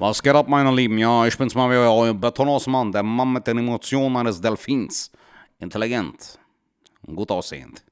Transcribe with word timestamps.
Was 0.00 0.22
geht 0.22 0.36
ab, 0.36 0.46
meine 0.46 0.72
Lieben? 0.72 0.96
Ja, 0.96 1.26
ich 1.26 1.36
bin's 1.36 1.56
mal 1.56 1.68
wieder, 1.68 1.92
euer 1.92 2.14
Betonausmann, 2.14 2.92
der 2.92 3.02
Mann 3.02 3.32
mit 3.32 3.48
den 3.48 3.58
Emotionen 3.58 4.16
eines 4.16 4.40
Delfins. 4.40 5.10
Intelligent, 5.58 6.38
gut 7.04 7.32
aussehend, 7.32 7.84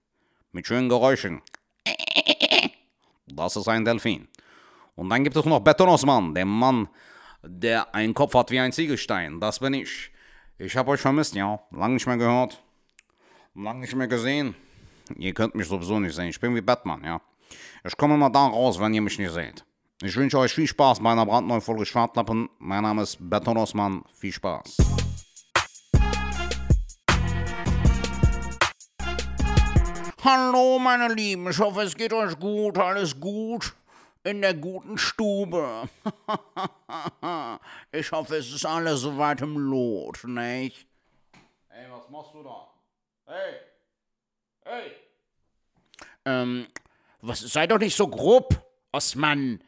mit 0.52 0.64
schönen 0.68 0.88
Geräuschen. 0.88 1.42
Das 3.26 3.56
ist 3.56 3.66
ein 3.66 3.84
Delfin. 3.84 4.28
Und 4.94 5.10
dann 5.10 5.24
gibt 5.24 5.36
es 5.36 5.44
noch 5.44 5.58
Betonausmann, 5.58 6.32
der 6.32 6.46
Mann, 6.46 6.88
der 7.42 7.92
einen 7.92 8.14
Kopf 8.14 8.34
hat 8.34 8.52
wie 8.52 8.60
ein 8.60 8.70
Ziegelstein. 8.70 9.40
Das 9.40 9.58
bin 9.58 9.74
ich. 9.74 10.12
Ich 10.58 10.76
hab 10.76 10.86
euch 10.86 11.00
vermisst, 11.00 11.34
ja. 11.34 11.58
Lang 11.72 11.94
nicht 11.94 12.06
mehr 12.06 12.18
gehört. 12.18 12.62
Lang 13.56 13.80
nicht 13.80 13.96
mehr 13.96 14.06
gesehen. 14.06 14.54
Ihr 15.16 15.34
könnt 15.34 15.56
mich 15.56 15.66
sowieso 15.66 15.98
nicht 15.98 16.14
sehen. 16.14 16.28
Ich 16.28 16.38
bin 16.38 16.54
wie 16.54 16.60
Batman, 16.60 17.02
ja. 17.02 17.20
Ich 17.82 17.96
komme 17.96 18.16
mal 18.16 18.30
da 18.30 18.46
raus, 18.46 18.78
wenn 18.78 18.94
ihr 18.94 19.02
mich 19.02 19.18
nicht 19.18 19.32
seht. 19.32 19.64
Ich 20.02 20.14
wünsche 20.14 20.38
euch 20.38 20.52
viel 20.52 20.66
Spaß 20.66 21.00
bei 21.00 21.10
einer 21.10 21.24
brandneuen 21.24 21.62
Folge 21.62 21.86
Schwartlappen. 21.86 22.50
Mein 22.58 22.82
Name 22.82 23.00
ist 23.00 23.16
Beton 23.18 23.56
Osman. 23.56 24.04
Viel 24.12 24.30
Spaß. 24.30 24.76
Hallo, 30.22 30.78
meine 30.78 31.14
Lieben. 31.14 31.48
Ich 31.48 31.58
hoffe, 31.58 31.80
es 31.80 31.96
geht 31.96 32.12
euch 32.12 32.38
gut. 32.38 32.76
Alles 32.76 33.18
gut 33.18 33.74
in 34.22 34.42
der 34.42 34.52
guten 34.52 34.98
Stube. 34.98 35.88
ich 37.90 38.12
hoffe, 38.12 38.36
es 38.36 38.52
ist 38.52 38.66
alles 38.66 39.00
soweit 39.00 39.40
im 39.40 39.56
Lot, 39.56 40.24
nicht? 40.24 40.86
Hey, 41.68 41.86
was 41.90 42.10
machst 42.10 42.34
du 42.34 42.42
da? 42.42 42.68
Hey! 43.24 43.54
Hey! 44.62 44.92
Ähm, 46.26 46.66
was, 47.22 47.40
sei 47.40 47.66
doch 47.66 47.78
nicht 47.78 47.96
so 47.96 48.08
grob, 48.08 48.62
Osman. 48.92 49.62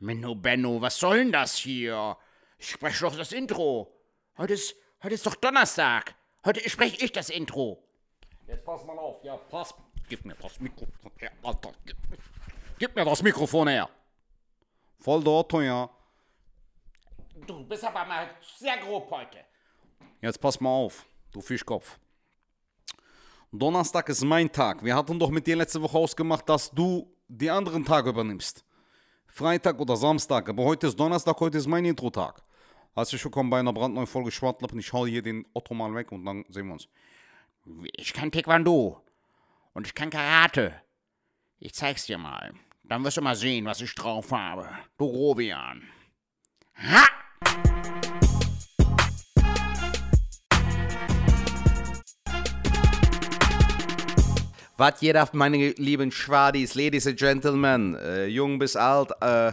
Menno 0.00 0.34
Benno, 0.34 0.80
was 0.80 0.98
soll 0.98 1.18
denn 1.18 1.32
das 1.32 1.56
hier? 1.56 2.16
Ich 2.56 2.70
spreche 2.70 3.04
doch 3.04 3.14
das 3.14 3.32
Intro. 3.32 3.92
Heute 4.38 4.54
ist, 4.54 4.74
heute 5.02 5.14
ist 5.14 5.26
doch 5.26 5.34
Donnerstag. 5.34 6.14
Heute 6.42 6.66
spreche 6.70 7.04
ich 7.04 7.12
das 7.12 7.28
Intro. 7.28 7.84
Jetzt 8.46 8.64
pass 8.64 8.82
mal 8.86 8.98
auf, 8.98 9.22
ja, 9.22 9.36
pass. 9.36 9.74
Gib 10.08 10.24
mir 10.24 10.34
das 10.36 10.58
Mikrofon 10.58 11.12
her, 11.18 11.32
Alter. 11.42 11.72
Gib, 11.84 11.98
gib 12.78 12.96
mir 12.96 13.04
das 13.04 13.22
Mikrofon 13.22 13.68
her. 13.68 13.90
Voll 14.98 15.22
der 15.22 15.32
Otto, 15.34 15.60
ja. 15.60 15.90
Du 17.46 17.62
bist 17.64 17.84
aber 17.84 18.06
mal 18.06 18.30
sehr 18.56 18.78
grob 18.78 19.10
heute. 19.10 19.44
Jetzt 20.22 20.40
pass 20.40 20.58
mal 20.60 20.70
auf, 20.70 21.04
du 21.30 21.42
Fischkopf. 21.42 21.98
Donnerstag 23.52 24.08
ist 24.08 24.24
mein 24.24 24.50
Tag. 24.50 24.82
Wir 24.82 24.96
hatten 24.96 25.18
doch 25.18 25.28
mit 25.28 25.46
dir 25.46 25.56
letzte 25.56 25.82
Woche 25.82 25.98
ausgemacht, 25.98 26.48
dass 26.48 26.70
du 26.70 27.14
die 27.28 27.50
anderen 27.50 27.84
Tage 27.84 28.08
übernimmst. 28.08 28.64
Freitag 29.32 29.78
oder 29.78 29.96
Samstag, 29.96 30.48
aber 30.48 30.64
heute 30.64 30.88
ist 30.88 30.98
Donnerstag, 30.98 31.38
heute 31.38 31.56
ist 31.56 31.68
mein 31.68 31.84
Intro-Tag. 31.84 32.42
Herzlich 32.94 33.24
willkommen 33.24 33.48
bei 33.48 33.60
einer 33.60 33.72
brandneuen 33.72 34.08
Folge 34.08 34.32
Schwartlappen. 34.32 34.78
Ich 34.80 34.92
hau 34.92 35.06
hier 35.06 35.22
den 35.22 35.46
Otto 35.54 35.72
mal 35.72 35.94
weg 35.94 36.10
und 36.10 36.24
dann 36.24 36.44
sehen 36.48 36.66
wir 36.66 36.72
uns. 36.72 36.88
Ich 37.96 38.12
kann 38.12 38.32
Taekwondo. 38.32 39.00
Und 39.72 39.86
ich 39.86 39.94
kann 39.94 40.10
Karate. 40.10 40.74
Ich 41.60 41.74
zeig's 41.74 42.06
dir 42.06 42.18
mal. 42.18 42.52
Dann 42.82 43.04
wirst 43.04 43.18
du 43.18 43.22
mal 43.22 43.36
sehen, 43.36 43.66
was 43.66 43.80
ich 43.80 43.94
drauf 43.94 44.32
habe. 44.32 44.68
Du 44.98 45.04
Robian. 45.04 45.82
Ha! 46.76 47.69
Was 54.80 55.02
jeder, 55.02 55.28
meine 55.34 55.72
lieben 55.72 56.10
Schwadis, 56.10 56.74
Ladies 56.74 57.06
and 57.06 57.18
Gentlemen, 57.18 57.96
äh, 57.96 58.28
jung 58.28 58.58
bis 58.58 58.76
alt 58.76 59.10
äh, 59.20 59.52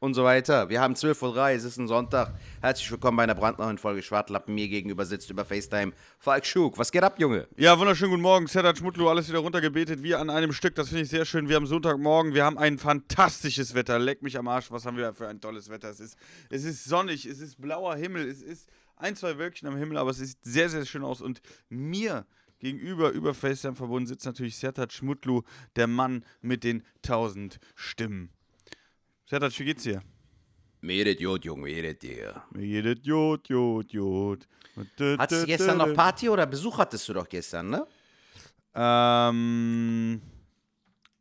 und 0.00 0.12
so 0.12 0.22
weiter. 0.22 0.68
Wir 0.68 0.82
haben 0.82 0.92
12.03 0.92 1.22
Uhr, 1.22 1.48
es 1.48 1.64
ist 1.64 1.78
ein 1.78 1.88
Sonntag. 1.88 2.34
Herzlich 2.60 2.90
willkommen 2.90 3.16
bei 3.16 3.22
einer 3.22 3.34
brandneuen 3.34 3.78
Folge 3.78 4.02
Schwartlappen. 4.02 4.54
Mir 4.54 4.68
gegenüber 4.68 5.06
sitzt 5.06 5.30
über 5.30 5.46
FaceTime 5.46 5.94
Falk 6.18 6.44
Schug. 6.44 6.76
Was 6.76 6.92
geht 6.92 7.02
ab, 7.04 7.18
Junge? 7.18 7.48
Ja, 7.56 7.78
wunderschönen 7.78 8.10
guten 8.10 8.22
Morgen. 8.22 8.48
Sedat 8.48 8.76
Schmutlu, 8.76 9.08
alles 9.08 9.30
wieder 9.30 9.38
runtergebetet, 9.38 10.02
wie 10.02 10.14
an 10.14 10.28
einem 10.28 10.52
Stück. 10.52 10.74
Das 10.74 10.88
finde 10.88 11.04
ich 11.04 11.08
sehr 11.08 11.24
schön. 11.24 11.48
Wir 11.48 11.56
haben 11.56 11.66
Sonntagmorgen, 11.66 12.34
wir 12.34 12.44
haben 12.44 12.58
ein 12.58 12.76
fantastisches 12.76 13.74
Wetter. 13.74 13.98
Leck 13.98 14.20
mich 14.20 14.36
am 14.36 14.46
Arsch, 14.46 14.70
was 14.70 14.84
haben 14.84 14.98
wir 14.98 15.14
für 15.14 15.26
ein 15.26 15.40
tolles 15.40 15.70
Wetter. 15.70 15.88
Es 15.88 16.00
ist, 16.00 16.18
es 16.50 16.64
ist 16.64 16.84
sonnig, 16.84 17.24
es 17.24 17.40
ist 17.40 17.58
blauer 17.58 17.96
Himmel, 17.96 18.28
es 18.28 18.42
ist 18.42 18.68
ein, 18.96 19.16
zwei 19.16 19.38
Wölkchen 19.38 19.68
am 19.68 19.78
Himmel, 19.78 19.96
aber 19.96 20.10
es 20.10 20.18
sieht 20.18 20.36
sehr, 20.42 20.68
sehr 20.68 20.84
schön 20.84 21.02
aus. 21.02 21.22
Und 21.22 21.40
mir 21.70 22.26
gegenüber, 22.72 23.10
über 23.10 23.32
FaceTime 23.34 23.74
verbunden, 23.76 24.06
sitzt 24.06 24.26
natürlich 24.26 24.56
Sertat 24.56 24.92
Schmutlu, 24.92 25.42
der 25.76 25.86
Mann 25.86 26.24
mit 26.40 26.64
den 26.64 26.82
tausend 27.02 27.58
Stimmen. 27.74 28.30
Sertat, 29.24 29.58
wie 29.58 29.64
geht's 29.64 29.84
dir? 29.84 30.02
Mir 30.80 31.04
geht 31.04 31.20
Jod, 31.20 31.44
Junge, 31.44 31.62
mir 31.62 31.82
geht 31.82 32.02
dir. 32.02 32.42
Mir 32.50 32.82
geht 32.82 33.06
Jod, 33.06 33.48
Jod, 33.48 33.92
Jod. 33.92 34.48
Hattest 35.18 35.42
du 35.42 35.46
gestern 35.46 35.78
noch 35.78 35.94
Party 35.94 36.28
oder 36.28 36.46
Besuch 36.46 36.78
hattest 36.78 37.08
du 37.08 37.14
doch 37.14 37.28
gestern, 37.28 37.70
ne? 37.70 37.86
Ähm. 38.74 40.20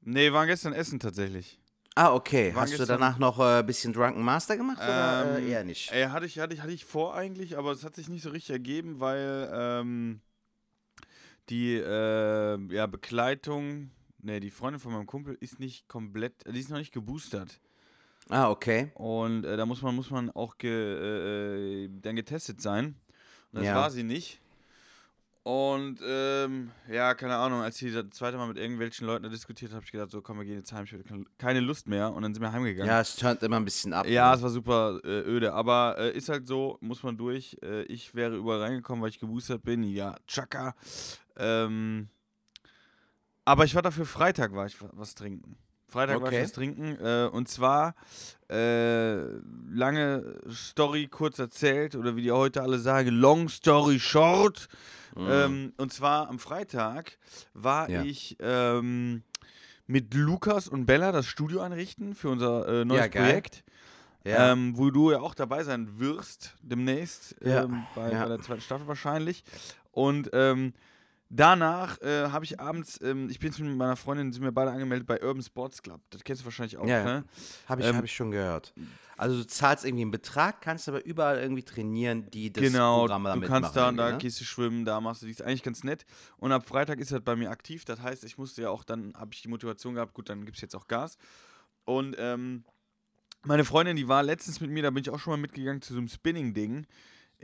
Nee, 0.01 0.31
waren 0.31 0.47
gestern 0.47 0.73
essen 0.73 0.99
tatsächlich. 0.99 1.59
Ah, 1.95 2.13
okay. 2.13 2.53
Waren 2.53 2.63
Hast 2.63 2.77
du 2.77 2.85
danach 2.85 3.17
noch 3.17 3.39
ein 3.39 3.61
äh, 3.61 3.63
bisschen 3.63 3.93
Drunken 3.93 4.21
Master 4.21 4.57
gemacht 4.57 4.77
oder 4.77 5.37
Ähm, 5.37 5.43
äh, 5.43 5.49
eher 5.49 5.63
nicht? 5.63 5.91
Ey, 5.91 6.07
hatte 6.07 6.25
ich, 6.25 6.37
hatte, 6.37 6.53
ich, 6.53 6.61
hatte 6.61 6.73
ich 6.73 6.83
vor 6.83 7.15
eigentlich, 7.15 7.57
aber 7.57 7.71
es 7.71 7.85
hat 7.85 7.95
sich 7.95 8.09
nicht 8.09 8.21
so 8.21 8.29
richtig 8.31 8.51
ergeben, 8.51 8.99
weil 8.99 9.49
ähm, 9.53 10.19
die 11.49 11.75
äh, 11.75 12.57
ja, 12.73 12.87
Begleitung, 12.87 13.91
ne, 14.21 14.39
die 14.39 14.51
Freundin 14.51 14.79
von 14.79 14.93
meinem 14.93 15.05
Kumpel 15.05 15.37
ist 15.39 15.59
nicht 15.59 15.87
komplett, 15.87 16.33
die 16.47 16.59
ist 16.59 16.69
noch 16.69 16.77
nicht 16.77 16.93
geboostert. 16.93 17.59
Ah, 18.29 18.49
okay. 18.49 18.91
Und 18.95 19.43
äh, 19.45 19.55
da 19.55 19.65
muss 19.65 19.81
man, 19.83 19.95
muss 19.95 20.09
man 20.09 20.31
auch 20.31 20.57
ge, 20.57 20.71
äh, 20.71 21.83
äh, 21.85 21.89
dann 22.01 22.15
getestet 22.15 22.59
sein. 22.61 22.95
Und 23.51 23.59
das 23.59 23.65
Ja. 23.65 23.75
war 23.75 23.91
sie 23.91 24.03
nicht. 24.03 24.41
Und 25.47 25.99
ähm, 26.03 26.71
ja, 26.91 27.13
keine 27.13 27.35
Ahnung, 27.35 27.61
als 27.61 27.77
sie 27.77 27.91
das 27.91 28.05
zweite 28.13 28.35
Mal 28.35 28.47
mit 28.47 28.57
irgendwelchen 28.57 29.05
Leuten 29.05 29.21
da 29.25 29.29
diskutiert 29.29 29.69
hat, 29.69 29.75
habe 29.75 29.85
ich 29.85 29.91
gedacht, 29.91 30.09
so 30.09 30.19
komm, 30.19 30.39
wir 30.39 30.45
gehen 30.45 30.55
jetzt 30.57 30.73
heim, 30.73 30.85
ich 30.85 30.93
habe 30.93 31.03
keine 31.37 31.59
Lust 31.59 31.87
mehr. 31.87 32.11
Und 32.11 32.23
dann 32.23 32.33
sind 32.33 32.41
wir 32.41 32.51
heimgegangen. 32.51 32.87
Ja, 32.87 32.99
es 33.01 33.15
turnt 33.15 33.43
immer 33.43 33.57
ein 33.57 33.63
bisschen 33.63 33.93
ab. 33.93 34.07
Ja, 34.07 34.31
ne? 34.31 34.35
es 34.37 34.41
war 34.41 34.49
super 34.49 34.99
äh, 35.03 35.07
öde, 35.21 35.53
aber 35.53 35.97
äh, 35.99 36.17
ist 36.17 36.29
halt 36.29 36.47
so, 36.47 36.79
muss 36.81 37.03
man 37.03 37.15
durch. 37.15 37.59
Äh, 37.61 37.83
ich 37.83 38.15
wäre 38.15 38.35
überall 38.35 38.59
reingekommen, 38.63 39.03
weil 39.03 39.09
ich 39.09 39.19
geboostert 39.19 39.61
bin. 39.61 39.83
Ja, 39.83 40.15
tschakka. 40.25 40.73
Ähm, 41.37 42.09
aber 43.45 43.65
ich 43.65 43.75
war 43.75 43.83
dafür 43.83 44.07
Freitag, 44.07 44.51
war 44.55 44.65
ich 44.65 44.81
wa- 44.81 44.89
was 44.93 45.13
trinken. 45.13 45.57
Freitag 45.87 46.19
war 46.21 46.27
Okay. 46.27 46.37
ich 46.39 46.43
was 46.45 46.51
trinken. 46.51 46.97
Äh, 47.03 47.29
und 47.31 47.47
zwar, 47.47 47.95
äh, 48.49 49.15
lange 49.71 50.35
Story 50.51 51.07
kurz 51.07 51.39
erzählt, 51.39 51.95
oder 51.95 52.15
wie 52.15 52.21
die 52.23 52.31
heute 52.31 52.61
alle 52.61 52.79
sagen, 52.79 53.09
long 53.09 53.49
story 53.49 53.99
short. 53.99 54.67
Ähm, 55.17 55.71
und 55.77 55.93
zwar 55.93 56.27
am 56.27 56.39
Freitag 56.39 57.17
war 57.53 57.87
Mhm. 57.87 57.93
Ja. 57.93 58.03
ich 58.03 58.35
ähm, 58.41 59.23
mit 59.87 60.13
Lukas 60.13 60.67
und 60.67 60.85
Bella 60.85 61.11
das 61.13 61.25
Studio 61.25 61.61
einrichten 61.61 62.15
für 62.15 62.29
unser 62.29 62.67
äh, 62.67 62.85
neues 62.85 63.05
Ja. 63.05 63.21
Projekt. 63.21 63.63
ja. 64.25 64.51
Ähm, 64.51 64.73
wo 64.75 64.89
du 64.89 65.11
ja 65.11 65.19
auch 65.21 65.33
dabei 65.35 65.63
sein 65.63 65.99
wirst 65.99 66.55
demnächst 66.61 67.35
ähm, 67.41 67.83
bei, 67.95 68.09
bei 68.09 68.27
der 68.27 68.41
zweiten 68.41 68.61
Staffel 68.61 68.87
wahrscheinlich. 68.87 69.43
Und 69.91 70.31
ähm, 70.33 70.73
danach 71.29 71.99
äh, 72.01 72.29
habe 72.29 72.45
ich 72.45 72.59
abends, 72.59 72.99
ähm, 73.01 73.29
ich 73.29 73.39
bin 73.39 73.49
jetzt 73.49 73.59
mit 73.59 73.75
meiner 73.75 73.95
Freundin, 73.95 74.31
sind 74.31 74.43
wir 74.43 74.51
beide 74.51 74.71
angemeldet 74.71 75.07
bei 75.07 75.21
Urban 75.21 75.41
Sports 75.41 75.81
Club. 75.81 76.01
Das 76.09 76.23
kennst 76.23 76.41
du 76.41 76.45
wahrscheinlich 76.45 76.77
auch, 76.77 76.87
Ja, 76.87 77.03
ne? 77.03 77.23
Habe 77.67 77.81
ich, 77.81 77.87
ähm, 77.87 77.97
hab 77.97 78.03
ich 78.03 78.15
schon 78.15 78.31
gehört. 78.31 78.73
Also 79.17 79.37
du 79.37 79.47
zahlst 79.47 79.85
irgendwie 79.85 80.03
einen 80.03 80.11
Betrag, 80.11 80.61
kannst 80.61 80.89
aber 80.89 81.05
überall 81.05 81.39
irgendwie 81.39 81.63
trainieren, 81.63 82.29
die 82.31 82.51
das 82.51 82.63
genau, 82.63 82.99
Programm 82.99 83.23
da 83.23 83.33
du 83.33 83.39
mitmachen. 83.39 83.63
kannst 83.63 83.77
da 83.77 83.91
da 83.91 84.11
ne? 84.11 84.17
gehst 84.17 84.41
du 84.41 84.43
schwimmen, 84.43 84.85
da 84.85 84.99
machst 84.99 85.21
du 85.21 85.25
dies. 85.25 85.41
Eigentlich 85.41 85.63
ganz 85.63 85.83
nett. 85.83 86.05
Und 86.37 86.51
ab 86.51 86.67
Freitag 86.67 86.99
ist 86.99 87.11
das 87.11 87.21
bei 87.21 87.35
mir 87.35 87.49
aktiv. 87.49 87.85
Das 87.85 88.01
heißt, 88.01 88.23
ich 88.25 88.37
musste 88.37 88.63
ja 88.63 88.69
auch, 88.69 88.83
dann 88.83 89.13
habe 89.15 89.33
ich 89.33 89.41
die 89.41 89.47
Motivation 89.47 89.95
gehabt, 89.95 90.13
gut, 90.13 90.29
dann 90.29 90.45
gibt 90.45 90.57
es 90.57 90.61
jetzt 90.61 90.75
auch 90.75 90.87
Gas. 90.87 91.17
Und 91.85 92.15
ähm, 92.19 92.65
meine 93.43 93.63
Freundin, 93.63 93.95
die 93.95 94.07
war 94.07 94.23
letztens 94.23 94.59
mit 94.59 94.69
mir, 94.69 94.83
da 94.83 94.89
bin 94.89 95.01
ich 95.01 95.09
auch 95.09 95.19
schon 95.19 95.31
mal 95.31 95.37
mitgegangen 95.37 95.81
zu 95.81 95.93
so 95.93 95.99
einem 95.99 96.07
Spinning-Ding. 96.07 96.85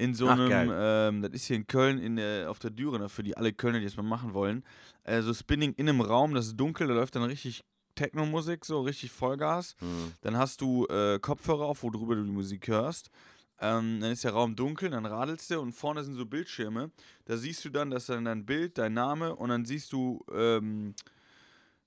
In 0.01 0.15
so 0.15 0.27
Ach, 0.27 0.39
einem, 0.39 0.71
ähm, 0.74 1.21
das 1.21 1.31
ist 1.33 1.45
hier 1.45 1.57
in 1.57 1.68
Köln 1.68 2.00
in, 2.00 2.18
äh, 2.18 2.45
auf 2.48 2.57
der 2.57 2.71
Dürener, 2.71 3.07
für 3.07 3.21
die 3.21 3.38
alle 3.38 3.53
Kölner, 3.53 3.80
die 3.80 3.86
es 3.86 3.98
mal 3.98 4.03
machen 4.03 4.33
wollen. 4.33 4.63
Äh, 5.03 5.21
so 5.21 5.31
Spinning 5.31 5.74
in 5.74 5.88
einem 5.88 6.01
Raum, 6.01 6.33
das 6.33 6.48
ist 6.48 6.57
dunkel, 6.57 6.88
da 6.88 6.95
läuft 6.95 7.15
dann 7.15 7.24
richtig 7.24 7.63
Techno-Musik, 7.94 8.65
so 8.65 8.81
richtig 8.81 9.12
Vollgas. 9.12 9.75
Hm. 9.77 10.13
Dann 10.21 10.38
hast 10.38 10.62
du 10.62 10.88
äh, 10.88 11.19
Kopfhörer 11.19 11.65
auf, 11.65 11.83
worüber 11.83 12.15
du 12.15 12.24
die 12.24 12.31
Musik 12.31 12.68
hörst. 12.68 13.12
Ähm, 13.59 14.00
dann 14.01 14.12
ist 14.12 14.24
der 14.24 14.31
Raum 14.31 14.56
dunkel, 14.56 14.89
dann 14.89 15.06
radelst 15.06 15.51
du 15.51 15.59
und 15.59 15.74
vorne 15.74 16.03
sind 16.03 16.15
so 16.15 16.25
Bildschirme. 16.25 16.89
Da 17.25 17.38
siehst 17.38 17.63
du 17.63 17.69
dann, 17.69 17.92
dass 17.92 18.07
dann 18.07 18.25
dein 18.25 18.44
Bild, 18.44 18.80
dein 18.80 18.94
Name 18.94 19.36
und 19.36 19.50
dann 19.50 19.65
siehst 19.65 19.94
du, 19.94 20.25
ähm, 20.33 20.95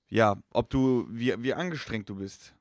ja, 0.07 0.37
ob 0.51 0.69
du, 0.69 1.05
wie, 1.09 1.33
wie 1.43 1.53
angestrengt 1.53 2.07
du 2.07 2.15
bist. 2.15 2.53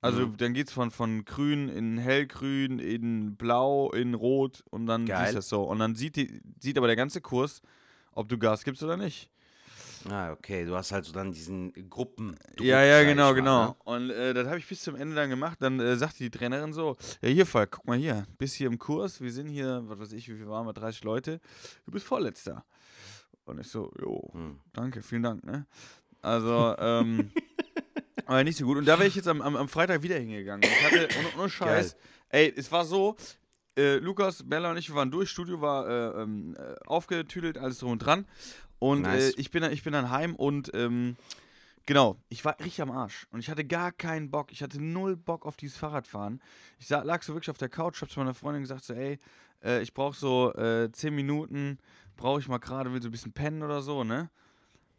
Also 0.00 0.26
Mhm. 0.26 0.36
dann 0.36 0.54
geht's 0.54 0.72
von, 0.72 0.90
von 0.92 1.24
grün 1.24 1.68
in 1.68 1.98
hellgrün, 1.98 2.78
in 2.78 3.34
blau, 3.36 3.90
in 3.90 4.14
rot 4.14 4.62
und 4.70 4.86
dann 4.86 5.06
Geil. 5.06 5.30
du 5.30 5.34
das 5.38 5.48
so. 5.48 5.64
Und 5.64 5.80
dann 5.80 5.96
sieht, 5.96 6.14
die, 6.16 6.40
sieht 6.60 6.78
aber 6.78 6.86
der 6.86 6.94
ganze 6.96 7.20
Kurs, 7.20 7.62
ob 8.12 8.28
du 8.28 8.38
Gas 8.38 8.62
gibst 8.62 8.82
oder 8.82 8.96
nicht. 8.96 9.28
Ah, 10.08 10.30
okay. 10.30 10.64
Du 10.64 10.76
hast 10.76 10.92
halt 10.92 11.04
so 11.04 11.12
dann 11.12 11.32
diesen 11.32 11.72
Gruppen. 11.90 12.36
Ja, 12.60 12.84
ja, 12.84 13.02
genau, 13.02 13.30
mal, 13.30 13.34
genau. 13.34 13.66
ne? 13.66 13.74
Und 13.84 14.10
äh, 14.10 14.32
das 14.32 14.46
habe 14.46 14.58
ich 14.58 14.68
bis 14.68 14.82
zum 14.82 14.94
Ende 14.94 15.16
dann 15.16 15.28
gemacht. 15.28 15.58
Dann 15.60 15.80
äh, 15.80 15.96
sagte 15.96 16.18
die 16.18 16.30
Trainerin 16.30 16.72
so: 16.72 16.96
Ja, 17.20 17.28
hier, 17.28 17.44
Falk, 17.46 17.72
guck 17.72 17.86
mal 17.88 17.98
hier. 17.98 18.24
Bist 18.38 18.54
hier 18.54 18.68
im 18.68 18.78
Kurs. 18.78 19.20
Wir 19.20 19.32
sind 19.32 19.48
hier, 19.48 19.82
was 19.86 19.98
weiß 19.98 20.12
ich, 20.12 20.28
wie 20.28 20.36
viel 20.36 20.48
waren 20.48 20.64
wir? 20.66 20.72
30 20.72 21.02
Leute. 21.02 21.40
Du 21.84 21.90
bist 21.90 22.06
Vorletzter. 22.06 22.64
Und 23.44 23.58
ich 23.58 23.66
so: 23.66 23.90
Jo, 24.00 24.30
Hm. 24.32 24.60
danke, 24.72 25.02
vielen 25.02 25.24
Dank, 25.24 25.44
ne? 25.44 25.66
Also, 26.22 26.76
ähm. 26.78 27.32
aber 28.26 28.44
nicht 28.44 28.56
so 28.58 28.64
gut. 28.66 28.78
Und 28.78 28.84
da 28.86 28.98
wäre 28.98 29.08
ich 29.08 29.14
jetzt 29.14 29.28
am, 29.28 29.40
am, 29.40 29.56
am 29.56 29.68
Freitag 29.68 30.02
wieder 30.02 30.16
hingegangen. 30.18 30.62
Ich 30.68 30.84
hatte, 30.84 31.08
ohne, 31.18 31.28
ohne 31.42 31.48
Scheiß, 31.50 31.96
ey, 32.30 32.52
es 32.56 32.70
war 32.72 32.84
so. 32.84 33.16
Äh, 33.76 33.98
Lukas, 33.98 34.42
Bella 34.48 34.70
und 34.72 34.76
ich 34.76 34.92
waren 34.92 35.10
durch, 35.10 35.30
Studio 35.30 35.60
war 35.60 35.88
äh, 35.88 36.22
ähm, 36.22 36.56
äh, 36.58 36.74
aufgetüdelt, 36.86 37.58
alles 37.58 37.78
drum 37.78 37.92
und 37.92 37.98
dran. 38.00 38.26
Und 38.80 39.02
Nice. 39.02 39.30
äh, 39.36 39.40
ich, 39.40 39.50
bin, 39.52 39.62
dann- 39.62 39.72
ich 39.72 39.84
bin 39.84 39.92
dann 39.92 40.10
heim 40.10 40.34
und 40.34 40.70
ähm, 40.74 41.16
genau, 41.86 42.16
ich 42.28 42.44
war 42.44 42.58
richtig 42.58 42.82
am 42.82 42.90
Arsch. 42.90 43.28
Und 43.30 43.38
ich 43.38 43.48
hatte 43.50 43.64
gar 43.64 43.92
keinen 43.92 44.30
Bock. 44.32 44.50
Ich 44.50 44.62
hatte 44.64 44.82
null 44.82 45.16
Bock 45.16 45.46
auf 45.46 45.56
dieses 45.56 45.76
Fahrradfahren. 45.76 46.42
Ich 46.80 46.88
sa- 46.88 47.02
lag 47.02 47.22
so 47.22 47.34
wirklich 47.34 47.50
auf 47.50 47.58
der 47.58 47.68
Couch, 47.68 48.02
hab 48.02 48.10
zu 48.10 48.18
meiner 48.18 48.34
Freundin 48.34 48.62
gesagt, 48.62 48.82
so, 48.84 48.94
ey, 48.94 49.18
äh, 49.62 49.80
ich 49.80 49.94
brauche 49.94 50.16
so 50.16 50.52
äh, 50.54 50.90
10 50.90 51.14
Minuten, 51.14 51.78
brauche 52.16 52.40
ich 52.40 52.48
mal 52.48 52.58
gerade, 52.58 52.92
will 52.92 53.00
so 53.00 53.08
ein 53.08 53.12
bisschen 53.12 53.32
pennen 53.32 53.62
oder 53.62 53.80
so, 53.80 54.02
ne? 54.02 54.28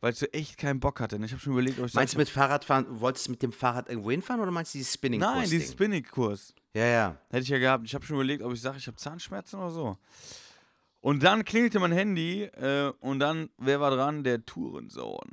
Weil 0.02 0.14
ich 0.14 0.20
so 0.20 0.26
echt 0.28 0.58
keinen 0.58 0.80
Bock 0.80 1.00
hatte. 1.00 1.18
Und 1.18 1.24
ich 1.24 1.32
habe 1.32 1.42
schon 1.42 1.54
überlegt, 1.54 1.80
ob 1.80 1.88
ich 1.88 1.94
Meinst 1.94 2.14
du 2.14 2.18
mit 2.18 2.30
Fahrradfahren, 2.30 2.86
wolltest 3.02 3.28
du 3.28 3.32
mit 3.32 3.44
dem 3.44 3.52
Fahrrad 3.52 3.90
irgendwo 3.90 4.12
hinfahren 4.12 4.42
oder 4.42 4.52
meinst 4.52 4.74
du 4.74 4.78
dieses 4.78 4.94
spinning 4.94 5.20
Nein, 5.20 5.50
dieses 5.50 5.72
Spinning-Kurs. 5.72 6.54
Ja, 6.74 6.86
ja. 6.86 7.18
Hätte 7.30 7.44
ich 7.44 7.50
ja 7.50 7.58
gehabt. 7.58 7.86
Ich 7.86 7.94
habe 7.94 8.06
schon 8.06 8.16
überlegt, 8.16 8.42
ob 8.44 8.54
ich 8.54 8.62
sage, 8.62 8.78
ich 8.78 8.88
habe 8.88 8.98
Zahnschmerzen 8.98 9.60
oder 9.60 9.72
so. 9.72 9.98
Und 11.02 11.24
dann 11.24 11.44
klingelte 11.46 11.80
mein 11.80 11.92
Handy 11.92 12.44
äh, 12.44 12.92
und 13.00 13.20
dann, 13.20 13.50
wer 13.58 13.80
war 13.80 13.92
dran? 13.92 14.24
Der 14.24 14.46
Tourensohn. 14.46 15.32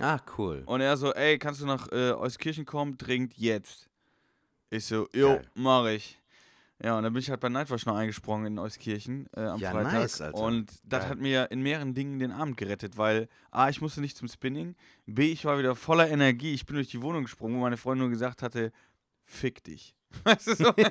Ah, 0.00 0.18
cool. 0.36 0.62
Und 0.66 0.80
er 0.80 0.96
so, 0.96 1.12
ey, 1.14 1.38
kannst 1.38 1.60
du 1.60 1.66
nach 1.66 1.88
äh, 1.92 2.12
Euskirchen 2.12 2.64
kommen? 2.64 2.96
Dringend 2.98 3.36
jetzt. 3.36 3.88
Ich 4.70 4.86
so, 4.86 5.08
jo, 5.14 5.28
Geil. 5.28 5.48
mach 5.54 5.86
ich. 5.86 6.18
Ja, 6.82 6.96
und 6.98 7.04
dann 7.04 7.12
bin 7.12 7.20
ich 7.22 7.30
halt 7.30 7.40
bei 7.40 7.48
Nightwatch 7.48 7.86
noch 7.86 7.94
eingesprungen 7.96 8.46
in 8.46 8.58
Euskirchen 8.58 9.28
äh, 9.36 9.40
am 9.42 9.60
Ja, 9.60 9.70
Freitag. 9.70 9.92
nice, 9.92 10.20
Alter. 10.20 10.38
Und 10.38 10.72
das 10.82 11.06
hat 11.06 11.18
mir 11.18 11.50
in 11.52 11.62
mehreren 11.62 11.94
Dingen 11.94 12.18
den 12.18 12.32
Abend 12.32 12.56
gerettet, 12.56 12.96
weil 12.96 13.28
A, 13.52 13.68
ich 13.68 13.80
musste 13.80 14.00
nicht 14.00 14.16
zum 14.16 14.26
Spinning, 14.28 14.74
B, 15.06 15.30
ich 15.30 15.44
war 15.44 15.58
wieder 15.58 15.76
voller 15.76 16.10
Energie. 16.10 16.52
Ich 16.52 16.66
bin 16.66 16.74
durch 16.76 16.88
die 16.88 17.00
Wohnung 17.00 17.22
gesprungen, 17.24 17.56
wo 17.56 17.60
meine 17.60 17.76
Freundin 17.76 18.06
nur 18.06 18.10
gesagt 18.10 18.42
hatte, 18.42 18.72
fick 19.24 19.62
dich. 19.64 19.94
Weißt 20.24 20.46
du 20.48 20.54
so? 20.56 20.74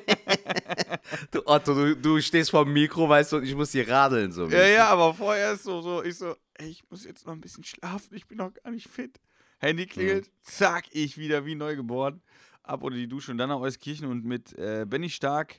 Du, 1.31 1.41
Otto, 1.45 1.73
du, 1.73 1.95
du 1.95 2.21
stehst 2.21 2.51
vor 2.51 2.63
dem 2.65 2.73
Mikro, 2.73 3.07
weißt 3.09 3.31
du, 3.33 3.37
und 3.37 3.43
ich 3.43 3.55
muss 3.55 3.71
hier 3.71 3.87
radeln. 3.87 4.31
So 4.31 4.47
Ja, 4.47 4.65
ja, 4.67 4.87
aber 4.89 5.13
vorher 5.13 5.53
ist 5.53 5.63
so, 5.63 5.81
so, 5.81 6.03
ich 6.03 6.17
so, 6.17 6.35
ey, 6.55 6.69
ich 6.69 6.83
muss 6.89 7.03
jetzt 7.05 7.25
noch 7.25 7.33
ein 7.33 7.41
bisschen 7.41 7.63
schlafen, 7.63 8.15
ich 8.15 8.25
bin 8.27 8.37
noch 8.37 8.53
gar 8.53 8.71
nicht 8.71 8.87
fit. 8.87 9.19
Handy 9.59 9.85
klingelt, 9.85 10.29
zack, 10.41 10.85
ich 10.91 11.17
wieder 11.17 11.45
wie 11.45 11.55
neugeboren. 11.55 12.21
Ab 12.63 12.83
unter 12.83 12.97
die 12.97 13.07
Dusche 13.07 13.31
und 13.31 13.37
dann 13.37 13.49
nach 13.49 13.59
Euskirchen 13.59 14.07
und 14.07 14.23
mit 14.23 14.57
äh, 14.57 14.85
Benny 14.87 15.09
Stark, 15.09 15.55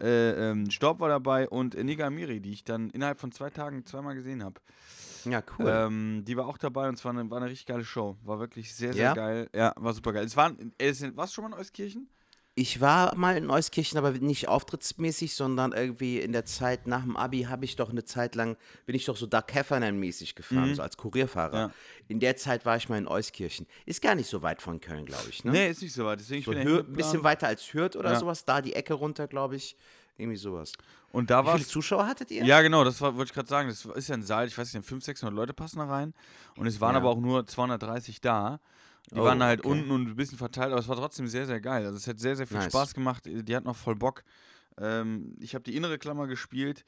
äh, 0.00 0.50
ähm, 0.50 0.70
Staub 0.70 1.00
war 1.00 1.08
dabei 1.08 1.48
und 1.48 1.74
Niga 1.82 2.06
Amiri, 2.06 2.40
die 2.40 2.52
ich 2.52 2.64
dann 2.64 2.90
innerhalb 2.90 3.20
von 3.20 3.32
zwei 3.32 3.50
Tagen 3.50 3.84
zweimal 3.84 4.14
gesehen 4.14 4.42
habe. 4.42 4.60
Ja, 5.24 5.42
cool. 5.58 5.66
Ähm, 5.68 6.24
die 6.26 6.36
war 6.36 6.46
auch 6.46 6.58
dabei 6.58 6.88
und 6.88 6.94
es 6.94 7.04
war 7.04 7.12
eine, 7.12 7.30
war 7.30 7.38
eine 7.40 7.50
richtig 7.50 7.66
geile 7.66 7.84
Show. 7.84 8.16
War 8.24 8.40
wirklich 8.40 8.74
sehr, 8.74 8.92
sehr 8.92 9.02
Ja? 9.04 9.14
geil. 9.14 9.48
Ja, 9.54 9.72
war 9.76 9.92
super 9.92 10.12
geil. 10.12 10.24
Es 10.24 10.36
waren, 10.36 10.72
äh, 10.78 10.88
es 10.88 11.02
warst 11.16 11.32
du 11.32 11.34
schon 11.36 11.50
mal 11.50 11.56
in 11.56 11.60
Euskirchen? 11.60 12.08
Ich 12.54 12.82
war 12.82 13.14
mal 13.16 13.34
in 13.38 13.48
Euskirchen, 13.48 13.96
aber 13.96 14.10
nicht 14.10 14.46
auftrittsmäßig, 14.46 15.34
sondern 15.34 15.72
irgendwie 15.72 16.20
in 16.20 16.32
der 16.32 16.44
Zeit 16.44 16.86
nach 16.86 17.02
dem 17.02 17.16
Abi 17.16 17.44
habe 17.44 17.64
ich 17.64 17.76
doch 17.76 17.88
eine 17.88 18.04
Zeit 18.04 18.34
lang, 18.34 18.58
bin 18.84 18.94
ich 18.94 19.06
doch 19.06 19.16
so 19.16 19.26
Doug 19.26 19.44
Heffernan-mäßig 19.50 20.34
gefahren, 20.34 20.74
so 20.74 20.82
als 20.82 20.98
Kurierfahrer. 20.98 21.56
Ja. 21.58 21.70
In 22.08 22.20
der 22.20 22.36
Zeit 22.36 22.66
war 22.66 22.76
ich 22.76 22.90
mal 22.90 22.98
in 22.98 23.08
Euskirchen. 23.08 23.66
Ist 23.86 24.02
gar 24.02 24.14
nicht 24.14 24.28
so 24.28 24.42
weit 24.42 24.60
von 24.60 24.82
Köln, 24.82 25.06
glaube 25.06 25.30
ich. 25.30 25.44
Ne? 25.44 25.52
Nee, 25.52 25.70
ist 25.70 25.80
nicht 25.80 25.94
so 25.94 26.04
weit. 26.04 26.20
Deswegen 26.20 26.40
ich 26.40 26.44
so 26.44 26.52
hingeplant. 26.52 26.92
bisschen 26.94 27.24
weiter 27.24 27.46
als 27.46 27.72
Hürth 27.72 27.96
oder 27.96 28.12
Ja. 28.12 28.18
sowas, 28.20 28.44
da 28.44 28.60
die 28.60 28.74
Ecke 28.74 28.92
runter, 28.94 29.28
glaube 29.28 29.56
ich. 29.56 29.74
Irgendwie 30.18 30.36
sowas. 30.36 30.72
Und 31.10 31.30
da 31.30 31.42
Wie 31.42 31.46
war 31.46 31.54
viele 31.56 31.66
Zuschauer 31.66 32.06
hattet 32.06 32.30
ihr? 32.30 32.44
Ja, 32.44 32.60
genau, 32.60 32.84
das 32.84 33.00
wollte 33.00 33.22
ich 33.24 33.32
gerade 33.32 33.48
sagen. 33.48 33.70
Das 33.70 33.82
ist 33.86 34.08
ja 34.08 34.14
ein 34.14 34.22
Saal, 34.22 34.46
ich 34.46 34.56
weiß 34.58 34.74
nicht, 34.74 34.84
500, 34.84 35.04
600 35.04 35.34
Leute 35.34 35.54
passen 35.54 35.78
da 35.78 35.86
rein. 35.86 36.12
Und 36.58 36.66
es 36.66 36.82
waren 36.82 36.92
Ja. 36.92 37.00
aber 37.00 37.08
auch 37.08 37.18
nur 37.18 37.46
230 37.46 38.20
da. 38.20 38.60
Die 39.14 39.20
Oh, 39.20 39.24
waren 39.24 39.42
halt 39.42 39.60
okay. 39.60 39.68
unten 39.70 39.90
und 39.90 40.08
ein 40.08 40.16
bisschen 40.16 40.38
verteilt, 40.38 40.72
aber 40.72 40.80
es 40.80 40.88
war 40.88 40.96
trotzdem 40.96 41.26
sehr, 41.26 41.44
sehr 41.46 41.60
geil. 41.60 41.84
Also 41.84 41.96
es 41.98 42.06
hat 42.06 42.18
sehr, 42.18 42.34
sehr 42.36 42.46
viel 42.46 42.56
Nice. 42.56 42.72
Spaß 42.72 42.94
gemacht. 42.94 43.24
Die 43.26 43.54
hatten 43.56 43.68
auch 43.68 43.76
voll 43.76 43.96
Bock. 43.96 44.24
Ähm, 44.78 45.36
ich 45.40 45.54
habe 45.54 45.64
die 45.64 45.76
innere 45.76 45.98
Klammer 45.98 46.26
gespielt. 46.26 46.84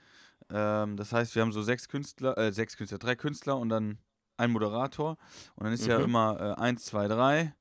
Ähm, 0.51 0.97
das 0.97 1.13
heißt, 1.13 1.35
wir 1.35 1.43
haben 1.43 1.53
so 1.53 1.63
sechs 1.63 1.89
Künstler, 1.89 2.37
äh, 2.39 2.51
sechs 2.53 2.77
Künstler, 2.79 2.99
drei 2.99 3.15
Künstler 3.15 3.59
und 3.59 3.69
dann 3.69 3.99
ein 4.39 4.51
Moderator. 4.51 5.19
Und 5.57 5.65
dann 5.65 5.73
ist 5.75 5.87
ja 5.87 5.99
Mhm. 5.99 6.05
immer 6.05 6.57
äh, 6.59 6.61
1, 6.61 6.85
2, 6.87 7.09
3, 7.09 7.55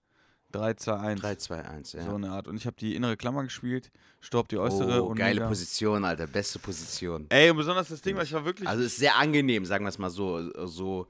3, 0.54 0.74
2, 0.75 0.98
1. 0.98 1.21
3, 1.21 1.36
2, 1.36 1.65
1, 1.65 1.94
ja. 1.94 2.04
So 2.04 2.15
eine 2.15 2.31
Art. 2.31 2.48
Und 2.48 2.56
ich 2.56 2.65
habe 2.65 2.75
die 2.77 2.95
innere 2.95 3.18
Klammer 3.18 3.44
gespielt, 3.44 3.92
Staub 4.21 4.48
die 4.48 4.57
äußere 4.57 5.04
oh, 5.04 5.07
und 5.07 5.18
geile 5.18 5.36
Mega. 5.42 5.48
Position, 5.50 6.06
Alter. 6.06 6.27
Beste 6.27 6.60
Position. 6.60 7.25
Ey, 7.30 7.50
und 7.50 7.57
besonders 7.57 7.89
das 7.89 8.01
Ding, 8.01 8.15
weil 8.15 8.24
ich 8.24 8.33
war 8.33 8.45
wirklich. 8.45 8.69
Also 8.69 8.83
ist 8.83 8.98
sehr 8.98 9.18
angenehm, 9.18 9.65
sagen 9.65 9.83
wir 9.83 9.89
es 9.89 9.98
mal 9.98 10.10
so. 10.10 10.65
so. 10.68 11.07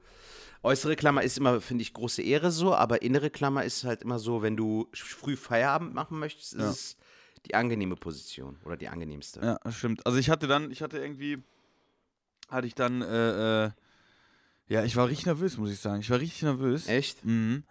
Äußere 0.64 0.96
Klammer 0.96 1.22
ist 1.22 1.36
immer, 1.38 1.60
finde 1.60 1.82
ich, 1.82 1.92
große 1.92 2.22
Ehre 2.22 2.50
so, 2.50 2.74
aber 2.74 3.02
innere 3.02 3.28
Klammer 3.30 3.64
ist 3.64 3.84
halt 3.84 4.02
immer 4.02 4.18
so, 4.18 4.40
wenn 4.42 4.56
du 4.56 4.88
früh 4.94 5.36
Feierabend 5.36 5.92
machen 5.94 6.18
möchtest, 6.18 6.54
ist 6.54 6.60
Ja. 6.60 6.70
es 6.70 6.96
die 7.46 7.54
angenehme 7.54 7.96
Position 7.96 8.56
oder 8.64 8.76
die 8.78 8.88
angenehmste. 8.88 9.40
Ja, 9.40 9.58
das 9.62 9.76
stimmt. 9.76 10.06
Also 10.06 10.18
ich 10.18 10.30
hatte 10.30 10.46
dann, 10.46 10.70
ich 10.70 10.80
hatte 10.80 10.96
irgendwie, 10.98 11.42
hatte 12.48 12.66
ich 12.66 12.74
dann, 12.74 13.02
äh, 13.02 13.66
äh, 13.66 13.70
ja, 14.68 14.82
ich 14.84 14.96
war 14.96 15.08
richtig 15.08 15.26
nervös, 15.26 15.58
muss 15.58 15.70
ich 15.70 15.78
sagen. 15.78 16.00
Ich 16.00 16.08
war 16.08 16.18
richtig 16.18 16.42
nervös. 16.42 16.88
Echt? 16.88 17.22
Mhm. 17.24 17.64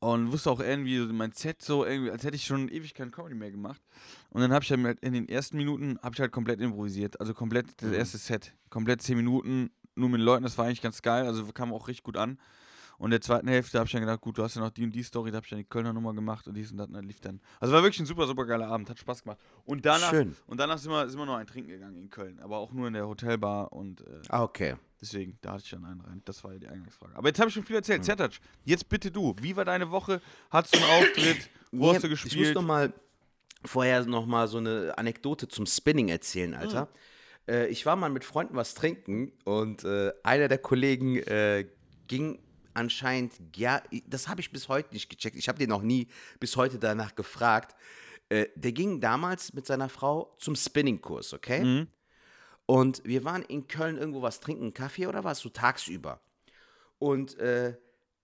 Und 0.00 0.32
wusste 0.32 0.50
auch 0.50 0.60
irgendwie, 0.60 1.00
mein 1.00 1.32
Set 1.32 1.60
so 1.60 1.84
irgendwie, 1.84 2.10
als 2.10 2.22
hätte 2.24 2.36
ich 2.36 2.46
schon 2.46 2.68
ewig 2.68 2.94
kein 2.94 3.10
Comedy 3.10 3.34
mehr 3.34 3.50
gemacht. 3.50 3.82
Und 4.30 4.40
dann 4.40 4.52
habe 4.52 4.64
ich 4.64 4.70
halt 4.72 5.00
in 5.00 5.12
den 5.12 5.28
ersten 5.28 5.58
Minuten, 5.58 5.98
habe 6.02 6.14
ich 6.14 6.20
halt 6.20 6.32
komplett 6.32 6.60
improvisiert. 6.60 7.20
Also 7.20 7.34
komplett 7.34 7.66
das 7.82 7.88
Mhm. 7.90 7.94
erste 7.96 8.16
Set. 8.16 8.54
Komplett 8.70 9.02
zehn 9.02 9.16
Minuten, 9.16 9.70
nur 9.98 10.08
mit 10.08 10.20
Leuten, 10.20 10.42
das 10.44 10.56
war 10.58 10.66
eigentlich 10.66 10.82
ganz 10.82 11.02
geil. 11.02 11.26
Also 11.26 11.44
kam 11.52 11.72
auch 11.72 11.88
richtig 11.88 12.04
gut 12.04 12.16
an. 12.16 12.38
Und 12.98 13.06
in 13.06 13.10
der 13.12 13.20
zweiten 13.20 13.46
Hälfte 13.46 13.78
habe 13.78 13.86
ich 13.86 13.92
dann 13.92 14.00
gedacht, 14.00 14.20
gut, 14.20 14.38
du 14.38 14.42
hast 14.42 14.56
ja 14.56 14.60
noch 14.60 14.70
die 14.70 14.82
und 14.82 14.90
die 14.90 15.04
Story, 15.04 15.30
da 15.30 15.36
habe 15.36 15.44
ich 15.44 15.50
dann 15.50 15.58
die 15.60 15.64
Kölner 15.64 15.92
Nummer 15.92 16.12
gemacht 16.12 16.48
und 16.48 16.54
dies 16.54 16.72
und 16.72 16.78
das 16.78 16.88
und 16.88 16.94
das 16.94 17.04
lief 17.04 17.20
dann. 17.20 17.40
Also 17.60 17.72
war 17.72 17.80
wirklich 17.84 18.00
ein 18.00 18.06
super, 18.06 18.26
super 18.26 18.44
geiler 18.44 18.66
Abend, 18.66 18.90
hat 18.90 18.98
Spaß 18.98 19.22
gemacht. 19.22 19.38
Und 19.64 19.86
danach, 19.86 20.10
Schön. 20.10 20.34
Und 20.48 20.58
danach 20.58 20.78
sind 20.78 20.90
wir, 20.90 21.08
sind 21.08 21.16
wir 21.16 21.24
noch 21.24 21.36
ein 21.36 21.46
Trinken 21.46 21.68
gegangen 21.70 21.96
in 21.96 22.10
Köln, 22.10 22.40
aber 22.40 22.58
auch 22.58 22.72
nur 22.72 22.88
in 22.88 22.94
der 22.94 23.06
Hotelbar 23.06 23.72
und 23.72 24.00
äh, 24.00 24.20
Ah, 24.30 24.42
okay. 24.42 24.74
deswegen, 25.00 25.38
da 25.42 25.52
hatte 25.52 25.62
ich 25.64 25.70
dann 25.70 25.84
einen 25.84 26.00
rein. 26.00 26.22
Das 26.24 26.42
war 26.42 26.52
ja 26.54 26.58
die 26.58 26.66
Eingangsfrage. 26.66 27.14
Aber 27.14 27.28
jetzt 27.28 27.38
habe 27.38 27.48
ich 27.48 27.54
schon 27.54 27.62
viel 27.62 27.76
erzählt. 27.76 28.04
Zertac, 28.04 28.32
jetzt 28.64 28.88
bitte 28.88 29.12
du. 29.12 29.36
Wie 29.40 29.54
war 29.54 29.64
deine 29.64 29.92
Woche? 29.92 30.20
Hattest 30.50 30.74
du 30.74 30.80
einen 30.80 30.90
Auftritt? 31.04 31.50
Wo 31.70 31.92
hast 31.94 32.02
du 32.02 32.08
Nee, 32.08 32.14
Ich 32.14 32.24
muss 32.24 32.32
gespielt? 32.32 32.54
noch 32.56 32.62
mal 32.62 32.92
vorher 33.64 34.04
noch 34.06 34.26
mal 34.26 34.48
so 34.48 34.58
eine 34.58 34.92
Anekdote 34.98 35.46
zum 35.46 35.66
Spinning 35.66 36.08
erzählen, 36.08 36.52
Alter. 36.54 36.80
Hm. 36.82 36.88
Äh, 37.48 37.66
ich 37.68 37.86
war 37.86 37.96
mal 37.96 38.10
mit 38.10 38.24
Freunden 38.24 38.54
was 38.56 38.74
trinken 38.74 39.32
und 39.44 39.84
äh, 39.84 40.12
einer 40.22 40.48
der 40.48 40.58
Kollegen 40.58 41.16
äh, 41.16 41.66
ging 42.06 42.38
anscheinend, 42.74 43.34
ja, 43.56 43.82
das 44.06 44.28
habe 44.28 44.40
ich 44.40 44.52
bis 44.52 44.68
heute 44.68 44.92
nicht 44.94 45.08
gecheckt. 45.08 45.36
Ich 45.36 45.48
habe 45.48 45.58
den 45.58 45.70
noch 45.70 45.82
nie 45.82 46.08
bis 46.38 46.56
heute 46.56 46.78
danach 46.78 47.14
gefragt. 47.14 47.74
Äh, 48.28 48.46
der 48.54 48.72
ging 48.72 49.00
damals 49.00 49.52
mit 49.52 49.66
seiner 49.66 49.88
Frau 49.88 50.34
zum 50.38 50.54
Spinning-Kurs, 50.54 51.32
okay? 51.34 51.64
Mhm. 51.64 51.88
Und 52.66 53.02
wir 53.04 53.24
waren 53.24 53.42
in 53.42 53.66
Köln 53.66 53.96
irgendwo 53.96 54.22
was 54.22 54.40
trinken, 54.40 54.74
Kaffee 54.74 55.06
oder 55.06 55.24
was, 55.24 55.40
so 55.40 55.48
tagsüber. 55.48 56.20
Und 56.98 57.38
äh, 57.38 57.76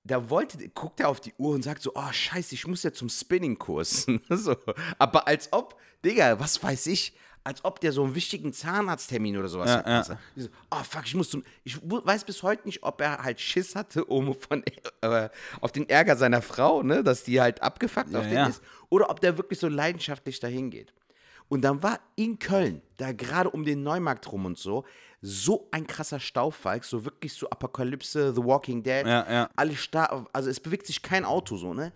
da 0.05 0.29
wollte, 0.29 0.69
guckt 0.69 1.01
er 1.01 1.09
auf 1.09 1.21
die 1.21 1.33
Uhr 1.39 1.55
und 1.55 1.63
sagt 1.63 1.83
so, 1.83 1.93
oh 1.95 2.13
scheiße, 2.13 2.55
ich 2.55 2.67
muss 2.67 2.83
ja 2.83 2.93
zum 2.93 3.09
Spinning-Kurs. 3.09 4.07
so. 4.29 4.57
Aber 4.99 5.27
als 5.27 5.51
ob, 5.53 5.81
Digga, 6.05 6.39
was 6.39 6.63
weiß 6.63 6.87
ich, 6.89 7.15
als 7.45 7.65
ob 7.65 7.79
der 7.81 7.93
so 7.93 8.03
einen 8.03 8.15
wichtigen 8.15 8.53
Zahnarzttermin 8.53 9.37
oder 9.37 9.49
sowas 9.49 9.69
Ja, 9.71 9.77
hat. 9.85 10.09
ja. 10.09 10.19
So, 10.37 10.49
oh 10.71 10.83
fuck, 10.83 11.03
ich 11.05 11.15
muss 11.15 11.31
zum, 11.31 11.45
ich 11.63 11.79
weiß 11.83 12.25
bis 12.25 12.43
heute 12.43 12.67
nicht, 12.67 12.83
ob 12.83 13.01
er 13.01 13.23
halt 13.23 13.41
Schiss 13.41 13.77
hatte, 13.77 14.05
um 14.07 14.35
von, 14.35 14.65
äh, 15.03 15.29
auf 15.61 15.71
den 15.73 15.89
Ärger 15.89 16.17
seiner 16.17 16.43
Frau, 16.43 16.83
ne, 16.83 17.05
dass 17.05 17.23
die 17.23 17.41
halt 17.41 17.63
abgefuckt 17.63 18.11
Ja, 18.11 18.21
auf 18.21 18.29
den 18.29 18.47
ist, 18.49 18.63
oder 18.89 19.11
ob 19.11 19.21
der 19.21 19.37
wirklich 19.37 19.59
so 19.59 19.69
leidenschaftlich 19.69 20.41
dahin 20.41 20.71
geht. 20.71 20.93
Und 21.49 21.61
dann 21.63 21.83
war 21.83 22.01
in 22.17 22.39
Köln, 22.39 22.81
da 22.97 23.13
gerade 23.13 23.51
um 23.51 23.65
den 23.65 23.83
Neumarkt 23.83 24.33
rum 24.33 24.47
und 24.47 24.59
so, 24.59 24.85
so 25.21 25.69
ein 25.71 25.87
krasser 25.87 26.21
Staufalk, 26.21 26.85
so 26.85 27.05
wirklich 27.05 27.35
so 27.35 27.49
Apokalypse, 27.51 28.35
The 28.35 28.43
Walking 28.43 28.83
Dead. 28.83 29.07
Ja, 29.07 29.31
ja. 29.31 29.51
Alle 29.55 29.77
sta 29.77 30.27
also 30.33 30.49
es 30.51 30.61
bewegt 30.61 30.87
sich 30.87 31.03
kein 31.03 31.25
Auto 31.25 31.57
so, 31.57 31.75
ne? 31.75 31.93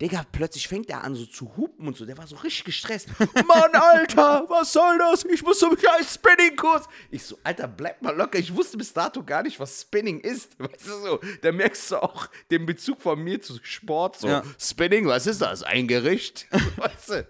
Digga, 0.00 0.26
plötzlich 0.30 0.68
fängt 0.68 0.90
er 0.90 1.04
an 1.04 1.14
so 1.14 1.24
zu 1.24 1.56
hupen 1.56 1.86
und 1.88 1.96
so. 1.96 2.04
Der 2.04 2.18
war 2.18 2.26
so 2.26 2.36
richtig 2.36 2.64
gestresst. 2.64 3.08
Mann, 3.46 3.70
Alter, 3.74 4.44
was 4.48 4.72
soll 4.74 4.98
das? 4.98 5.24
Ich 5.24 5.42
muss 5.42 5.58
zum 5.58 5.74
scheiß 5.78 6.14
Spinning-Kurs. 6.14 6.84
Ich 7.10 7.22
so, 7.22 7.38
Alter, 7.42 7.66
bleib 7.66 8.02
mal 8.02 8.14
locker. 8.14 8.38
Ich 8.38 8.54
wusste 8.54 8.76
bis 8.76 8.92
dato 8.92 9.22
gar 9.24 9.42
nicht, 9.42 9.58
was 9.58 9.80
Spinning 9.80 10.20
ist. 10.20 10.54
Weißt 10.58 10.86
du 10.86 10.92
so? 11.00 11.20
Da 11.40 11.50
merkst 11.50 11.90
du 11.92 11.96
auch 12.02 12.28
den 12.50 12.66
Bezug 12.66 13.00
von 13.00 13.22
mir 13.24 13.40
zu 13.40 13.58
Sport. 13.62 14.18
So, 14.18 14.28
Ja. 14.28 14.42
Spinning, 14.58 15.06
was 15.06 15.26
ist 15.26 15.40
das? 15.40 15.62
Ein 15.62 15.88
Gericht? 15.88 16.46
weißt 16.76 17.08
du? 17.10 17.26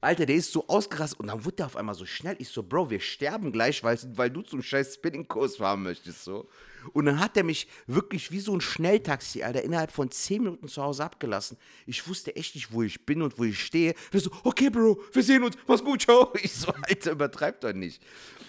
Alter, 0.00 0.26
der 0.26 0.36
ist 0.36 0.52
so 0.52 0.66
ausgerastet 0.68 1.20
und 1.20 1.28
dann 1.28 1.44
wurde 1.44 1.56
der 1.56 1.66
auf 1.66 1.76
einmal 1.76 1.94
so 1.94 2.04
schnell. 2.04 2.34
Ich 2.40 2.48
so, 2.48 2.62
Bro, 2.64 2.90
wir 2.90 3.00
sterben 3.00 3.52
gleich, 3.52 3.82
weil, 3.84 3.96
weil 4.16 4.30
du 4.30 4.42
zum 4.42 4.60
scheiß 4.60 4.94
Spinning-Kurs 4.94 5.56
fahren 5.58 5.84
möchtest, 5.84 6.24
so. 6.24 6.48
Und 6.92 7.06
dann 7.06 7.20
hat 7.20 7.36
der 7.36 7.44
mich 7.44 7.68
wirklich 7.86 8.30
wie 8.30 8.40
so 8.40 8.54
ein 8.54 8.60
Schnelltaxi, 8.60 9.42
Alter, 9.42 9.62
innerhalb 9.62 9.92
von 9.92 10.10
10 10.10 10.42
Minuten 10.42 10.68
zu 10.68 10.82
Hause 10.82 11.04
abgelassen. 11.04 11.56
Ich 11.86 12.06
wusste 12.08 12.34
echt 12.36 12.54
nicht, 12.54 12.72
wo 12.72 12.82
ich 12.82 13.04
bin 13.04 13.22
und 13.22 13.38
wo 13.38 13.44
ich 13.44 13.62
stehe. 13.62 13.94
Der 14.12 14.20
so, 14.20 14.30
okay, 14.44 14.70
Bro, 14.70 15.00
wir 15.12 15.22
sehen 15.22 15.42
uns, 15.42 15.56
mach's 15.66 15.84
gut, 15.84 16.02
ciao. 16.02 16.32
Ich 16.42 16.52
so, 16.52 16.72
Alter, 16.82 17.12
übertreib 17.12 17.60
doch 17.60 17.72
nicht. 17.72 18.00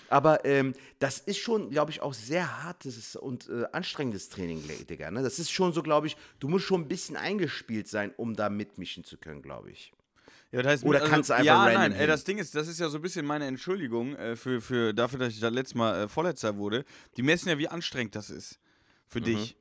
Aber 0.10 0.46
ähm, 0.46 0.74
das 1.00 1.20
ist 1.20 1.38
schon, 1.38 1.70
glaube 1.70 1.92
ich, 1.92 2.02
auch 2.02 2.14
sehr 2.14 2.64
hartes 2.64 3.16
und 3.16 3.50
äh, 3.50 3.66
anstrengendes 3.72 4.30
Training, 4.30 4.64
Digga. 4.90 5.12
Ne? 5.12 5.22
Das 5.22 5.40
ist 5.40 5.52
schon 5.52 5.74
so, 5.74 5.84
glaube 5.84 6.08
ich, 6.08 6.18
du 6.40 6.48
musst 6.48 6.66
schon 6.66 6.82
ein 6.82 6.88
bisschen 6.88 7.18
eingespielt 7.18 7.88
sein, 7.88 8.14
um 8.18 8.36
da 8.36 8.50
mitmischen 8.50 9.04
zu 9.04 9.18
können, 9.18 9.42
glaube 9.42 9.72
ich. 9.72 9.92
Ja, 10.52 10.62
das 10.62 10.74
heißt, 10.74 10.86
Oder 10.86 11.02
also, 11.02 11.12
kannst 11.12 11.30
du 11.30 11.34
einfach 11.34 11.46
Ja, 11.46 11.64
random 11.64 11.82
nein, 11.82 11.92
ey, 11.94 12.08
das 12.08 12.24
Ding 12.24 12.38
ist, 12.38 12.56
das 12.56 12.68
ist 12.68 12.80
ja 12.80 12.88
so 12.88 12.98
ein 12.98 13.02
bisschen 13.02 13.26
meine 13.26 13.46
Entschuldigung 13.46 14.16
äh, 14.16 14.36
für, 14.36 14.62
für 14.62 14.94
dafür, 14.94 15.20
dass 15.20 15.34
ich 15.34 15.40
das 15.40 15.52
letzte 15.52 15.78
Mal 15.78 16.04
äh, 16.04 16.08
Vorletzter 16.08 16.56
wurde. 16.56 16.86
Die 17.18 17.24
messen 17.24 17.50
ja, 17.50 17.58
wie 17.58 17.68
anstrengend 17.68 18.16
das 18.16 18.30
ist 18.30 18.60
für 19.08 19.20
dich. 19.20 19.58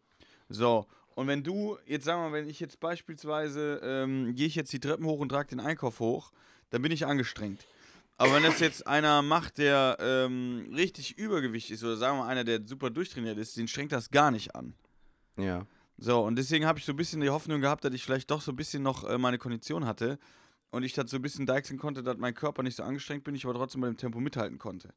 So, 0.48 0.86
und 1.16 1.26
wenn 1.26 1.42
du, 1.42 1.76
jetzt 1.86 2.04
sagen 2.04 2.22
wir 2.22 2.28
mal, 2.28 2.36
wenn 2.36 2.48
ich 2.48 2.60
jetzt 2.60 2.78
beispielsweise, 2.78 3.80
ähm, 3.82 4.34
gehe 4.34 4.46
ich 4.46 4.54
jetzt 4.54 4.72
die 4.72 4.78
Treppen 4.78 5.06
hoch 5.06 5.18
und 5.18 5.30
trage 5.30 5.48
den 5.48 5.60
Einkauf 5.60 5.98
hoch, 5.98 6.30
dann 6.70 6.82
bin 6.82 6.92
ich 6.92 7.06
angestrengt. 7.06 7.66
Aber 8.18 8.34
wenn 8.34 8.44
das 8.44 8.60
jetzt 8.60 8.86
einer 8.86 9.22
macht, 9.22 9.58
der 9.58 9.96
ähm, 10.00 10.70
richtig 10.74 11.18
Übergewicht 11.18 11.70
ist, 11.70 11.82
oder 11.82 11.96
sagen 11.96 12.18
wir 12.18 12.24
mal 12.24 12.30
einer, 12.30 12.44
der 12.44 12.60
super 12.64 12.90
durchtrainiert 12.90 13.38
ist, 13.38 13.56
den 13.56 13.66
strengt 13.66 13.92
das 13.92 14.10
gar 14.10 14.30
nicht 14.30 14.54
an. 14.54 14.74
Ja. 15.36 15.66
So, 15.98 16.22
und 16.22 16.36
deswegen 16.36 16.66
habe 16.66 16.78
ich 16.78 16.84
so 16.84 16.92
ein 16.92 16.96
bisschen 16.96 17.20
die 17.20 17.30
Hoffnung 17.30 17.60
gehabt, 17.60 17.84
dass 17.84 17.92
ich 17.92 18.04
vielleicht 18.04 18.30
doch 18.30 18.40
so 18.40 18.52
ein 18.52 18.56
bisschen 18.56 18.82
noch 18.82 19.04
äh, 19.04 19.18
meine 19.18 19.38
Kondition 19.38 19.86
hatte 19.86 20.18
und 20.70 20.82
ich 20.82 20.92
das 20.92 21.10
so 21.10 21.16
ein 21.16 21.22
bisschen 21.22 21.46
deichseln 21.46 21.78
konnte, 21.78 22.02
dass 22.02 22.16
mein 22.18 22.34
Körper 22.34 22.62
nicht 22.62 22.76
so 22.76 22.82
angestrengt 22.82 23.24
bin, 23.24 23.34
ich 23.34 23.44
aber 23.44 23.54
trotzdem 23.54 23.80
bei 23.80 23.88
dem 23.88 23.96
Tempo 23.96 24.20
mithalten 24.20 24.58
konnte. 24.58 24.92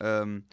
Ähm, 0.00 0.44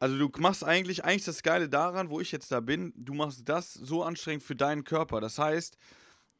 also 0.00 0.18
du 0.18 0.30
machst 0.40 0.64
eigentlich, 0.64 1.04
eigentlich 1.04 1.24
das 1.24 1.42
Geile 1.42 1.68
daran, 1.68 2.10
wo 2.10 2.20
ich 2.20 2.32
jetzt 2.32 2.50
da 2.50 2.60
bin, 2.60 2.92
du 2.96 3.14
machst 3.14 3.48
das 3.48 3.74
so 3.74 4.02
anstrengend 4.02 4.42
für 4.42 4.56
deinen 4.56 4.84
Körper. 4.84 5.20
Das 5.20 5.38
heißt, 5.38 5.78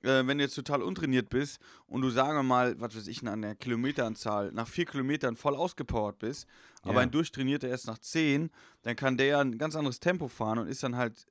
äh, 0.02 0.26
wenn 0.26 0.38
du 0.38 0.44
jetzt 0.44 0.54
total 0.54 0.82
untrainiert 0.82 1.30
bist 1.30 1.60
und 1.86 2.02
du 2.02 2.10
sagen 2.10 2.36
wir 2.36 2.42
mal, 2.42 2.78
was 2.80 2.94
weiß 2.96 3.06
ich, 3.06 3.26
an 3.26 3.42
der 3.42 3.54
Kilometeranzahl 3.54 4.52
nach 4.52 4.68
vier 4.68 4.84
Kilometern 4.84 5.36
voll 5.36 5.54
ausgepowert 5.54 6.18
bist, 6.18 6.46
aber 6.82 6.94
Ja. 6.94 7.00
ein 7.00 7.10
Durchtrainierter 7.10 7.68
erst 7.68 7.86
nach 7.86 7.98
zehn, 7.98 8.50
dann 8.82 8.96
kann 8.96 9.16
der 9.16 9.26
ja 9.26 9.40
ein 9.40 9.56
ganz 9.56 9.76
anderes 9.76 10.00
Tempo 10.00 10.28
fahren 10.28 10.58
und 10.58 10.68
ist 10.68 10.82
dann 10.82 10.96
halt 10.96 11.26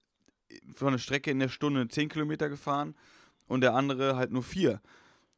von 0.76 0.94
der 0.94 1.00
Strecke 1.00 1.30
in 1.32 1.40
der 1.40 1.50
Stunde 1.50 1.88
10 1.88 2.10
Kilometer 2.10 2.50
gefahren 2.50 2.96
und 3.48 3.62
der 3.62 3.74
andere 3.76 4.16
halt 4.16 4.32
nur 4.32 4.44
vier. 4.44 4.82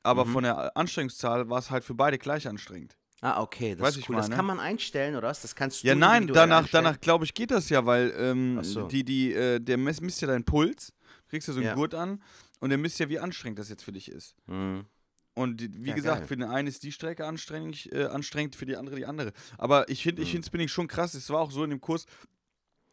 Aber 0.05 0.25
von 0.25 0.43
der 0.43 0.75
Anstrengungszahl 0.77 1.49
war 1.49 1.59
es 1.59 1.71
halt 1.71 1.83
für 1.83 1.93
beide 1.95 2.17
gleich 2.17 2.47
anstrengend. 2.47 2.97
Ah, 3.21 3.41
okay, 3.41 3.71
das 3.75 3.81
Weiß 3.81 3.95
ist 3.95 4.01
ich 4.01 4.09
cool. 4.09 4.17
Das 4.17 4.25
meine. 4.25 4.35
kann 4.35 4.45
man 4.45 4.59
einstellen, 4.59 5.15
oder 5.15 5.29
was? 5.29 5.41
Das 5.41 5.55
kannst 5.55 5.83
du 5.83 5.87
Ja, 5.87 5.95
nein, 5.95 6.27
danach, 6.27 6.59
einstellen. 6.59 6.83
danach 6.85 7.01
glaube 7.01 7.25
ich, 7.25 7.33
geht 7.33 7.49
das 7.49 7.69
ja, 7.69 7.85
weil 7.85 8.13
ähm, 8.17 8.63
so. 8.63 8.87
die, 8.87 9.03
die, 9.03 9.33
äh, 9.33 9.59
der 9.59 9.77
misst, 9.77 10.01
misst 10.01 10.21
ja 10.21 10.27
deinen 10.27 10.43
Puls, 10.43 10.93
kriegst 11.29 11.47
ja 11.47 11.53
so 11.53 11.59
einen 11.59 11.67
Ja. 11.69 11.73
Gurt 11.75 11.95
an 11.95 12.21
und 12.59 12.69
der 12.69 12.77
misst 12.77 12.99
ja, 12.99 13.09
wie 13.09 13.17
anstrengend 13.19 13.57
das 13.57 13.69
jetzt 13.69 13.83
für 13.83 13.93
dich 13.93 14.11
ist. 14.11 14.35
Mhm. 14.47 14.85
Und 15.33 15.57
die, 15.59 15.69
wie 15.83 15.89
Ja, 15.89 15.95
gesagt, 15.95 16.19
geil. 16.19 16.27
für 16.27 16.37
den 16.37 16.47
einen 16.49 16.67
ist 16.67 16.83
die 16.83 16.91
Strecke 16.91 17.25
anstrengend, 17.25 17.91
äh, 17.91 18.05
anstrengend, 18.05 18.55
für 18.55 18.65
die 18.65 18.75
andere 18.77 18.95
die 18.95 19.05
andere. 19.05 19.33
Aber 19.57 19.89
ich 19.89 20.03
finde 20.03 20.21
ich 20.21 20.29
Mhm. 20.29 20.33
find 20.33 20.45
Spinning 20.45 20.67
schon 20.67 20.87
krass. 20.87 21.13
Es 21.13 21.29
war 21.29 21.39
auch 21.41 21.51
so 21.51 21.63
in 21.63 21.71
dem 21.71 21.81
Kurs, 21.81 22.05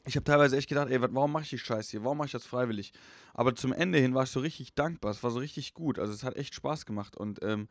ich 0.05 0.17
habe 0.17 0.25
teilweise 0.25 0.57
echt 0.57 0.69
gedacht, 0.69 0.89
ey, 0.91 1.01
warum 1.01 1.33
mache 1.33 1.45
ich 1.45 1.51
die 1.51 1.59
Scheiße 1.59 1.93
hier? 1.93 2.05
Warum 2.05 2.19
mache 2.19 2.27
ich 2.27 2.33
das 2.33 2.45
freiwillig? 2.47 2.93
Aber 3.35 3.55
zum 3.55 3.73
Ende 3.73 3.99
hin 3.99 4.15
war 4.15 4.25
ich 4.25 4.31
so 4.31 4.41
richtig 4.41 4.75
dankbar. 4.75 5.11
Es 5.13 5.23
war 5.23 5.31
so 5.31 5.39
richtig 5.39 5.75
gut. 5.75 5.99
Also 5.99 6.13
es 6.13 6.25
hat 6.25 6.37
echt 6.37 6.55
Spaß 6.55 6.87
gemacht. 6.87 7.17
Und 7.17 7.41
ähm, 7.43 7.69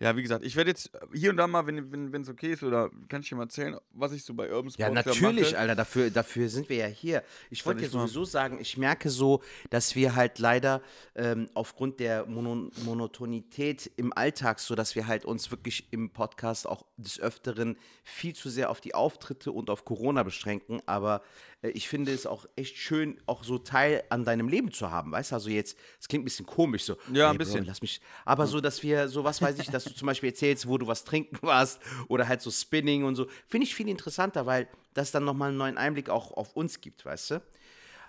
ja, 0.00 0.16
wie 0.16 0.22
gesagt, 0.22 0.44
ich 0.44 0.56
werde 0.56 0.70
jetzt 0.70 0.90
hier 1.12 1.30
und 1.30 1.36
da 1.36 1.46
mal, 1.46 1.66
wenn 1.68 1.78
es 1.78 1.84
wenn, 2.12 2.28
okay 2.28 2.52
ist, 2.52 2.64
oder 2.64 2.90
kann 3.08 3.20
ich 3.20 3.28
dir 3.28 3.36
mal 3.36 3.44
erzählen, 3.44 3.76
was 3.92 4.10
ich 4.12 4.24
so 4.24 4.34
bei 4.34 4.52
Urban 4.52 4.70
Sport 4.72 4.88
Ja, 4.88 4.90
natürlich, 4.92 5.52
mache. 5.52 5.58
Alter, 5.58 5.76
dafür, 5.76 6.10
dafür 6.10 6.48
sind 6.48 6.68
wir 6.68 6.76
ja 6.78 6.86
hier. 6.86 7.22
Ich 7.48 7.64
wollte 7.64 7.82
ja 7.82 7.86
ich 7.86 7.94
mal- 7.94 8.00
sowieso 8.00 8.24
sagen, 8.24 8.58
ich 8.60 8.76
merke 8.76 9.08
so, 9.08 9.40
dass 9.70 9.94
wir 9.94 10.16
halt 10.16 10.40
leider 10.40 10.82
ähm, 11.14 11.48
aufgrund 11.54 12.00
der 12.00 12.26
Mono 12.26 12.70
Monotonität 12.84 13.90
im 13.96 14.12
Alltag, 14.12 14.58
so 14.58 14.74
dass 14.74 14.96
wir 14.96 15.06
halt 15.06 15.24
uns 15.24 15.52
wirklich 15.52 15.86
im 15.92 16.10
Podcast 16.10 16.66
auch 16.66 16.84
des 16.96 17.20
Öfteren 17.20 17.76
viel 18.02 18.34
zu 18.34 18.50
sehr 18.50 18.70
auf 18.70 18.80
die 18.80 18.94
Auftritte 18.96 19.52
und 19.52 19.70
auf 19.70 19.84
Corona 19.84 20.24
beschränken. 20.24 20.80
Aber 20.86 21.22
ich 21.70 21.88
finde 21.88 22.12
es 22.12 22.26
auch 22.26 22.46
echt 22.56 22.76
schön, 22.76 23.20
auch 23.26 23.44
so 23.44 23.58
Teil 23.58 24.04
an 24.10 24.24
deinem 24.24 24.48
Leben 24.48 24.72
zu 24.72 24.90
haben. 24.90 25.12
Weißt 25.12 25.30
du, 25.32 25.36
also 25.36 25.48
jetzt, 25.50 25.78
es 26.00 26.08
klingt 26.08 26.22
ein 26.22 26.26
bisschen 26.26 26.46
komisch 26.46 26.84
so. 26.84 26.96
Ja, 27.12 27.30
ein 27.30 27.32
ey, 27.32 27.38
Bro, 27.38 27.38
bisschen. 27.38 27.64
lass 27.64 27.80
mich, 27.82 28.00
aber 28.24 28.46
so, 28.46 28.60
dass 28.60 28.82
wir, 28.82 29.08
so 29.08 29.24
was 29.24 29.40
weiß 29.40 29.58
ich, 29.58 29.70
dass 29.70 29.84
du 29.84 29.94
zum 29.94 30.06
Beispiel 30.06 30.30
erzählst, 30.30 30.68
wo 30.68 30.78
du 30.78 30.86
was 30.86 31.04
trinken 31.04 31.38
warst 31.42 31.80
oder 32.08 32.28
halt 32.28 32.42
so 32.42 32.50
Spinning 32.50 33.04
und 33.04 33.14
so, 33.16 33.26
finde 33.46 33.66
ich 33.66 33.74
viel 33.74 33.88
interessanter, 33.88 34.46
weil 34.46 34.68
das 34.94 35.10
dann 35.10 35.24
nochmal 35.24 35.48
einen 35.48 35.58
neuen 35.58 35.78
Einblick 35.78 36.08
auch 36.10 36.32
auf 36.32 36.54
uns 36.56 36.80
gibt, 36.80 37.04
weißt 37.04 37.30
du? 37.32 37.42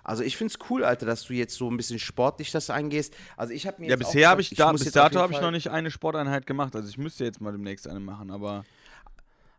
Also 0.03 0.23
ich 0.23 0.37
finde 0.37 0.53
es 0.53 0.69
cool, 0.69 0.83
Alter, 0.83 1.07
dass 1.07 1.23
du 1.23 1.33
jetzt 1.33 1.55
so 1.55 1.67
ein 1.69 1.77
bisschen 1.77 1.97
sportlich 1.97 2.51
das 2.51 2.69
angehst. 2.69 3.15
Also 3.37 3.53
ich 3.53 3.65
habe 3.65 3.81
mir 3.81 3.89
Ja, 3.89 3.95
bisher 3.95 4.29
habe 4.29 4.37
gesagt, 4.37 4.51
ich, 4.51 4.57
da, 4.57 4.71
bis 4.71 4.91
dato 4.91 5.19
habe 5.19 5.33
ich 5.33 5.41
noch 5.41 5.49
nicht 5.49 5.69
eine 5.71 5.89
Sporteinheit 5.89 6.45
gemacht. 6.45 6.75
Also 6.75 6.87
ich 6.89 6.97
müsste 6.99 7.23
jetzt 7.23 7.41
mal 7.41 7.51
demnächst 7.51 7.87
eine 7.87 7.99
machen, 7.99 8.29
aber 8.29 8.65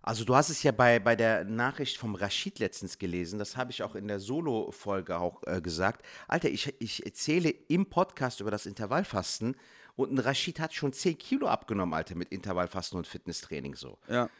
Also 0.07 0.25
du 0.25 0.37
hast 0.37 0.51
es 0.51 0.63
ja 0.63 0.71
bei, 0.71 1.01
bei 1.01 1.17
der 1.17 1.43
Nachricht 1.43 1.99
vom 1.99 2.15
Rashid 2.15 2.61
letztens 2.61 2.97
gelesen, 2.99 3.41
das 3.41 3.57
habe 3.57 3.73
ich 3.73 3.83
auch 3.83 3.97
in 3.97 4.07
der 4.07 4.21
Solo-Folge 4.21 5.19
auch 5.19 5.43
äh, 5.47 5.61
gesagt. 5.61 6.07
Alter, 6.29 6.49
ich, 6.49 6.73
ich 6.79 7.05
erzähle 7.05 7.51
im 7.51 7.87
Podcast 7.87 8.41
über 8.41 8.53
das 8.53 8.67
Intervallfasten 8.67 9.57
und 9.97 10.13
ein 10.13 10.19
Rashid 10.21 10.61
hat 10.61 10.73
schon 10.73 10.93
10 10.93 11.19
Kilo 11.19 11.49
abgenommen, 11.49 11.93
Alter, 11.93 12.15
mit 12.15 12.31
Intervallfasten 12.31 12.97
und 12.97 13.09
Fitnesstraining 13.09 13.75
so. 13.75 13.99
ja. 14.09 14.31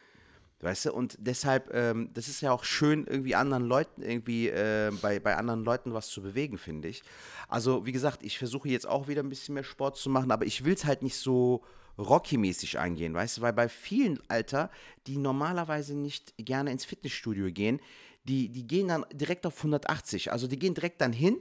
Weißt 0.61 0.85
du, 0.85 0.93
und 0.93 1.17
deshalb, 1.19 1.71
ähm, 1.71 2.09
das 2.13 2.29
ist 2.29 2.41
ja 2.41 2.51
auch 2.51 2.63
schön, 2.63 3.05
irgendwie 3.05 3.35
anderen 3.35 3.65
Leuten, 3.65 4.01
irgendwie 4.01 4.47
äh, 4.47 4.91
bei, 5.01 5.19
bei 5.19 5.35
anderen 5.35 5.63
Leuten 5.63 5.93
was 5.93 6.07
zu 6.07 6.23
bewegen, 6.23 6.57
finde 6.57 6.87
ich. 6.87 7.03
Also, 7.47 7.85
wie 7.85 7.91
gesagt, 7.91 8.23
ich 8.23 8.39
versuche 8.39 8.67
jetzt 8.67 8.87
auch 8.87 9.07
wieder 9.07 9.21
ein 9.21 9.29
bisschen 9.29 9.53
mehr 9.53 9.63
Sport 9.63 9.97
zu 9.97 10.09
machen, 10.09 10.31
aber 10.31 10.47
ich 10.47 10.65
will 10.65 10.73
es 10.73 10.85
halt 10.85 11.03
nicht 11.03 11.17
so 11.17 11.63
Rocky-mäßig 11.97 12.79
angehen, 12.79 13.13
weißt 13.13 13.37
du, 13.37 13.41
weil 13.41 13.53
bei 13.53 13.69
vielen, 13.69 14.19
Alter, 14.27 14.69
die 15.07 15.17
normalerweise 15.17 15.95
nicht 15.95 16.33
gerne 16.37 16.71
ins 16.71 16.85
Fitnessstudio 16.85 17.51
gehen, 17.51 17.79
die, 18.25 18.49
die 18.49 18.67
gehen 18.67 18.89
dann 18.89 19.05
direkt 19.11 19.45
auf 19.45 19.57
180. 19.57 20.31
Also, 20.31 20.47
die 20.47 20.59
gehen 20.59 20.73
direkt 20.73 21.01
dann 21.01 21.13
hin, 21.13 21.37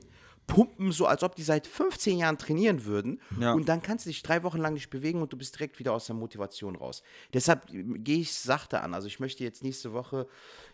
pumpen 0.47 0.93
so, 0.93 1.07
als 1.07 1.23
ob 1.23 1.35
die 1.35 1.43
seit 1.43 1.67
15 1.67 2.19
Jahren 2.19 2.39
trainieren 2.39 2.85
würden. 2.85 3.21
Ja. 3.41 3.53
Und 3.53 3.69
dann 3.69 3.83
kannst 3.83 4.07
du 4.07 4.11
dich 4.11 4.23
drei 4.23 4.43
Wochen 4.43 4.59
lang 4.59 4.75
nicht 4.75 4.91
bewegen 4.91 5.21
und 5.21 5.33
du 5.33 5.37
bist 5.37 5.55
direkt 5.57 5.79
wieder 5.79 5.93
aus 5.93 6.07
der 6.07 6.15
Motivation 6.15 6.77
raus. 6.77 7.03
Deshalb 7.33 7.73
äh, 7.73 7.83
gehe 7.99 8.19
ich 8.19 8.33
sachte 8.33 8.81
an. 8.81 8.95
Also 8.95 9.09
ich 9.09 9.21
möchte 9.21 9.45
jetzt 9.45 9.63
nächste 9.63 9.93
Woche, 9.93 10.29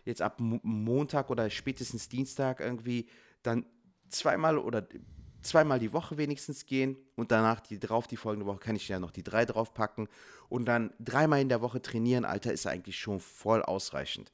jetzt 0.04 0.22
ab 0.22 0.40
Mo 0.40 0.60
Montag 0.62 1.30
oder 1.30 1.48
spätestens 1.50 2.08
Dienstag 2.08 2.60
irgendwie 2.60 3.08
dann 3.42 3.64
zweimal 4.08 4.58
oder 4.58 4.86
zweimal 5.42 5.78
die 5.78 5.92
Woche 5.92 6.16
wenigstens 6.16 6.66
gehen 6.66 6.96
und 7.16 7.30
danach 7.30 7.61
die 7.61 7.78
drauf, 7.78 8.06
die 8.06 8.16
folgende 8.16 8.46
Woche 8.46 8.58
kann 8.58 8.76
ich 8.76 8.88
ja 8.88 8.99
noch 8.99 9.11
die 9.11 9.22
drei 9.22 9.44
draufpacken 9.44 10.08
und 10.49 10.66
dann 10.66 10.92
dreimal 10.99 11.40
in 11.40 11.49
der 11.49 11.61
Woche 11.61 11.80
trainieren, 11.80 12.25
Alter, 12.25 12.52
ist 12.52 12.66
eigentlich 12.66 12.99
schon 12.99 13.20
voll 13.20 13.62
ausreichend. 13.62 14.32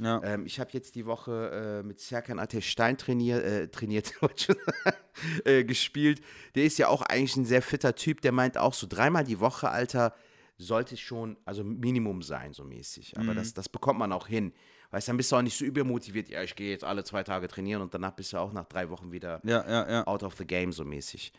Ja. 0.00 0.22
Ähm, 0.24 0.46
ich 0.46 0.58
habe 0.58 0.70
jetzt 0.72 0.94
die 0.94 1.04
Woche 1.04 1.80
äh, 1.82 1.86
mit 1.86 2.00
Serkan 2.00 2.38
Ateş 2.38 2.70
Stein 2.70 2.96
trainier, 2.96 3.44
äh, 3.44 3.68
trainiert, 3.68 4.14
äh, 5.44 5.62
gespielt. 5.64 6.22
Der 6.54 6.64
ist 6.64 6.78
ja 6.78 6.88
auch 6.88 7.02
eigentlich 7.02 7.36
ein 7.36 7.44
sehr 7.44 7.62
fitter 7.62 7.94
Typ. 7.94 8.22
Der 8.22 8.32
meint 8.32 8.56
auch 8.56 8.72
so 8.72 8.86
dreimal 8.86 9.24
die 9.24 9.40
Woche, 9.40 9.68
Alter, 9.68 10.14
sollte 10.56 10.96
schon, 10.96 11.36
also 11.44 11.64
Minimum 11.64 12.22
sein, 12.22 12.52
so 12.52 12.64
mäßig. 12.64 13.18
Aber 13.18 13.34
das, 13.34 13.54
das 13.54 13.68
bekommt 13.68 13.98
man 13.98 14.12
auch 14.12 14.26
hin. 14.26 14.52
Weißt 14.90 15.06
du, 15.06 15.10
dann 15.10 15.16
bist 15.16 15.30
du 15.30 15.36
auch 15.36 15.42
nicht 15.42 15.56
so 15.56 15.64
übermotiviert. 15.64 16.28
Ja, 16.28 16.42
ich 16.42 16.56
gehe 16.56 16.70
jetzt 16.70 16.84
alle 16.84 17.04
zwei 17.04 17.22
Tage 17.22 17.46
trainieren 17.46 17.80
und 17.82 17.94
danach 17.94 18.12
bist 18.12 18.32
du 18.32 18.38
auch 18.38 18.52
nach 18.52 18.64
drei 18.66 18.90
Wochen 18.90 19.12
wieder 19.12 19.40
Ja, 19.44 19.64
ja, 19.68 19.90
ja. 19.90 20.06
out 20.06 20.22
of 20.22 20.34
the 20.36 20.44
game, 20.44 20.72
so 20.72 20.84
mäßig. 20.84 21.32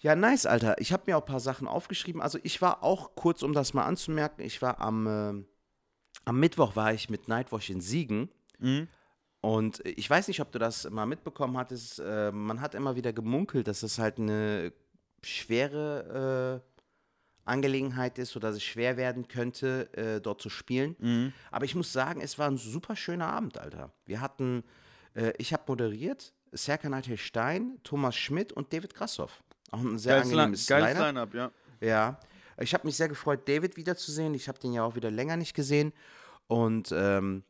Ja, 0.00 0.14
nice, 0.14 0.44
Alter. 0.44 0.78
Ich 0.78 0.92
habe 0.92 1.04
mir 1.06 1.16
auch 1.16 1.22
ein 1.22 1.26
paar 1.26 1.40
Sachen 1.40 1.66
aufgeschrieben. 1.66 2.20
Also 2.20 2.38
ich 2.42 2.60
war 2.60 2.82
auch, 2.82 3.14
kurz 3.14 3.42
um 3.42 3.54
das 3.54 3.72
mal 3.72 3.84
anzumerken, 3.86 4.42
ich 4.44 4.60
war 4.60 4.78
am, 4.80 5.06
äh, 5.06 5.44
am 6.26 6.38
Mittwoch 6.40 6.76
war 6.76 6.92
ich 6.92 7.08
mit 7.08 7.28
Nightwash 7.28 7.70
in 7.70 7.80
Siegen. 7.80 8.28
Mhm. 8.58 8.88
Und 9.40 9.80
ich 9.86 10.08
weiß 10.10 10.28
nicht, 10.28 10.40
ob 10.40 10.52
du 10.52 10.58
das 10.58 10.90
mal 10.90 11.06
mitbekommen 11.06 11.56
hattest. 11.56 12.00
Äh, 12.00 12.30
man 12.32 12.60
hat 12.60 12.74
immer 12.74 12.96
wieder 12.96 13.12
gemunkelt, 13.12 13.68
dass 13.68 13.80
das 13.80 13.98
halt 13.98 14.18
eine 14.18 14.72
schwere 15.22 16.62
äh, 16.62 16.75
Angelegenheit 17.46 18.18
ist 18.18 18.36
oder 18.36 18.48
dass 18.48 18.56
es 18.56 18.62
schwer 18.64 18.96
werden 18.96 19.28
könnte, 19.28 19.88
äh, 19.96 20.20
dort 20.20 20.42
zu 20.42 20.50
spielen. 20.50 20.96
Mhm. 20.98 21.32
Aber 21.50 21.64
ich 21.64 21.74
muss 21.74 21.92
sagen, 21.92 22.20
es 22.20 22.38
war 22.38 22.48
ein 22.48 22.58
super 22.58 22.96
schöner 22.96 23.28
Abend, 23.28 23.58
Alter. 23.58 23.92
Wir 24.04 24.20
hatten, 24.20 24.62
äh, 25.14 25.32
ich 25.38 25.52
habe 25.52 25.62
moderiert, 25.66 26.32
Serkan 26.52 26.94
Ateş 26.94 27.24
Stein, 27.24 27.78
Thomas 27.82 28.16
Schmidt 28.16 28.52
und 28.52 28.72
David 28.72 28.94
Grassoff. 28.94 29.42
Auch 29.70 29.80
ein 29.80 29.98
sehr 29.98 30.14
Geiles, 30.16 30.28
Line- 30.30 30.40
angenehmes 30.42 30.66
geiles 30.66 30.88
Line-Up. 30.98 31.32
Line-Up, 31.34 31.52
ja. 31.80 31.86
Ja, 31.88 32.20
ich 32.58 32.72
habe 32.72 32.86
mich 32.86 32.96
sehr 32.96 33.08
gefreut, 33.08 33.48
David 33.48 33.76
wiederzusehen. 33.76 34.32
Ich 34.34 34.48
habe 34.48 34.58
den 34.58 34.72
ja 34.72 34.84
auch 34.84 34.94
wieder 34.94 35.10
länger 35.10 35.36
nicht 35.36 35.54
gesehen. 35.54 35.92
Und 36.48 36.92
ähm, 36.92 37.42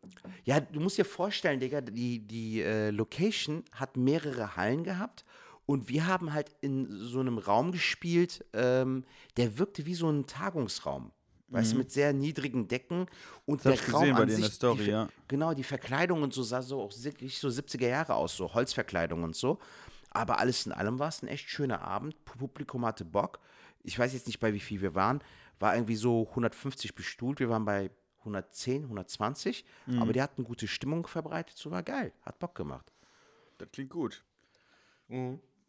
ja, 0.44 0.58
du 0.58 0.80
musst 0.80 0.96
dir 0.96 1.04
vorstellen, 1.04 1.60
Digga, 1.60 1.82
die, 1.82 2.20
die 2.26 2.62
äh, 2.62 2.90
Location 2.90 3.62
hat 3.72 3.98
mehrere 3.98 4.56
Hallen 4.56 4.84
gehabt. 4.84 5.25
Und 5.66 5.88
wir 5.88 6.06
haben 6.06 6.32
halt 6.32 6.54
in 6.60 6.88
so 6.90 7.20
einem 7.20 7.38
Raum 7.38 7.72
gespielt, 7.72 8.44
ähm, 8.52 9.04
der 9.36 9.58
wirkte 9.58 9.84
wie 9.84 9.94
so 9.94 10.08
ein 10.08 10.26
Tagungsraum. 10.26 11.12
Weißt 11.48 11.72
du, 11.74 11.76
mit 11.78 11.92
sehr 11.92 12.12
niedrigen 12.12 12.66
Decken 12.66 13.06
und 13.44 13.64
Mhm. 13.64 13.68
hab 13.70 13.74
der 13.76 13.86
ich 13.86 13.92
Raum 13.94 14.00
gesehen 14.02 14.16
an 14.16 14.28
sich, 14.30 14.52
Story, 14.52 14.84
die, 14.84 14.90
ja. 14.90 15.08
Genau, 15.28 15.54
die 15.54 15.62
Verkleidung 15.62 16.22
und 16.22 16.34
so 16.34 16.42
sah 16.42 16.60
so 16.60 16.80
auch 16.82 16.92
wirklich 16.96 17.38
so 17.38 17.48
70er 17.48 17.86
Jahre 17.86 18.14
aus, 18.14 18.36
so 18.36 18.52
Holzverkleidung 18.52 19.22
und 19.22 19.36
so. 19.36 19.58
Aber 20.10 20.40
alles 20.40 20.66
in 20.66 20.72
allem 20.72 20.98
war 20.98 21.08
es 21.08 21.22
ein 21.22 21.28
echt 21.28 21.48
schöner 21.48 21.82
Abend. 21.82 22.24
Publikum 22.24 22.84
hatte 22.84 23.04
Bock. 23.04 23.38
Ich 23.84 23.96
weiß 23.96 24.12
jetzt 24.12 24.26
nicht, 24.26 24.40
bei 24.40 24.52
wie 24.54 24.60
viel 24.60 24.80
wir 24.82 24.94
waren. 24.96 25.22
War 25.60 25.74
irgendwie 25.76 25.94
so 25.96 26.26
150 26.30 26.94
bestuhlt. 26.96 27.38
Wir 27.38 27.48
waren 27.48 27.64
bei 27.64 27.90
110, 28.20 28.84
120. 28.84 29.64
Mhm. 29.86 30.02
Aber 30.02 30.12
die 30.12 30.22
hatten 30.22 30.42
gute 30.42 30.66
Stimmung 30.66 31.06
verbreitet. 31.06 31.56
So 31.56 31.70
war 31.70 31.82
geil. 31.84 32.12
Hat 32.22 32.38
Bock 32.40 32.54
gemacht. 32.56 32.92
Das 33.58 33.68
klingt 33.70 33.90
gut. 33.90 34.24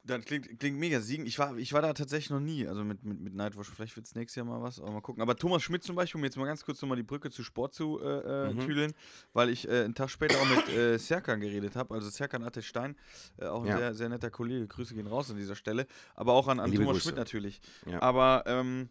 Das 0.08 0.26
klingt, 0.26 0.60
klingt 0.60 0.78
mega 0.80 1.00
siegen. 1.02 1.26
Ich 1.26 1.38
war, 1.38 1.56
ich 1.58 1.74
war 1.74 1.82
da 1.82 1.94
tatsächlich 1.94 2.30
noch 2.30 2.40
nie, 2.40 2.66
also 2.68 2.84
mit, 2.84 3.04
mit, 3.04 3.20
mit 3.20 3.36
Nightwatch. 3.36 3.70
Vielleicht 3.70 3.96
wird 3.96 4.06
es 4.08 4.16
nächstes 4.16 4.36
Jahr 4.38 4.46
mal 4.46 4.62
was, 4.62 4.80
aber 4.80 4.92
mal 4.92 5.02
gucken. 5.02 5.22
Aber 5.22 5.36
Thomas 5.36 5.62
Schmidt 5.64 5.84
zum 5.84 5.96
Beispiel, 5.96 6.20
um 6.20 6.24
jetzt 6.26 6.38
mal 6.38 6.46
ganz 6.46 6.64
kurz 6.66 6.82
nochmal 6.82 6.96
die 6.96 7.04
Brücke 7.04 7.30
zu 7.30 7.44
Sport 7.44 7.74
zu 7.74 8.00
äh, 8.02 8.50
äh, 8.50 8.56
tüdeln, 8.56 8.94
weil 9.34 9.50
ich 9.50 9.68
äh, 9.68 9.84
einen 9.84 9.94
Tag 9.96 10.10
später 10.10 10.38
auch 10.40 10.50
mit 10.50 10.70
äh, 10.70 10.98
Serkan 10.98 11.40
geredet 11.42 11.76
habe. 11.76 11.94
Also 11.94 12.10
Serkan 12.10 12.44
Atte 12.44 12.62
Stein, 12.62 12.96
äh, 13.38 13.46
auch 13.46 13.62
ein 13.62 13.68
Ja. 13.68 13.78
sehr, 13.78 13.94
sehr 13.94 14.10
netter 14.10 14.32
Kollege. 14.32 14.66
Grüße 14.68 14.96
gehen 14.96 15.08
raus 15.08 15.30
an 15.30 15.38
dieser 15.38 15.56
Stelle. 15.56 15.88
Aber 16.16 16.34
auch 16.34 16.48
an, 16.48 16.60
an 16.60 16.72
Liebe 16.72 16.84
Thomas 16.84 16.96
Grüße. 16.98 17.10
Schmidt 17.10 17.18
natürlich. 17.18 17.62
Ja. 17.86 18.02
Aber 18.02 18.44
ähm, 18.48 18.90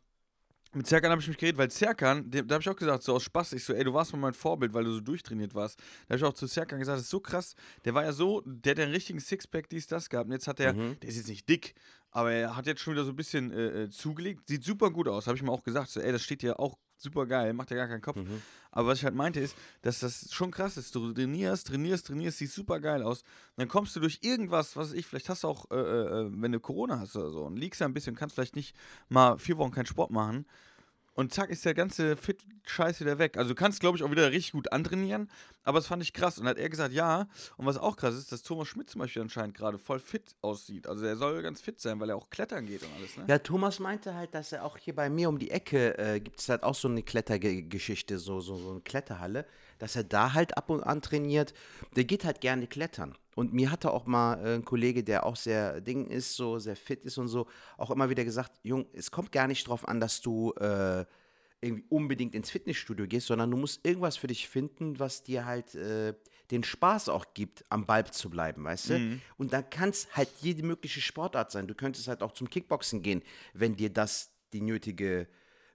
mit 0.77 0.87
Serkan 0.87 1.11
habe 1.11 1.21
ich 1.21 1.29
mich 1.29 1.37
geredet, 1.37 1.59
weil 1.59 1.71
Serkan, 1.71 2.31
da 2.31 2.55
habe 2.55 2.61
ich 2.63 2.69
auch 2.69 2.77
gesagt, 2.77 3.03
so 3.03 3.15
aus 3.15 3.23
Spaß, 3.25 3.53
ich 3.55 3.65
so, 3.65 3.73
ey, 3.73 3.83
du 3.85 3.93
warst 3.95 4.13
mal 4.13 4.19
mein 4.19 4.35
Vorbild, 4.35 4.73
weil 4.75 4.85
du 4.85 4.93
so 4.93 5.01
durchtrainiert 5.01 5.55
warst. 5.55 5.79
Da 6.07 6.13
habe 6.15 6.17
ich 6.19 6.25
auch 6.25 6.35
zu 6.35 6.47
Serkan 6.47 6.79
gesagt, 6.79 6.97
das 6.99 7.05
ist 7.05 7.11
so 7.11 7.21
krass, 7.21 7.55
der 7.85 7.95
war 7.95 8.05
ja 8.05 8.13
so, 8.13 8.43
der 8.45 8.73
hat 8.73 8.79
ja 8.79 8.85
einen 8.85 8.93
richtigen 8.95 9.21
Sixpack, 9.21 9.69
dies, 9.71 9.87
das 9.87 10.09
gehabt. 10.11 10.27
Und 10.27 10.33
jetzt 10.33 10.47
hat 10.49 10.61
er, 10.61 10.73
Mhm. 10.75 10.99
der 11.01 11.09
ist 11.09 11.17
jetzt 11.17 11.29
nicht 11.29 11.49
dick, 11.49 11.75
aber 12.11 12.33
er 12.33 12.57
hat 12.57 12.67
jetzt 12.67 12.81
schon 12.81 12.95
wieder 12.95 13.05
so 13.05 13.11
ein 13.11 13.17
bisschen 13.17 13.53
äh, 13.53 13.85
äh, 13.85 13.91
zugelegt. 13.91 14.49
Sieht 14.49 14.65
super 14.65 14.91
gut 14.91 15.09
aus, 15.09 15.27
habe 15.27 15.37
ich 15.37 15.43
mir 15.43 15.53
auch 15.53 15.63
gesagt. 15.63 15.91
So, 15.91 16.01
ey, 16.01 16.13
das 16.13 16.23
steht 16.23 16.43
dir 16.43 16.59
auch 16.59 16.79
super 16.97 17.27
geil, 17.27 17.53
macht 17.53 17.71
ja 17.71 17.77
gar 17.77 17.89
keinen 17.89 18.01
Kopf. 18.01 18.17
Mhm. 18.17 18.43
Aber 18.71 18.89
was 18.89 18.99
ich 18.99 19.05
halt 19.05 19.15
meinte 19.15 19.41
ist, 19.41 19.57
dass 19.83 20.01
das 20.01 20.33
schon 20.33 20.51
krass 20.51 20.77
ist. 20.77 20.95
Du 20.95 21.13
trainierst, 21.13 21.67
trainierst, 21.67 22.07
trainierst, 22.07 22.39
sieht 22.39 22.51
super 22.51 22.81
geil 22.81 23.03
aus. 23.03 23.23
dann 23.57 23.69
kommst 23.69 23.95
du 23.97 24.01
durch 24.01 24.21
irgendwas, 24.23 24.77
was 24.77 24.93
ich, 24.93 25.07
vielleicht 25.07 25.29
hast 25.29 25.45
du 25.45 25.49
auch, 25.49 25.71
äh, 25.71 25.77
äh, 25.77 26.31
wenn 26.31 26.53
du 26.53 26.61
Corona 26.61 26.99
hast 26.99 27.17
oder 27.17 27.31
so, 27.31 27.45
und 27.45 27.57
liegst 27.57 27.81
ja 27.81 27.87
ein 27.87 27.95
bisschen, 27.95 28.17
kannst 28.17 28.35
vielleicht 28.35 28.57
nicht 28.57 28.75
mal 29.09 29.39
vier 29.39 29.59
Wochen 29.59 29.73
keinen 29.73 29.87
Sport 29.87 30.11
machen. 30.11 30.47
Und 31.17 31.33
zack, 31.33 31.49
ist 31.49 31.65
der 31.65 31.73
ganze 31.73 32.15
Fit-Scheiß 32.15 33.01
wieder 33.01 33.19
weg. 33.19 33.39
Also 33.39 33.49
du 33.49 33.55
kannst, 33.55 33.81
glaube 33.81 33.97
ich, 33.97 34.05
auch 34.05 34.11
wieder 34.11 34.31
richtig 34.31 34.53
gut 34.53 34.71
antrainieren. 34.71 35.31
Aber 35.65 35.79
das 35.79 35.87
fand 35.87 36.03
ich 36.03 36.13
krass. 36.13 36.39
Und 36.39 36.45
dann 36.45 36.51
hat 36.51 36.59
er 36.59 36.69
gesagt, 36.69 36.93
ja. 36.93 37.27
Und 37.57 37.65
was 37.65 37.79
auch 37.79 37.97
krass 37.97 38.15
ist, 38.15 38.33
dass 38.33 38.43
Thomas 38.43 38.69
Schmidt 38.69 38.91
zum 38.91 39.01
Beispiel 39.01 39.23
anscheinend 39.23 39.57
gerade 39.57 39.79
voll 39.79 39.99
fit 39.99 40.37
aussieht. 40.43 40.87
Also 40.87 41.07
er 41.07 41.17
soll 41.17 41.43
ganz 41.43 41.63
fit 41.63 41.81
sein, 41.81 41.99
weil 42.01 42.11
er 42.11 42.17
auch 42.17 42.29
klettern 42.29 42.67
geht 42.67 42.83
und 42.83 42.91
alles, 42.99 43.17
ne? 43.17 43.25
Ja, 43.29 43.39
Thomas 43.39 43.79
meinte 43.79 44.15
halt, 44.15 44.35
dass 44.35 44.53
er 44.53 44.63
auch 44.63 44.77
hier 44.77 44.95
bei 44.95 45.09
mir 45.09 45.31
um 45.31 45.39
die 45.39 45.51
Ecke 45.51 45.97
äh, 45.97 46.21
gibt 46.21 46.39
es 46.39 46.51
halt 46.51 46.63
auch 46.63 46.75
so 46.75 46.87
eine 46.87 47.03
Klettergeschichte, 47.03 48.19
so, 48.19 48.41
so, 48.41 48.59
so 48.59 48.73
eine 48.73 48.83
Kletterhalle, 48.83 49.47
dass 49.79 49.97
er 49.97 50.05
da 50.05 50.35
halt 50.35 50.59
ab 50.59 50.69
und 50.69 50.83
an 50.83 51.01
trainiert. 51.01 51.55
Der 51.97 52.05
geht 52.05 52.27
halt 52.27 52.43
gerne 52.43 52.67
klettern. 52.67 53.17
Und 53.37 53.53
mir 53.53 53.71
hatte 53.71 53.93
auch 53.93 54.07
mal 54.07 54.45
äh, 54.45 54.55
ein 54.55 54.65
Kollege, 54.65 55.05
der 55.05 55.25
auch 55.27 55.37
sehr 55.37 55.81
Ding 55.83 56.07
ist, 56.07 56.35
so 56.35 56.59
sehr 56.59 56.75
fit 56.75 57.05
ist 57.05 57.19
und 57.19 57.29
so, 57.29 57.47
auch 57.77 57.91
immer 57.91 58.11
wieder 58.11 58.25
gesagt, 58.25 58.59
Jung, 58.65 58.87
es 58.95 59.11
kommt 59.11 59.31
gar 59.31 59.47
nicht 59.47 59.69
drauf 59.69 59.87
an, 59.87 60.01
dass 60.01 60.23
du 60.23 60.53
äh, 60.55 61.05
irgendwie 61.61 61.85
unbedingt 61.91 62.35
ins 62.35 62.51
Fitnessstudio 62.51 63.07
gehst, 63.07 63.27
sondern 63.27 63.51
du 63.51 63.59
musst 63.59 63.87
irgendwas 63.87 64.17
für 64.17 64.27
dich 64.27 64.49
finden, 64.49 64.99
was 64.99 65.23
dir 65.23 65.45
halt 65.45 65.75
äh, 65.75 66.15
den 66.51 66.65
Spaß 66.65 67.11
auch 67.11 67.35
gibt, 67.35 67.65
am 67.69 67.85
Ball 67.85 68.07
zu 68.07 68.31
bleiben, 68.31 68.65
weißt 68.65 68.91
du? 68.91 68.95
Und 69.37 69.53
dann 69.53 69.69
kann 69.69 69.91
es 69.91 70.09
halt 70.17 70.31
jede 70.41 70.63
mögliche 70.63 71.01
Sportart 71.01 71.51
sein. 71.51 71.67
Du 71.67 71.75
könntest 71.75 72.09
halt 72.09 72.23
auch 72.23 72.33
zum 72.33 72.49
Kickboxen 72.49 73.03
gehen, 73.03 73.23
wenn 73.53 73.77
dir 73.77 73.91
das 73.91 74.31
die 74.53 74.63
nötige 74.63 75.29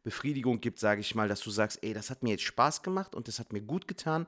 Befriedigung 0.03 0.61
gibt, 0.61 0.79
sage 0.79 1.01
ich 1.01 1.15
mal, 1.15 1.27
dass 1.27 1.41
du 1.41 1.51
sagst, 1.51 1.79
ey, 1.83 1.93
das 1.93 2.09
hat 2.09 2.23
mir 2.23 2.31
jetzt 2.31 2.43
Spaß 2.43 2.83
gemacht 2.83 3.15
und 3.15 3.27
das 3.27 3.39
hat 3.39 3.53
mir 3.53 3.61
gut 3.61 3.87
getan, 3.87 4.27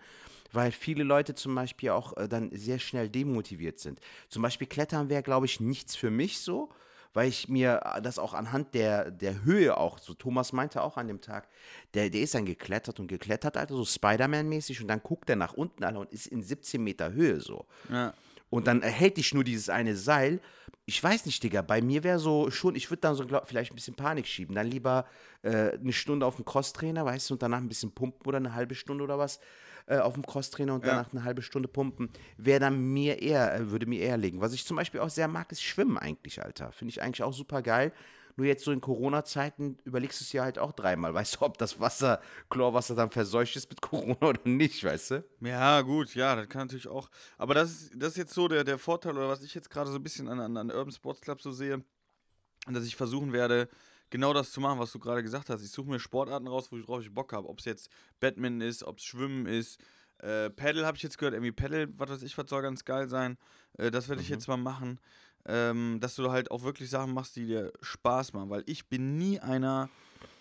weil 0.51 0.71
viele 0.71 1.03
Leute 1.03 1.35
zum 1.35 1.55
Beispiel 1.55 1.89
auch 1.89 2.15
äh, 2.17 2.27
dann 2.27 2.51
sehr 2.53 2.79
schnell 2.79 3.09
demotiviert 3.09 3.79
sind. 3.79 3.99
Zum 4.29 4.41
Beispiel 4.41 4.67
Klettern 4.67 5.09
wäre, 5.09 5.23
glaube 5.23 5.45
ich, 5.45 5.59
nichts 5.59 5.95
für 5.95 6.11
mich 6.11 6.39
so, 6.39 6.69
weil 7.13 7.29
ich 7.29 7.49
mir 7.49 7.81
äh, 7.83 8.01
das 8.01 8.19
auch 8.19 8.33
anhand 8.33 8.73
der, 8.73 9.11
der 9.11 9.43
Höhe 9.43 9.77
auch, 9.77 9.99
so 9.99 10.13
Thomas 10.13 10.53
meinte 10.53 10.81
auch 10.81 10.97
an 10.97 11.07
dem 11.07 11.21
Tag, 11.21 11.47
der, 11.93 12.09
der 12.09 12.21
ist 12.21 12.35
dann 12.35 12.45
geklettert 12.45 12.99
und 12.99 13.07
geklettert, 13.07 13.57
Alter, 13.57 13.75
so 13.75 13.85
Spider-Man-mäßig 13.85 14.81
und 14.81 14.87
dann 14.87 15.01
guckt 15.01 15.29
er 15.29 15.35
nach 15.35 15.53
unten, 15.53 15.83
Alter, 15.83 15.99
und 15.99 16.11
ist 16.11 16.27
in 16.27 16.43
17 16.43 16.83
Meter 16.83 17.13
Höhe 17.13 17.39
so. 17.41 17.65
Ja. 17.89 18.13
Und 18.53 18.67
dann 18.67 18.83
hält 18.83 19.17
dich 19.17 19.33
nur 19.33 19.43
dieses 19.43 19.69
eine 19.69 19.95
Seil. 19.95 20.39
Ich 20.85 21.03
weiß 21.03 21.25
nicht, 21.25 21.41
Digga, 21.41 21.63
bei 21.63 21.81
mir 21.81 22.03
wäre 22.03 22.19
so 22.19 22.51
schon, 22.51 22.75
ich 22.75 22.91
würde 22.91 23.01
dann 23.01 23.15
so 23.15 23.25
glaub, 23.25 23.47
vielleicht 23.47 23.71
ein 23.71 23.75
bisschen 23.75 23.95
Panik 23.95 24.27
schieben. 24.27 24.53
Dann 24.53 24.67
lieber 24.67 25.05
äh, 25.41 25.71
eine 25.71 25.91
Stunde 25.91 26.23
auf 26.23 26.35
dem 26.35 26.45
Crosstrainer, 26.45 27.03
weißt 27.03 27.31
du, 27.31 27.33
und 27.33 27.41
danach 27.41 27.57
ein 27.57 27.67
bisschen 27.67 27.91
pumpen 27.91 28.27
oder 28.27 28.37
eine 28.37 28.53
halbe 28.53 28.75
Stunde 28.75 29.03
oder 29.03 29.17
was 29.17 29.39
äh, 29.87 29.97
auf 29.97 30.13
dem 30.13 30.23
Crosstrainer 30.23 30.75
und 30.75 30.85
Ja. 30.85 30.91
danach 30.91 31.11
eine 31.11 31.23
halbe 31.23 31.41
Stunde 31.41 31.67
pumpen. 31.67 32.09
Wäre 32.37 32.59
dann 32.59 32.79
mir 32.93 33.23
eher, 33.23 33.55
äh, 33.55 33.71
würde 33.71 33.87
mir 33.87 34.01
eher 34.01 34.17
liegen. 34.17 34.39
Was 34.39 34.53
ich 34.53 34.65
zum 34.67 34.77
Beispiel 34.77 34.99
auch 34.99 35.09
sehr 35.09 35.27
mag, 35.27 35.51
ist 35.51 35.63
Schwimmen 35.63 35.97
eigentlich, 35.97 36.43
Alter. 36.43 36.71
Finde 36.73 36.91
ich 36.91 37.01
eigentlich 37.01 37.23
auch 37.23 37.33
super 37.33 37.63
geil. 37.63 37.91
Nur 38.35 38.47
jetzt 38.47 38.63
so 38.63 38.71
in 38.71 38.81
Corona-Zeiten 38.81 39.77
überlegst 39.83 40.19
du 40.19 40.23
es 40.23 40.33
ja 40.33 40.43
halt 40.43 40.59
auch 40.59 40.71
dreimal. 40.71 41.13
Weißt 41.13 41.35
du, 41.35 41.41
ob 41.41 41.57
das 41.57 41.79
Wasser, 41.79 42.21
Chlorwasser 42.49 42.95
dann 42.95 43.11
verseucht 43.11 43.55
ist 43.55 43.69
mit 43.69 43.81
Corona 43.81 44.17
oder 44.21 44.41
nicht, 44.45 44.83
weißt 44.83 45.11
du? 45.11 45.25
Ja, 45.41 45.81
gut, 45.81 46.15
ja, 46.15 46.35
das 46.35 46.49
kann 46.49 46.67
natürlich 46.67 46.87
auch. 46.87 47.09
Aber 47.37 47.53
das 47.53 47.71
ist, 47.71 47.91
das 47.95 48.11
ist 48.11 48.17
jetzt 48.17 48.33
so 48.33 48.47
der, 48.47 48.63
der 48.63 48.77
Vorteil, 48.77 49.17
oder 49.17 49.29
was 49.29 49.43
ich 49.43 49.53
jetzt 49.53 49.69
gerade 49.69 49.89
so 49.89 49.97
ein 49.97 50.03
bisschen 50.03 50.27
an, 50.27 50.39
an, 50.39 50.57
an 50.57 50.71
Urban 50.71 50.91
Sports 50.91 51.21
Club 51.21 51.41
so 51.41 51.51
sehe, 51.51 51.83
dass 52.67 52.85
ich 52.85 52.95
versuchen 52.95 53.33
werde, 53.33 53.69
genau 54.09 54.31
das 54.33 54.51
zu 54.51 54.61
machen, 54.61 54.79
was 54.79 54.91
du 54.91 54.99
gerade 54.99 55.23
gesagt 55.23 55.49
hast. 55.49 55.63
Ich 55.63 55.71
suche 55.71 55.89
mir 55.89 55.99
Sportarten 55.99 56.47
raus, 56.47 56.71
worauf 56.71 57.01
ich 57.01 57.13
Bock 57.13 57.33
habe. 57.33 57.49
Ob 57.49 57.59
es 57.59 57.65
jetzt 57.65 57.89
Badminton 58.19 58.61
ist, 58.61 58.83
ob 58.83 58.99
es 58.99 59.05
Schwimmen 59.05 59.47
ist. 59.47 59.81
Äh, 60.19 60.49
Paddle 60.51 60.85
habe 60.85 60.95
ich 60.95 61.03
jetzt 61.03 61.17
gehört, 61.17 61.33
irgendwie 61.33 61.51
Paddle, 61.51 61.89
was 61.97 62.09
weiß 62.09 62.23
ich, 62.23 62.37
was 62.37 62.49
soll 62.49 62.61
ganz 62.61 62.85
geil 62.85 63.09
sein. 63.09 63.37
Äh, 63.77 63.91
das 63.91 64.07
werde 64.07 64.21
ich 64.21 64.29
jetzt 64.29 64.47
mal 64.47 64.57
machen. 64.57 64.99
Ähm, 65.45 65.99
dass 65.99 66.15
du 66.15 66.31
halt 66.31 66.51
auch 66.51 66.63
wirklich 66.63 66.89
Sachen 66.89 67.13
machst, 67.13 67.35
die 67.35 67.45
dir 67.45 67.73
Spaß 67.81 68.33
machen. 68.33 68.49
Weil 68.49 68.63
ich 68.65 68.87
bin 68.87 69.17
nie 69.17 69.39
einer, 69.39 69.89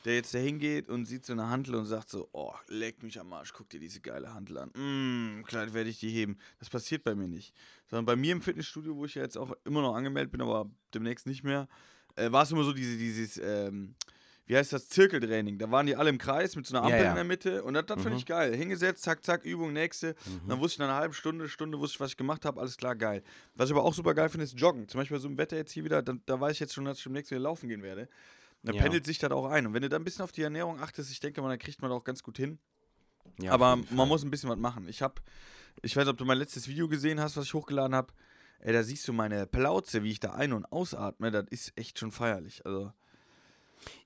der 0.05 0.15
jetzt 0.15 0.35
da 0.35 0.39
hingeht 0.39 0.89
und 0.89 1.07
sieht 1.07 1.25
so 1.25 1.33
eine 1.33 1.49
Hantel 1.49 1.75
und 1.75 1.87
sagt 1.87 2.09
so, 2.09 2.29
oh, 2.33 2.55
leck 2.69 3.03
mich 3.03 3.19
am 3.19 3.33
Arsch, 3.33 3.53
guck 3.53 3.69
dir 3.69 3.81
diese 3.81 4.01
geile 4.01 4.33
Hantel 4.33 4.59
an. 4.59 4.71
Mm, 4.71 5.45
klar, 5.45 5.73
werde 5.75 5.91
ich 5.91 5.99
die 5.99 6.11
heben. 6.11 6.39
Das 6.59 6.71
passiert 6.71 7.05
bei 7.05 7.15
mir 7.15 7.29
nicht. 7.29 7.55
Sondern 7.89 8.07
bei 8.07 8.17
mir 8.17 8.33
im 8.33 8.43
Fitnessstudio, 8.43 8.97
wo 8.97 9.05
ich 9.05 9.15
ja 9.15 9.23
jetzt 9.23 9.37
auch 9.37 9.53
immer 9.65 9.83
noch 9.83 9.95
angemeldet 9.95 10.31
bin, 10.31 10.41
aber 10.41 10.71
demnächst 10.95 11.27
nicht 11.27 11.43
mehr, 11.43 11.69
äh, 12.17 12.31
war 12.31 12.43
es 12.43 12.51
immer 12.51 12.65
so 12.65 12.73
diese, 12.73 12.97
dieses, 12.97 13.39
ähm, 13.39 13.95
wie 14.47 14.57
heißt 14.57 14.73
das, 14.73 14.89
Zirkeltraining. 14.89 15.59
Da 15.59 15.71
waren 15.71 15.87
die 15.87 15.95
alle 15.97 16.11
im 16.11 16.19
Kreis 16.19 16.57
mit 16.57 16.67
so 16.67 16.77
einer 16.77 16.89
Ja, 16.89 16.95
Ampel 16.95 17.05
ja. 17.05 17.11
in 17.11 17.15
der 17.17 17.25
Mitte 17.25 17.63
und 17.63 17.75
das, 17.75 17.87
das 17.87 18.03
finde 18.03 18.19
ich 18.19 18.27
geil. 18.27 18.55
Hingesetzt, 18.57 19.03
zack, 19.03 19.25
zack, 19.25 19.45
Übung, 19.45 19.73
nächste. 19.73 20.15
Und 20.27 20.49
dann 20.49 20.59
wusste 20.61 20.75
ich 20.75 20.79
nach 20.81 20.89
einer 20.89 20.97
halben 20.97 21.15
Stunde, 21.15 21.49
Stunde 21.49 21.79
wusste 21.79 21.97
ich, 21.97 22.01
was 22.01 22.11
ich 22.11 22.17
gemacht 22.17 22.45
habe, 22.45 22.61
alles 22.61 22.77
klar, 22.77 22.97
geil. 22.97 23.23
Was 23.55 23.69
ich 23.71 23.75
aber 23.77 23.85
auch 23.85 23.95
super 23.95 24.15
geil 24.15 24.29
finde, 24.29 24.45
ist 24.45 24.59
Joggen. 24.59 24.89
Zum 24.89 24.99
Beispiel 25.01 25.17
bei 25.17 25.21
so 25.23 25.29
einem 25.29 25.39
Wetter 25.39 25.57
jetzt 25.57 25.73
hier 25.73 25.85
wieder, 25.85 26.03
da, 26.03 26.15
da 26.27 26.41
weiß 26.41 26.53
ich 26.55 26.61
jetzt 26.61 26.75
schon, 26.75 26.85
dass 26.85 26.99
ich 26.99 27.05
demnächst 27.05 27.31
wieder 27.31 27.41
laufen 27.41 27.69
gehen 27.69 27.83
werde. 27.83 28.09
Dann 28.65 28.75
Ja. 28.77 28.83
pendelt 28.83 29.05
sich 29.07 29.19
das 29.19 29.31
auch 29.33 29.47
ein. 29.47 29.67
Und 29.67 29.75
wenn 29.75 29.83
du 29.83 29.89
da 29.89 29.97
ein 29.97 30.05
bisschen 30.05 30.23
auf 30.25 30.33
die 30.33 30.43
Ernährung 30.43 30.81
achtest, 30.81 31.11
ich 31.11 31.21
denke 31.21 31.41
mal, 31.43 31.49
dann 31.49 31.59
kriegt 31.59 31.81
man 31.83 31.91
das 31.91 31.99
auch 31.99 32.05
ganz 32.05 32.23
gut 32.23 32.37
hin. 32.37 32.59
Ja, 33.41 33.53
aber 33.53 33.79
man 33.91 34.09
muss 34.09 34.23
ein 34.25 34.31
bisschen 34.31 34.51
was 34.51 34.59
machen. 34.59 34.89
Ich 34.89 35.03
habe, 35.03 35.15
ich 35.83 35.97
weiß 35.97 36.05
nicht, 36.05 36.13
ob 36.13 36.19
du 36.19 36.25
mein 36.25 36.39
letztes 36.39 36.69
Video 36.69 36.89
gesehen 36.89 37.21
hast, 37.21 37.37
was 37.37 37.45
ich 37.47 37.55
hochgeladen 37.55 37.95
habe. 37.95 38.13
Ey, 38.61 38.73
da 38.73 38.83
siehst 38.85 39.07
du 39.09 39.13
meine 39.13 39.47
Plauze, 39.47 40.03
wie 40.05 40.11
ich 40.13 40.21
da 40.21 40.33
ein- 40.33 40.53
und 40.53 40.65
ausatme. 40.67 41.31
Das 41.33 41.47
ist 41.51 41.73
echt 41.77 41.99
schon 41.99 42.13
feierlich. 42.13 42.65
Also, 42.65 42.93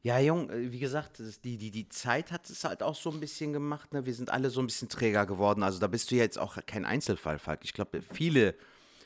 Ja, 0.03 0.19
Jung, 0.19 0.51
äh, 0.51 0.73
wie 0.73 0.79
gesagt, 0.79 1.21
das- 1.21 1.41
die, 1.41 1.57
die, 1.59 1.71
die 1.71 1.89
Zeit 1.89 2.33
hat 2.33 2.49
es 2.49 2.65
halt 2.65 2.83
auch 2.83 2.95
so 2.95 3.11
ein 3.11 3.21
bisschen 3.21 3.53
gemacht. 3.53 3.93
Ne? 3.93 4.07
Wir 4.07 4.15
sind 4.15 4.31
alle 4.31 4.51
so 4.51 4.61
ein 4.61 4.67
bisschen 4.67 4.89
träger 4.89 5.27
geworden. 5.27 5.63
Also 5.63 5.79
da 5.79 5.87
bist 5.87 6.11
du 6.11 6.15
jetzt 6.17 6.39
auch 6.39 6.57
kein 6.67 6.85
Einzelfall, 6.85 7.39
Falk. 7.39 7.61
Ich 7.65 7.73
glaube, 7.73 8.03
viele 8.03 8.55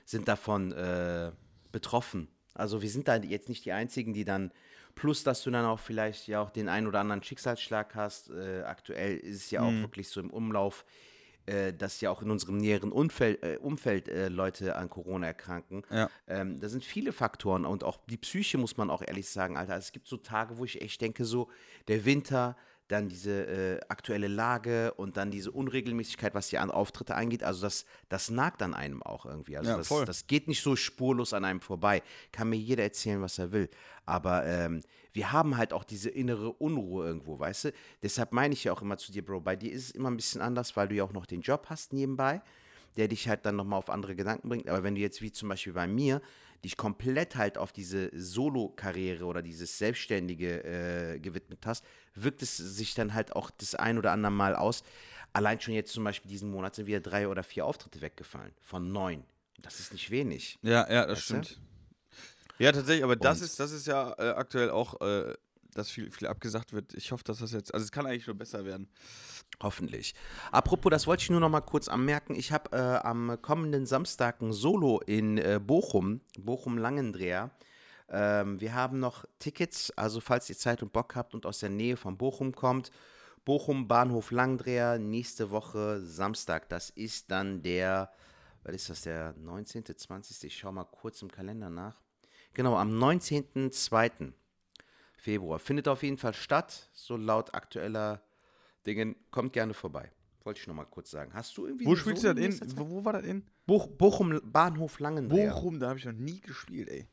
sind 0.05 0.29
davon 0.29 0.73
äh, 0.73 1.33
betroffen. 1.73 2.29
Also 2.55 2.83
wir 2.83 2.91
sind 2.91 3.09
da 3.09 3.17
jetzt 3.17 3.49
nicht 3.49 3.65
die 3.65 3.73
Einzigen, 3.73 4.13
die 4.13 4.25
dann, 4.25 4.53
plus 4.95 5.23
dass 5.25 5.43
du 5.43 5.51
dann 5.51 5.65
auch 5.65 5.79
vielleicht 5.79 6.27
ja 6.27 6.41
auch 6.43 6.51
den 6.51 6.69
einen 6.69 6.87
oder 6.87 7.01
anderen 7.01 7.23
Schicksalsschlag 7.23 7.95
hast. 7.95 8.31
Äh, 8.31 8.63
aktuell 8.63 9.17
ist 9.19 9.37
es 9.37 9.51
ja 9.51 9.63
auch 9.63 9.71
wirklich 9.83 10.09
so 10.09 10.21
im 10.21 10.31
Umlauf, 10.31 10.85
äh, 11.51 11.73
dass 11.73 12.01
ja 12.01 12.11
auch 12.11 12.23
in 12.23 12.31
unserem 12.31 12.57
näheren 12.57 12.93
Umfeld, 12.93 13.43
äh, 13.43 13.59
Umfeld 13.61 14.09
äh, 14.09 14.29
Leute 14.29 14.77
an 14.77 14.89
Corona 14.89 15.27
erkranken. 15.27 15.83
Ja. 15.91 16.09
Ähm, 16.29 16.61
da 16.61 16.69
sind 16.69 16.85
viele 16.85 17.13
Faktoren 17.13 17.65
und 17.65 17.83
auch 17.83 17.99
die 18.09 18.17
Psyche, 18.17 18.57
muss 18.57 18.77
man 18.77 18.89
auch 18.89 19.03
ehrlich 19.03 19.29
sagen, 19.29 19.57
Alter. 19.57 19.77
Es 19.77 19.91
gibt 19.91 20.07
so 20.07 20.17
Tage, 20.17 20.59
wo 20.59 20.65
ich 20.65 20.81
echt 20.81 21.01
denke, 21.01 21.25
so 21.25 21.49
der 21.89 22.05
Winter, 22.05 22.57
dann 22.91 23.09
diese 23.09 23.47
äh, 23.47 23.81
aktuelle 23.89 24.29
Lage 24.29 24.93
und 24.95 25.17
dann 25.17 25.31
diese 25.31 25.51
Unregelmäßigkeit, 25.51 26.35
was 26.35 26.49
die 26.49 26.59
an 26.59 26.71
Auftritte 26.71 27.15
angeht. 27.15 27.43
Also 27.45 27.63
das, 27.63 27.85
das 28.09 28.31
nagt 28.31 28.63
an 28.63 28.75
einem 28.75 29.03
auch 29.03 29.27
irgendwie. 29.27 29.57
Also 29.57 29.71
Ja, 29.71 29.77
das, 29.77 29.89
voll. 29.89 30.05
das 30.05 30.27
geht 30.27 30.49
nicht 30.49 30.63
so 30.63 30.77
spurlos 30.77 31.33
an 31.33 31.45
einem 31.45 31.61
vorbei. 31.61 32.03
Kann 32.33 32.51
mir 32.51 32.57
jeder 32.57 32.83
erzählen, 32.83 33.21
was 33.23 33.39
er 33.39 33.53
will. 33.53 33.69
Aber 34.07 34.45
ähm, 34.47 34.83
wir 35.13 35.33
haben 35.33 35.57
halt 35.57 35.73
auch 35.73 35.85
diese 35.85 36.11
innere 36.11 36.53
Unruhe 36.53 37.07
irgendwo, 37.07 37.39
weißt 37.39 37.67
du? 37.67 37.73
Deshalb 38.03 38.33
meine 38.33 38.55
ich 38.55 38.65
ja 38.65 38.73
auch 38.73 38.83
immer 38.83 38.97
zu 38.99 39.13
dir, 39.13 39.25
Bro, 39.25 39.41
bei 39.41 39.57
dir 39.57 39.73
ist 39.73 39.85
es 39.85 39.91
immer 39.93 40.11
ein 40.11 40.17
bisschen 40.17 40.41
anders, 40.41 40.77
weil 40.77 40.89
du 40.89 40.95
ja 40.95 41.05
auch 41.05 41.13
noch 41.13 41.27
den 41.27 41.41
Job 41.43 41.67
hast 41.69 41.93
nebenbei. 41.93 42.43
der 42.97 43.07
dich 43.07 43.29
halt 43.29 43.47
dann 43.47 43.55
nochmal 43.55 43.79
auf 43.79 43.89
andere 43.89 44.17
Gedanken 44.17 44.49
bringt. 44.49 44.69
Aber 44.69 44.83
wenn 44.83 44.97
du 44.97 45.01
jetzt 45.01 45.23
wie 45.23 45.31
zum 45.31 45.49
Beispiel 45.49 45.73
bei 45.73 45.87
mir 45.87 46.21
dich 46.65 46.77
komplett 46.77 47.37
halt 47.37 47.59
auf 47.59 47.73
diese 47.73 48.11
Solo-Karriere 48.13 49.25
oder 49.25 49.43
dieses 49.43 49.79
Selbstständige 49.79 50.65
äh, 50.65 51.19
gewidmet 51.19 51.67
hast, 51.67 51.85
wirkt 52.15 52.43
es 52.43 52.57
sich 52.57 52.95
dann 52.95 53.15
halt 53.15 53.35
auch 53.35 53.51
das 53.51 53.75
ein 53.75 53.99
oder 53.99 54.13
andere 54.13 54.33
Mal 54.33 54.55
aus. 54.55 54.83
Allein 55.33 55.61
schon 55.61 55.75
jetzt 55.75 55.93
zum 55.93 56.05
Beispiel 56.05 56.31
diesen 56.31 56.51
Monat 56.51 56.75
sind 56.75 56.87
wieder 56.87 57.01
drei 57.01 57.29
oder 57.29 57.43
vier 57.43 57.65
Auftritte 57.65 58.01
weggefallen 58.01 58.53
von 58.61 58.93
neun. 58.93 59.25
Das 59.63 59.81
ist 59.81 59.93
nicht 59.93 60.11
wenig. 60.11 60.59
Ja, 60.63 60.91
ja, 60.91 61.07
das 61.07 61.19
Weißt 61.19 61.31
du? 61.31 61.45
stimmt. 61.45 61.61
Ja, 62.59 62.73
tatsächlich, 62.73 63.05
aber 63.05 63.17
das 63.17 63.41
ist, 63.41 63.59
das 63.59 63.73
ist 63.73 63.87
ja 63.87 64.13
äh, 64.19 64.31
aktuell 64.31 64.71
auch, 64.71 65.01
äh, 65.01 65.35
dass 65.73 65.91
viel, 65.91 66.11
viel 66.11 66.29
abgesagt 66.29 66.73
wird. 66.73 66.93
Ich 66.95 67.11
hoffe, 67.13 67.25
dass 67.25 67.39
das 67.39 67.53
jetzt, 67.53 67.73
also 67.73 67.85
es 67.85 67.93
kann 67.93 68.07
eigentlich 68.07 68.27
nur 68.27 68.37
besser 68.37 68.65
werden. 68.65 68.89
Hoffentlich. 69.63 70.15
Apropos, 70.53 70.91
das 70.91 71.07
wollte 71.07 71.23
ich 71.25 71.31
nur 71.31 71.41
noch 71.41 71.51
mal 71.51 71.61
kurz 71.61 71.89
anmerken. 71.89 72.35
Ich 72.35 72.51
habe 72.51 72.77
äh, 72.77 73.07
am 73.07 73.37
kommenden 73.43 73.85
Samstag 73.85 74.41
ein 74.41 74.53
Solo 74.53 75.01
in 75.05 75.37
äh, 75.37 75.61
Bochum, 75.63 76.23
Bochum-Langendreher. 76.39 77.51
Ähm, 78.09 78.59
wir 78.61 78.75
haben 78.75 79.01
noch 79.01 79.27
Tickets, 79.39 79.91
also 79.97 80.21
falls 80.21 80.49
ihr 80.49 80.57
Zeit 80.57 80.83
und 80.83 80.93
Bock 80.93 81.15
habt 81.15 81.35
und 81.35 81.45
aus 81.45 81.59
der 81.59 81.69
Nähe 81.69 81.99
von 81.99 82.17
Bochum 82.17 82.55
kommt, 82.55 82.91
Bochum 83.45 83.87
Bahnhof 83.87 84.31
Langendreher 84.31 84.99
nächste 84.99 85.51
Woche 85.51 86.01
Samstag. 86.01 86.69
Das 86.71 86.89
ist 86.89 87.31
dann 87.31 87.63
der, 87.63 88.11
was 88.63 88.75
ist 88.75 88.91
das, 88.91 89.03
der 89.03 89.35
19., 89.37 89.85
20. 89.85 90.45
Ich 90.45 90.57
schaue 90.57 90.73
mal 90.73 90.85
kurz 90.85 91.21
im 91.21 91.31
Kalender 91.31 91.69
nach. 91.69 92.01
Genau, 92.55 92.77
am 92.77 92.91
19.02. 92.91 94.33
Februar. 95.17 95.59
Findet 95.59 95.87
auf 95.87 96.03
jeden 96.03 96.17
Fall 96.17 96.33
statt, 96.33 96.89
so 96.95 97.17
laut 97.17 97.55
aktueller 97.55 98.23
Dingen. 98.87 99.17
Kommt 99.31 99.53
gerne 99.53 99.75
vorbei. 99.75 100.11
Wollte 100.45 100.61
ich 100.61 100.67
noch 100.67 100.75
mal 100.75 100.85
kurz 100.87 101.11
sagen. 101.11 101.33
Hast 101.35 101.57
du 101.57 101.67
irgendwie. 101.67 101.85
Wo 101.87 101.95
spielst 101.95 102.25
du 102.25 102.29
Solo 102.29 102.47
das 102.47 102.61
in? 102.61 102.79
Wo, 102.79 102.89
wo 102.89 103.05
war 103.05 103.13
das 103.15 103.25
in? 103.25 103.45
Boch, 103.67 103.87
Bochum 103.87 104.41
Bahnhof 104.45 104.99
Langendreher. 104.99 105.53
Bochum, 105.53 105.79
da 105.79 105.89
habe 105.91 105.99
ich 105.99 106.05
noch 106.07 106.13
nie 106.13 106.41
gespielt, 106.41 106.89
ey. 106.89 107.07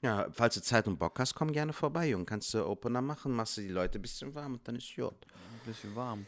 Ja, 0.00 0.28
falls 0.32 0.54
du 0.54 0.62
Zeit 0.62 0.88
und 0.88 0.98
Bock 0.98 1.18
hast, 1.18 1.34
komm 1.34 1.52
gerne 1.52 1.72
vorbei, 1.72 2.08
Junge. 2.08 2.24
Kannst 2.24 2.52
du 2.54 2.66
Opener 2.66 3.00
machen, 3.00 3.32
machst 3.32 3.56
du 3.56 3.60
die 3.60 3.68
Leute 3.68 3.98
ein 3.98 4.02
bisschen 4.02 4.34
warm 4.34 4.54
und 4.54 4.66
dann 4.66 4.74
ist 4.76 4.94
gut. 4.96 5.12
Ein 5.12 5.60
bisschen 5.64 5.94
warm. 5.94 6.26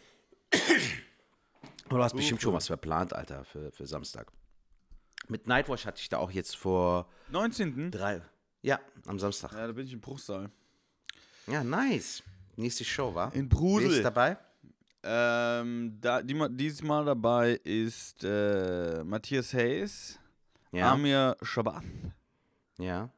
Aber 1.89 1.99
du 1.99 2.05
hast 2.05 2.15
bestimmt 2.15 2.41
schon 2.41 2.55
was 2.55 2.69
verplant, 2.69 3.13
Alter, 3.13 3.45
für, 3.45 3.73
für 3.73 3.87
Samstag. 3.87 4.31
Mit 5.29 5.47
Nightwatch 5.47 5.87
hatte 5.87 6.01
ich 6.01 6.09
da 6.09 6.19
auch 6.19 6.31
jetzt 6.31 6.57
vor 6.57 7.09
19. 7.31 7.91
drei. 7.91 8.23
Ja, 8.63 8.81
am 9.07 9.19
Samstag. 9.19 9.53
Ja, 9.53 9.67
da 9.67 9.73
bin 9.73 9.87
ich 9.87 9.93
im 9.93 10.01
Bruchsal. 10.01 10.51
Ja, 11.47 11.65
nice. 11.65 12.23
Nächste 12.57 12.85
Show, 12.85 13.15
war? 13.15 13.35
In 13.35 13.51
Wer 13.51 13.59
Brusel. 13.59 13.91
ist 13.91 14.03
dabei? 14.05 14.39
Ähm, 15.07 15.99
da, 16.01 16.23
die, 16.23 16.33
ma- 16.35 16.49
dieses 16.49 16.83
Mal 16.83 17.05
dabei 17.05 17.53
ist 17.65 18.25
äh, 18.25 19.05
Matthias 19.05 19.53
Hayes, 19.53 20.19
Ja. 20.73 20.93
Amir 20.93 21.37
Shabath 21.43 21.83
ja, 22.79 23.11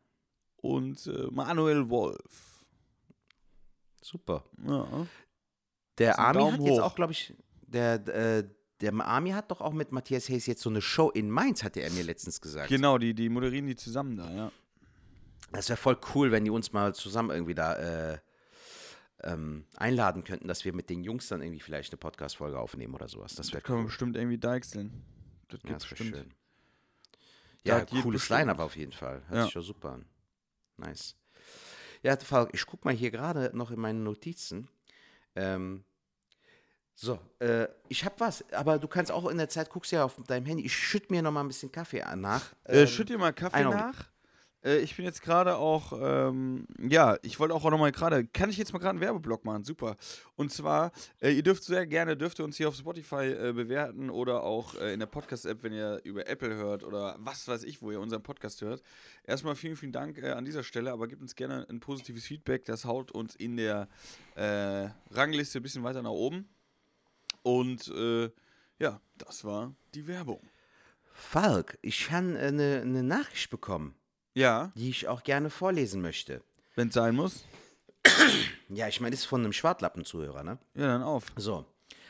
und 0.57 1.07
äh, 1.07 1.29
Manuel 1.31 1.89
Wolf. 1.89 2.65
super. 4.03 4.45
Ja. 4.67 5.07
Der 5.99 6.15
Daumen 6.33 6.53
hat 6.55 6.61
jetzt 6.61 6.79
hoch. 6.81 6.83
auch, 6.83 6.95
glaube 6.95 7.13
ich, 7.13 7.35
der, 7.63 7.95
äh, 8.09 8.45
der 8.81 8.93
Army 9.01 9.31
hat 9.31 9.51
doch 9.51 9.61
auch 9.63 9.73
mit 9.73 9.93
Matthias 9.93 10.29
Hayes 10.29 10.47
jetzt 10.47 10.61
so 10.63 10.69
eine 10.71 10.83
Show 10.83 11.11
in 11.11 11.31
Mainz, 11.31 11.63
hatte 11.65 11.81
er 11.81 11.91
mir 11.93 12.03
letztens 12.03 12.41
gesagt. 12.41 12.69
Genau, 12.69 12.99
die, 12.99 13.15
die 13.15 13.29
moderieren 13.31 13.67
die 13.67 13.77
zusammen 13.77 14.17
da, 14.17 14.31
ja. 14.31 14.53
Das 15.53 15.69
wäre 15.69 15.77
voll 15.79 15.97
cool, 16.15 16.33
wenn 16.33 16.45
die 16.45 16.51
uns 16.51 16.73
mal 16.73 16.95
zusammen 16.95 17.31
irgendwie 17.31 17.55
da 17.55 18.13
äh, 18.15 18.19
ähm, 19.23 19.65
einladen 19.77 20.25
könnten, 20.25 20.49
dass 20.49 20.65
wir 20.65 20.73
mit 20.73 20.91
den 20.91 21.03
Jungs 21.03 21.29
dann 21.29 21.43
irgendwie 21.43 21.61
vielleicht 21.61 21.93
eine 21.93 21.99
Podcast-Folge 21.99 22.59
aufnehmen 22.59 22.95
oder 22.95 23.09
sowas. 23.09 23.35
Das 23.35 23.53
wäre 23.53 23.63
Können 23.63 23.79
wir 23.79 23.83
cool. 23.83 23.87
bestimmt 23.87 24.17
irgendwie 24.17 24.39
deichseln. 24.39 25.03
Das 25.49 25.61
Ja, 25.63 25.69
gibt's 25.69 25.85
das 25.85 25.91
bestimmt. 25.91 26.17
schön. 26.17 26.35
Da 27.65 27.79
Ja, 27.79 27.87
jeder 27.91 28.03
cooles 28.03 28.29
Line-Up 28.29 28.59
auf 28.59 28.77
jeden 28.77 28.93
Fall. 28.93 29.23
Hört 29.29 29.39
Ja. 29.39 29.45
sich 29.47 29.55
ja 29.55 29.61
super 29.63 29.93
an. 29.93 30.07
Nice. 30.77 31.17
Ja, 32.03 32.17
Falk, 32.17 32.51
ich 32.53 32.67
guck 32.67 32.85
mal 32.85 32.95
hier 32.95 33.11
gerade 33.11 33.51
noch 33.57 33.71
in 33.71 33.81
meine 33.81 33.99
Notizen. 33.99 34.69
Ähm, 35.35 35.85
so, 36.95 37.19
äh, 37.41 37.69
ich 37.89 38.05
hab 38.05 38.21
was, 38.21 38.51
aber 38.53 38.79
du 38.79 38.89
kannst 38.89 39.11
auch 39.13 39.27
in 39.29 39.37
der 39.37 39.49
Zeit, 39.49 39.69
guckst 39.71 39.93
ja 39.93 40.05
auf 40.05 40.17
deinem 40.27 40.47
Handy, 40.47 40.65
ich 40.65 40.75
schütt 40.77 41.11
mir 41.11 41.21
noch 41.23 41.33
mal 41.33 41.41
ein 41.43 41.49
bisschen 41.49 41.71
Kaffee 41.73 42.03
nach. 42.17 42.55
Äh, 42.65 42.83
Ähm, 42.83 42.87
schütt 42.87 43.09
dir 43.09 43.19
mal 43.19 43.33
Kaffee 43.33 43.65
nach. 43.65 44.11
Äh, 44.67 44.79
ich 44.79 44.97
bin 44.97 45.05
jetzt 45.05 45.23
gerade 45.23 45.57
auch, 45.57 45.93
ähm, 45.99 46.67
ja, 46.79 47.17
ich 47.23 47.39
wollte 47.39 47.55
auch 47.55 47.63
noch 47.71 47.79
mal 47.79 47.93
gerade, 47.93 48.27
kann 48.27 48.51
ich 48.51 48.57
jetzt 48.57 48.73
mal 48.73 48.79
gerade 48.79 48.91
einen 48.91 49.01
Werbeblock 49.01 49.45
machen? 49.45 49.65
Super. 49.65 49.97
Und 50.35 50.53
zwar, 50.53 50.91
äh, 51.21 51.31
ihr 51.31 51.43
dürft 51.43 51.63
sehr 51.63 51.87
gerne, 51.87 52.17
dürft 52.17 52.41
ihr 52.41 52.45
uns 52.45 52.57
hier 52.57 52.69
auf 52.69 52.75
Spotify 52.75 53.27
äh, 53.27 53.53
bewerten 53.53 54.11
oder 54.11 54.43
auch 54.43 54.75
äh, 54.75 54.93
in 54.93 55.01
der 55.01 55.07
Podcast-App, 55.07 55.63
wenn 55.63 55.73
ihr 55.73 56.01
über 56.05 56.27
Apple 56.27 56.55
hört 56.55 56.83
oder 56.83 57.17
was 57.19 57.47
weiß 57.47 57.63
ich, 57.63 57.81
wo 57.81 57.93
ihr 57.93 58.01
unseren 58.01 58.23
Podcast 58.23 58.61
hört. 58.63 58.83
Erstmal 59.25 59.55
vielen, 59.55 59.77
vielen 59.77 59.93
Dank 59.93 60.19
äh, 60.19 60.33
an 60.33 60.45
dieser 60.45 60.65
Stelle, 60.65 60.91
aber 60.91 61.07
gebt 61.07 61.23
uns 61.23 61.37
gerne 61.37 61.67
ein 61.71 61.81
positives 61.81 62.25
Feedback. 62.25 62.65
Das 62.65 62.85
haut 62.85 63.13
uns 63.13 63.37
in 63.37 63.57
der 63.57 63.89
äh, 64.35 64.89
Rangliste 65.11 65.61
ein 65.61 65.63
bisschen 65.63 65.85
weiter 65.85 66.03
nach 66.03 66.11
oben. 66.11 66.49
Und 67.43 67.93
ja, 68.79 69.01
das 69.19 69.45
war 69.45 69.73
die 69.95 70.09
Werbung. 70.09 70.41
Falk, 71.13 71.79
ich 71.81 72.11
habe 72.11 72.37
eine, 72.39 72.81
eine 72.83 73.05
Nachricht 73.05 73.51
bekommen, 73.51 73.95
Ja, 74.37 74.71
die 74.75 74.91
ich 74.91 75.09
auch 75.09 75.23
gerne 75.23 75.49
vorlesen 75.49 76.03
möchte. 76.03 76.43
wenn 76.75 76.89
es 76.89 76.95
sein 76.95 77.15
muss. 77.17 77.45
Ja, 78.69 78.87
ich 78.87 79.01
meine, 79.01 79.13
das 79.13 79.21
ist 79.21 79.27
von 79.27 79.41
einem 79.41 79.55
Schwartlappenzuhörer, 79.55 80.45
ne? 80.45 80.59
Ja, 80.75 80.89
dann 80.89 81.03
auf. 81.03 81.33
So. 81.37 81.65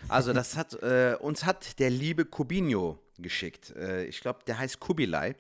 Also, 0.09 0.33
das 0.33 0.57
hat, 0.57 0.75
äh, 0.83 1.17
uns 1.21 1.45
hat 1.45 1.79
der 1.79 1.91
liebe 1.91 2.25
Kubinho 2.25 2.99
geschickt. 3.19 3.71
Äh, 3.77 4.07
ich 4.07 4.21
glaube, 4.21 4.41
der 4.47 4.59
heißt 4.59 4.81
Kubilai. 4.81 5.37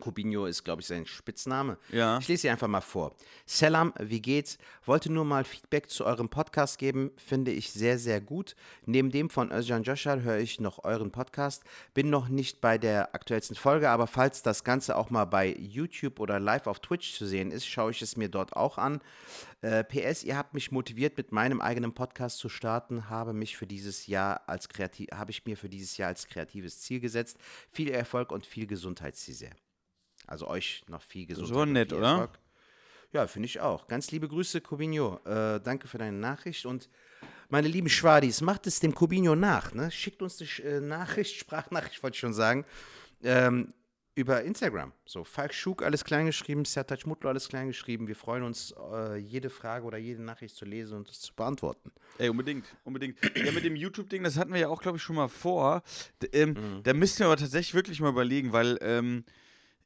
Kubinho 0.00 0.46
ist, 0.46 0.64
glaube 0.64 0.80
ich, 0.82 0.86
sein 0.86 1.06
Spitzname. 1.06 1.78
Ja. 1.90 2.18
Ich 2.18 2.28
lese 2.28 2.42
sie 2.42 2.50
einfach 2.50 2.68
mal 2.68 2.80
vor. 2.80 3.14
Selam, 3.46 3.92
wie 3.98 4.20
geht's? 4.20 4.58
Wollte 4.84 5.12
nur 5.12 5.24
mal 5.24 5.44
Feedback 5.44 5.88
zu 5.90 6.04
eurem 6.04 6.28
Podcast 6.28 6.78
geben. 6.78 7.10
Finde 7.16 7.52
ich 7.52 7.70
sehr, 7.70 7.98
sehr 7.98 8.20
gut. 8.20 8.56
Neben 8.86 9.10
dem 9.10 9.30
von 9.30 9.52
Özcan 9.52 9.82
Joshar 9.82 10.22
höre 10.22 10.38
ich 10.38 10.60
noch 10.60 10.84
euren 10.84 11.10
Podcast. 11.10 11.62
Bin 11.94 12.10
noch 12.10 12.28
nicht 12.28 12.60
bei 12.60 12.78
der 12.78 13.14
aktuellsten 13.14 13.56
Folge, 13.56 13.90
aber 13.90 14.06
falls 14.06 14.42
das 14.42 14.64
Ganze 14.64 14.96
auch 14.96 15.10
mal 15.10 15.24
bei 15.24 15.54
YouTube 15.58 16.20
oder 16.20 16.40
live 16.40 16.66
auf 16.66 16.80
Twitch 16.80 17.14
zu 17.14 17.26
sehen 17.26 17.50
ist, 17.50 17.66
schaue 17.66 17.92
ich 17.92 18.02
es 18.02 18.16
mir 18.16 18.28
dort 18.28 18.56
auch 18.56 18.78
an. 18.78 19.00
Äh, 19.62 19.84
PS, 19.84 20.24
ihr 20.24 20.36
habt 20.36 20.54
mich 20.54 20.72
motiviert, 20.72 21.16
mit 21.18 21.32
meinem 21.32 21.60
eigenen 21.60 21.92
Podcast 21.92 22.38
zu 22.38 22.48
starten, 22.48 23.10
habe 23.10 23.32
mich 23.32 23.56
für 23.56 23.66
dieses 23.66 24.06
Jahr 24.06 24.48
als 24.48 24.68
kreativ, 24.68 25.08
habe 25.12 25.30
ich 25.30 25.44
mir 25.44 25.56
für 25.56 25.68
dieses 25.68 25.96
Jahr 25.96 26.08
als 26.08 26.26
kreatives 26.26 26.80
Ziel 26.80 27.00
gesetzt. 27.00 27.38
Viel 27.70 27.90
Erfolg 27.90 28.32
und 28.32 28.46
viel 28.46 28.66
Gesundheit, 28.66 29.16
sehr. 29.16 29.50
Also 30.26 30.46
euch 30.48 30.84
noch 30.88 31.02
viel 31.02 31.26
Gesundheit. 31.26 31.56
und 31.56 31.72
nett, 31.72 31.92
oder? 31.92 32.08
Erfolg. 32.08 32.38
Ja, 33.12 33.26
finde 33.26 33.46
ich 33.46 33.60
auch. 33.60 33.88
Ganz 33.88 34.10
liebe 34.12 34.28
Grüße, 34.28 34.60
Cubinho. 34.60 35.18
Äh, 35.24 35.60
danke 35.60 35.88
für 35.88 35.98
deine 35.98 36.16
Nachricht 36.16 36.64
und 36.66 36.88
meine 37.48 37.66
lieben 37.66 37.88
Schwadis, 37.88 38.40
macht 38.40 38.68
es 38.68 38.78
dem 38.78 38.94
Cubinho 38.94 39.34
nach. 39.34 39.74
Ne? 39.74 39.90
Schickt 39.90 40.22
uns 40.22 40.40
eine 40.40 40.70
äh, 40.70 40.80
Nachricht, 40.80 41.36
Sprachnachricht, 41.40 42.00
wollte 42.02 42.14
ich 42.14 42.20
schon 42.20 42.32
sagen, 42.32 42.64
ähm, 43.24 43.74
über 44.14 44.42
Instagram. 44.42 44.92
So, 45.06 45.24
Falk 45.24 45.52
Schug, 45.52 45.82
alles 45.82 46.04
klein 46.04 46.26
geschrieben, 46.26 46.64
Sertac 46.64 47.06
Mutlu, 47.06 47.28
alles 47.28 47.48
klein 47.48 47.66
geschrieben. 47.68 48.06
Wir 48.06 48.14
freuen 48.14 48.44
uns, 48.44 48.72
äh, 48.92 49.16
jede 49.16 49.50
Frage 49.50 49.84
oder 49.84 49.98
jede 49.98 50.22
Nachricht 50.22 50.54
zu 50.54 50.64
lesen 50.64 50.98
und 50.98 51.08
es 51.10 51.20
zu 51.20 51.34
beantworten. 51.34 51.90
Ey, 52.18 52.28
unbedingt, 52.28 52.66
unbedingt. 52.84 53.18
Ja, 53.36 53.50
mit 53.50 53.64
dem 53.64 53.74
YouTube-Ding, 53.74 54.22
das 54.22 54.36
hatten 54.36 54.52
wir 54.52 54.60
ja 54.60 54.68
auch, 54.68 54.82
glaube 54.82 54.98
ich, 54.98 55.02
schon 55.02 55.16
mal 55.16 55.28
vor. 55.28 55.82
D 56.22 56.28
ähm, 56.32 56.50
Mhm. 56.50 56.82
Da 56.84 56.92
müssten 56.94 57.20
wir 57.20 57.26
aber 57.26 57.36
tatsächlich 57.36 57.74
wirklich 57.74 58.00
mal 58.00 58.10
überlegen, 58.10 58.52
weil 58.52 58.78
ähm, 58.82 59.24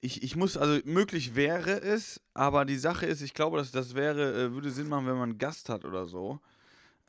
ich, 0.04 0.22
ich 0.22 0.36
muss, 0.36 0.56
also 0.58 0.80
möglich 0.84 1.34
wäre 1.34 1.80
es, 1.80 2.20
aber 2.34 2.66
die 2.66 2.76
Sache 2.76 3.06
ist, 3.06 3.22
ich 3.22 3.32
glaube, 3.32 3.56
dass 3.56 3.70
das 3.70 3.94
wäre, 3.94 4.34
äh, 4.34 4.52
würde 4.52 4.70
Sinn 4.70 4.88
machen, 4.88 5.06
wenn 5.06 5.16
man 5.16 5.30
einen 5.30 5.38
Gast 5.38 5.70
hat 5.70 5.86
oder 5.86 6.06
so. 6.06 6.40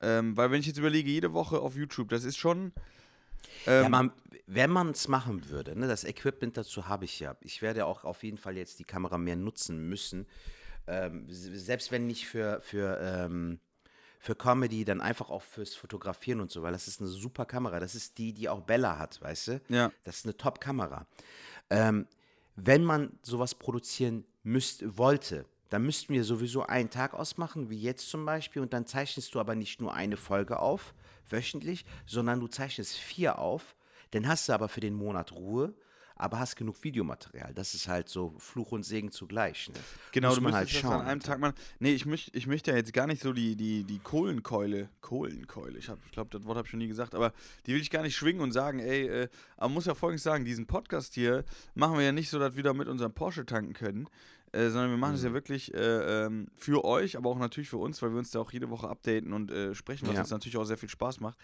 Ähm, 0.02 0.38
weil 0.38 0.50
wenn 0.52 0.62
ich 0.62 0.68
jetzt 0.68 0.78
überlege, 0.78 1.10
jede 1.10 1.34
Woche 1.34 1.60
auf 1.60 1.76
YouTube, 1.76 2.10
das 2.10 2.24
ist 2.24 2.38
schon. 2.38 2.72
Ähm, 3.68 3.84
ja, 3.84 3.90
man, 3.90 4.12
wenn 4.48 4.70
man 4.70 4.92
es 4.92 5.10
machen 5.10 5.50
würde, 5.50 5.78
ne, 5.78 5.88
das 5.88 6.06
Equipment 6.06 6.56
dazu 6.56 6.88
habe 6.88 7.04
ich 7.04 7.20
ja. 7.20 7.36
Ich 7.42 7.62
werde 7.62 7.86
auch 7.86 8.06
auf 8.06 8.24
jeden 8.24 8.38
Fall 8.38 8.56
jetzt 8.56 8.80
die 8.80 8.86
Kamera 8.86 9.18
mehr 9.18 9.36
nutzen 9.36 9.90
müssen. 9.90 10.26
Ähm, 10.88 11.26
selbst 11.30 11.92
wenn 11.92 12.08
nicht 12.08 12.28
für, 12.28 12.62
für, 12.62 12.98
ähm, 13.02 13.60
für 14.20 14.36
Comedy, 14.36 14.86
dann 14.86 15.02
einfach 15.02 15.30
auch 15.30 15.42
fürs 15.42 15.76
Fotografieren 15.76 16.40
und 16.40 16.50
so, 16.50 16.64
weil 16.64 16.72
das 16.72 16.88
ist 16.88 17.02
eine 17.02 17.10
super 17.10 17.46
Kamera. 17.46 17.80
Das 17.80 17.94
ist 17.94 18.18
die, 18.18 18.32
die 18.34 18.48
auch 18.48 18.62
Bella 18.62 18.98
hat, 18.98 19.22
weißt 19.22 19.48
du? 19.48 19.62
Ja. 19.68 19.92
Das 20.04 20.18
ist 20.18 20.26
eine 20.26 20.38
Top-Kamera. 20.38 21.08
Ähm, 21.70 22.08
wenn 22.56 22.84
man 22.84 23.18
sowas 23.22 23.56
produzieren 23.56 24.26
müsste, 24.44 24.98
wollte, 24.98 25.46
dann 25.70 25.84
müssten 25.84 26.14
wir 26.14 26.24
sowieso 26.24 26.64
einen 26.64 26.90
Tag 26.90 27.14
ausmachen, 27.14 27.70
wie 27.70 27.80
jetzt 27.80 28.10
zum 28.10 28.26
Beispiel, 28.26 28.62
und 28.62 28.74
dann 28.74 28.86
zeichnest 28.86 29.34
du 29.34 29.40
aber 29.40 29.56
nicht 29.56 29.82
nur 29.82 29.94
eine 29.94 30.18
Folge 30.18 30.60
auf, 30.60 30.94
wöchentlich, 31.30 31.86
sondern 32.06 32.40
du 32.40 32.48
zeichnest 32.48 32.96
vier 32.96 33.40
auf, 33.40 33.76
dann 34.12 34.28
hast 34.28 34.48
du 34.48 34.54
aber 34.54 34.70
für 34.70 34.80
den 34.80 34.94
Monat 34.94 35.32
Ruhe, 35.32 35.74
aber 36.18 36.40
hast 36.40 36.56
genug 36.56 36.84
Videomaterial. 36.84 37.54
Das 37.54 37.74
ist 37.74 37.88
halt 37.88 38.08
so 38.10 38.34
Fluch 38.40 38.72
und 38.72 38.84
Segen 38.84 39.12
zugleich. 39.12 39.68
Ne? 39.70 39.76
Genau, 40.14 40.30
Muss 40.30 40.38
du 40.38 40.42
man 40.44 40.54
müsstest 40.54 40.76
halt 40.76 40.84
das 40.84 40.90
an 40.92 40.98
schauen, 41.00 41.08
einem 41.08 41.20
Alter. 41.20 41.28
Tag 41.32 41.40
machen. 41.40 41.56
Nee, 41.80 41.92
ich 41.94 42.06
möchte 42.06 42.32
ich 42.38 42.48
möchte 42.48 42.72
ja 42.72 42.78
jetzt 42.78 42.94
gar 42.94 43.06
nicht 43.08 43.22
so 43.22 43.34
die, 43.34 43.56
die, 43.56 43.84
die 43.84 44.00
Kohlenkeule, 44.00 44.90
Kohlenkeule, 45.02 45.78
ich, 45.78 45.90
ich 46.06 46.12
glaube, 46.12 46.30
das 46.32 46.46
Wort 46.46 46.58
habe 46.58 46.66
ich 46.66 46.72
schon 46.72 46.80
nie 46.80 46.88
gesagt, 46.88 47.16
aber 47.16 47.34
die 47.66 47.74
will 47.74 47.82
ich 47.82 47.90
gar 47.90 48.02
nicht 48.02 48.16
schwingen 48.16 48.42
und 48.42 48.52
sagen, 48.54 48.80
ey, 48.80 49.08
äh, 49.08 49.28
aber 49.58 49.68
man 49.68 49.74
muss 49.76 49.86
ja 49.86 49.94
folgendes 49.96 50.24
sagen, 50.24 50.46
diesen 50.46 50.68
Podcast 50.68 51.14
hier 51.16 51.44
machen 51.74 51.98
wir 51.98 52.06
ja 52.06 52.12
nicht 52.12 52.30
so, 52.30 52.40
dass 52.40 52.56
wir 52.56 52.64
da 52.64 52.74
mit 52.74 52.88
unserem 52.88 53.14
Porsche 53.14 53.46
tanken 53.46 53.74
können, 53.74 54.08
äh, 54.54 54.70
sondern 54.70 54.92
wir 54.92 54.98
machen 54.98 55.16
es 55.16 55.24
ja 55.24 55.30
Mhm. 55.30 55.34
wirklich 55.34 55.74
äh, 55.74 56.26
ähm, 56.26 56.48
für 56.56 56.86
euch, 56.86 57.18
aber 57.18 57.30
auch 57.30 57.38
natürlich 57.40 57.70
für 57.70 57.78
uns, 57.78 58.02
weil 58.02 58.12
wir 58.12 58.20
uns 58.20 58.32
da 58.32 58.40
auch 58.40 58.54
jede 58.54 58.70
Woche 58.70 58.88
updaten 58.88 59.34
und 59.34 59.52
äh, 59.52 59.76
sprechen, 59.76 60.08
was 60.08 60.14
Ja. 60.16 60.22
uns 60.22 60.30
natürlich 60.30 60.56
auch 60.56 60.64
sehr 60.66 60.78
viel 60.78 60.88
Spaß 60.90 61.20
macht. 61.20 61.38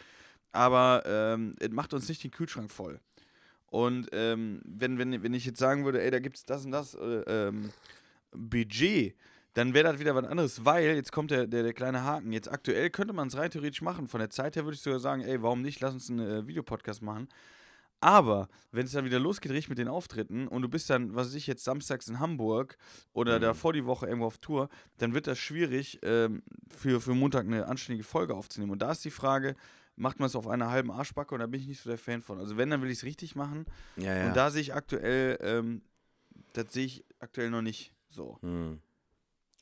Aber 0.54 1.04
ähm, 1.06 1.56
es 1.60 1.70
macht 1.72 1.94
uns 1.94 2.10
nicht 2.10 2.24
den 2.24 2.32
Kühlschrank 2.32 2.72
voll. 2.72 3.00
Und 3.72 4.10
ähm, 4.12 4.62
wenn, 4.66 5.00
wenn, 5.00 5.24
wenn 5.24 5.34
ich 5.34 5.46
jetzt 5.46 5.58
sagen 5.60 5.86
würde, 5.86 6.02
ey, 6.04 6.12
da 6.12 6.20
gibt 6.20 6.36
es 6.36 6.46
das 6.46 6.66
und 6.66 6.72
das 6.72 6.94
äh, 6.94 7.24
ähm, 7.48 7.72
Budget, 8.34 9.16
dann 9.54 9.74
wäre 9.74 9.92
das 9.92 10.00
wieder 10.00 10.14
was 10.14 10.26
anderes, 10.26 10.64
weil, 10.66 10.96
jetzt 10.96 11.12
kommt 11.12 11.32
der, 11.32 11.48
der, 11.48 11.64
der 11.64 11.74
kleine 11.74 12.04
Haken, 12.04 12.32
jetzt 12.34 12.52
aktuell 12.52 12.90
könnte 12.90 13.14
man 13.14 13.30
es 13.30 13.38
rein 13.38 13.50
theoretisch 13.50 13.82
machen. 13.82 14.08
Von 14.08 14.20
der 14.20 14.30
Zeit 14.30 14.56
her 14.56 14.66
würde 14.66 14.76
ich 14.76 14.82
sogar 14.82 15.00
sagen, 15.00 15.22
ey, 15.24 15.42
warum 15.42 15.62
nicht, 15.62 15.80
lass 15.80 15.94
uns 15.94 16.10
einen 16.10 16.20
äh, 16.20 16.48
Videopodcast 16.48 17.02
machen. 17.02 17.28
Aber 18.02 18.50
wenn 18.72 18.86
es 18.86 18.94
dann 18.94 19.06
wieder 19.06 19.20
losgeht, 19.20 19.52
richtig 19.52 19.70
mit 19.70 19.78
den 19.78 19.88
Auftritten 19.88 20.48
und 20.48 20.64
du 20.64 20.68
bist 20.70 20.90
dann, 20.90 21.16
was 21.16 21.28
weiß 21.28 21.36
ich, 21.36 21.48
jetzt 21.48 21.64
samstags 21.64 22.08
in 22.08 22.20
Hamburg 22.20 22.78
oder 23.14 23.38
Mhm. 23.38 23.44
davor 23.44 23.74
die 23.74 23.86
Woche 23.86 24.08
irgendwo 24.08 24.26
auf 24.26 24.40
Tour, 24.40 24.70
dann 24.98 25.14
wird 25.14 25.28
das 25.28 25.38
schwierig, 25.38 26.00
ähm, 26.02 26.42
für, 26.70 27.00
für 27.00 27.14
Montag 27.14 27.46
eine 27.46 27.68
anständige 27.68 28.04
Folge 28.04 28.34
aufzunehmen. 28.34 28.72
Und 28.72 28.82
da 28.82 28.92
ist 28.92 29.06
die 29.06 29.12
Frage, 29.12 29.56
macht 29.96 30.20
man 30.20 30.28
es 30.28 30.36
auf 30.36 30.48
einer 30.48 30.70
halben 30.72 30.92
Arschbacke 30.92 31.34
und 31.36 31.40
da 31.42 31.48
bin 31.48 31.60
ich 31.62 31.68
nicht 31.68 31.82
so 31.82 31.90
der 31.90 31.98
Fan 31.98 32.22
von. 32.22 32.40
Also 32.40 32.58
wenn, 32.58 32.70
dann 32.70 32.82
will 32.82 32.90
ich 32.90 33.00
es 33.00 33.04
richtig 33.04 33.36
machen. 33.36 33.66
Ja, 33.98 34.16
ja. 34.16 34.28
Und 34.28 34.36
da 34.36 34.50
sehe 34.52 34.62
ich 34.62 34.74
aktuell, 34.74 35.38
ähm, 35.42 35.82
das 36.54 36.74
sehe 36.74 36.86
ich 36.86 37.06
aktuell 37.20 37.50
noch 37.50 37.62
nicht 37.62 37.94
so. 38.10 38.38
Hm. 38.42 38.80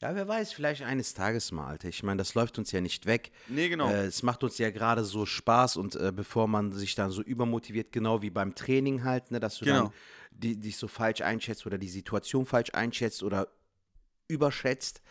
Ja, 0.01 0.15
wer 0.15 0.25
weiß, 0.29 0.53
vielleicht 0.53 0.83
eines 0.83 1.13
Tages 1.13 1.51
mal, 1.51 1.67
Alter. 1.67 1.89
Ich 1.89 2.03
meine, 2.03 2.17
das 2.19 2.33
läuft 2.33 2.57
uns 2.57 2.71
ja 2.71 2.79
nicht 2.79 3.05
weg. 3.05 3.31
Nee, 3.49 3.67
genau. 3.67 3.89
Äh, 3.89 4.05
es 4.05 4.23
macht 4.23 4.43
uns 4.45 4.57
ja 4.57 4.69
gerade 4.71 5.03
so 5.03 5.25
Spaß 5.25 5.75
und 5.75 5.95
äh, 5.97 6.13
bevor 6.15 6.47
man 6.47 6.71
sich 6.71 6.95
dann 6.95 7.11
so 7.11 7.21
übermotiviert, 7.21 7.91
genau 7.91 8.21
wie 8.21 8.29
beim 8.29 8.55
Training 8.55 9.03
halt, 9.03 9.29
ne, 9.31 9.41
dass 9.41 9.57
du 9.57 9.65
Genau. 9.65 9.83
dann 9.85 9.93
die, 10.31 10.55
dich 10.57 10.77
so 10.77 10.87
falsch 10.87 11.19
einschätzt 11.19 11.65
oder 11.65 11.77
die 11.77 11.89
Situation 11.89 12.45
falsch 12.45 12.69
einschätzt 12.73 13.23
oder 13.23 13.49
überschätzt 14.29 15.01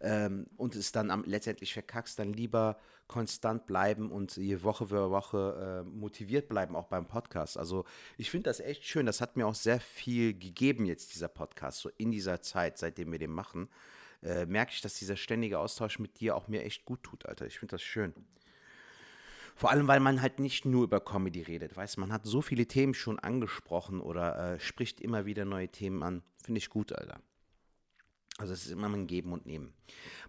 ähm, 0.00 0.46
und 0.56 0.74
es 0.76 0.92
dann 0.92 1.10
am, 1.10 1.24
letztendlich 1.24 1.72
verkackst, 1.72 2.18
dann 2.18 2.32
lieber 2.32 2.78
konstant 3.08 3.66
bleiben 3.66 4.10
und 4.12 4.36
je 4.36 4.62
Woche 4.62 4.86
für 4.86 5.10
Woche 5.10 5.84
äh, 5.86 5.88
motiviert 5.88 6.48
bleiben, 6.48 6.76
auch 6.76 6.86
beim 6.86 7.06
Podcast. 7.06 7.56
Also 7.56 7.84
ich 8.18 8.30
finde 8.30 8.50
das 8.50 8.60
echt 8.60 8.84
schön. 8.84 9.06
Das 9.06 9.20
hat 9.20 9.36
mir 9.36 9.46
auch 9.46 9.54
sehr 9.54 9.80
viel 9.80 10.34
gegeben 10.34 10.84
jetzt, 10.84 11.14
dieser 11.14 11.28
Podcast, 11.28 11.80
so 11.80 11.90
in 11.96 12.10
dieser 12.10 12.42
Zeit, 12.42 12.78
seitdem 12.78 13.10
wir 13.10 13.18
den 13.18 13.32
machen. 13.32 13.68
Äh, 14.22 14.46
merke 14.46 14.72
ich, 14.72 14.82
dass 14.82 14.98
dieser 14.98 15.16
ständige 15.16 15.58
Austausch 15.58 15.98
mit 15.98 16.20
dir 16.20 16.36
auch 16.36 16.48
mir 16.48 16.64
echt 16.64 16.84
gut 16.84 17.02
tut, 17.02 17.26
Alter. 17.26 17.46
Ich 17.46 17.58
finde 17.58 17.72
das 17.72 17.82
schön. 17.82 18.12
Vor 19.54 19.70
allem, 19.70 19.88
weil 19.88 20.00
man 20.00 20.22
halt 20.22 20.38
nicht 20.38 20.66
nur 20.66 20.84
über 20.84 21.00
Comedy 21.00 21.42
redet, 21.42 21.76
weißt 21.76 21.98
man 21.98 22.12
hat 22.12 22.24
so 22.24 22.42
viele 22.42 22.66
Themen 22.66 22.94
schon 22.94 23.18
angesprochen 23.18 24.00
oder 24.00 24.54
äh, 24.54 24.60
spricht 24.60 25.00
immer 25.00 25.26
wieder 25.26 25.44
neue 25.44 25.68
Themen 25.68 26.02
an. 26.04 26.22
Finde 26.44 26.58
ich 26.58 26.68
gut, 26.68 26.92
Alter. 26.92 27.20
Also 28.38 28.52
es 28.52 28.66
ist 28.66 28.72
immer 28.72 28.88
ein 28.88 29.08
Geben 29.08 29.32
und 29.32 29.46
Nehmen. 29.46 29.74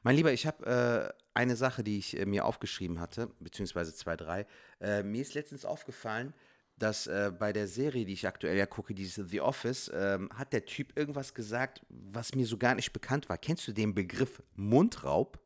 Mein 0.01 0.15
Lieber, 0.15 0.33
ich 0.33 0.47
habe 0.47 1.13
äh, 1.15 1.19
eine 1.35 1.55
Sache, 1.55 1.83
die 1.83 1.99
ich 1.99 2.19
äh, 2.19 2.25
mir 2.25 2.43
aufgeschrieben 2.43 2.99
hatte, 2.99 3.29
beziehungsweise 3.39 3.93
zwei, 3.93 4.17
drei. 4.17 4.47
Äh, 4.81 5.03
mir 5.03 5.21
ist 5.21 5.35
letztens 5.35 5.63
aufgefallen, 5.63 6.33
dass 6.75 7.05
äh, 7.05 7.31
bei 7.37 7.53
der 7.53 7.67
Serie, 7.67 8.05
die 8.05 8.13
ich 8.13 8.27
aktuell 8.27 8.57
ja 8.57 8.65
gucke, 8.65 8.95
diese 8.95 9.25
The 9.25 9.41
Office, 9.41 9.91
ähm, 9.93 10.29
hat 10.33 10.53
der 10.53 10.65
Typ 10.65 10.97
irgendwas 10.97 11.35
gesagt, 11.35 11.81
was 11.89 12.33
mir 12.33 12.47
so 12.47 12.57
gar 12.57 12.73
nicht 12.73 12.93
bekannt 12.93 13.29
war. 13.29 13.37
Kennst 13.37 13.67
du 13.67 13.73
den 13.73 13.93
Begriff 13.93 14.41
Mundraub? 14.55 15.39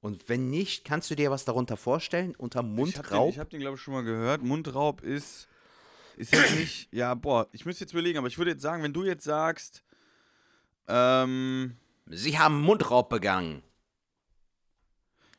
Und 0.00 0.30
wenn 0.30 0.48
nicht, 0.48 0.86
kannst 0.86 1.10
du 1.10 1.14
dir 1.14 1.30
was 1.30 1.44
darunter 1.44 1.76
vorstellen? 1.76 2.34
Unter 2.36 2.60
ich 2.60 2.64
habe 2.64 2.68
den, 2.68 2.76
Mundraub? 2.76 3.30
ich 3.30 3.38
hab 3.38 3.50
den 3.50 3.60
glaube 3.60 3.76
ich, 3.76 3.82
schon 3.82 3.92
mal 3.92 4.04
gehört. 4.04 4.42
Mundraub 4.42 5.02
ist, 5.02 5.46
ist 6.16 6.32
jetzt 6.32 6.56
nicht, 6.56 6.88
ja, 6.92 7.12
boah, 7.14 7.48
ich 7.52 7.66
müsste 7.66 7.84
jetzt 7.84 7.92
überlegen, 7.92 8.16
aber 8.16 8.28
ich 8.28 8.38
würde 8.38 8.52
jetzt 8.52 8.62
sagen, 8.62 8.82
wenn 8.82 8.94
du 8.94 9.04
jetzt 9.04 9.24
sagst, 9.24 9.84
ähm, 10.90 11.76
Sie 12.06 12.38
haben 12.38 12.60
Mundraub 12.60 13.08
begangen. 13.08 13.62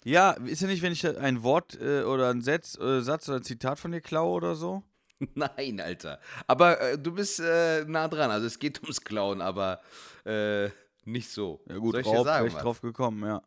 ja, 0.03 0.31
ist 0.31 0.61
ja 0.61 0.67
nicht, 0.67 0.81
wenn 0.81 0.93
ich 0.93 1.05
ein 1.05 1.43
Wort 1.43 1.77
äh, 1.79 2.03
oder 2.03 2.29
ein 2.29 2.41
Satz, 2.41 2.77
äh, 2.79 3.01
Satz 3.01 3.27
oder 3.29 3.37
ein 3.37 3.43
Zitat 3.43 3.79
von 3.79 3.91
dir 3.91 4.01
klaue 4.01 4.31
oder 4.31 4.55
so? 4.55 4.83
Nein, 5.35 5.79
Alter. 5.79 6.19
Aber 6.47 6.79
äh, 6.81 6.97
du 6.97 7.11
bist 7.13 7.39
äh, 7.39 7.83
nah 7.85 8.07
dran. 8.07 8.31
Also 8.31 8.47
es 8.47 8.57
geht 8.57 8.81
ums 8.81 9.01
Klauen, 9.01 9.41
aber 9.41 9.81
äh, 10.25 10.69
nicht 11.05 11.29
so. 11.29 11.61
Ja 11.69 11.77
gut, 11.77 11.91
Soll 11.93 12.01
ich 12.01 12.07
dir 12.07 12.15
Raub, 12.17 12.25
sagen, 12.25 12.47
ich 12.47 12.53
was? 12.55 12.61
drauf 12.63 12.81
gekommen, 12.81 13.23
ja. 13.27 13.41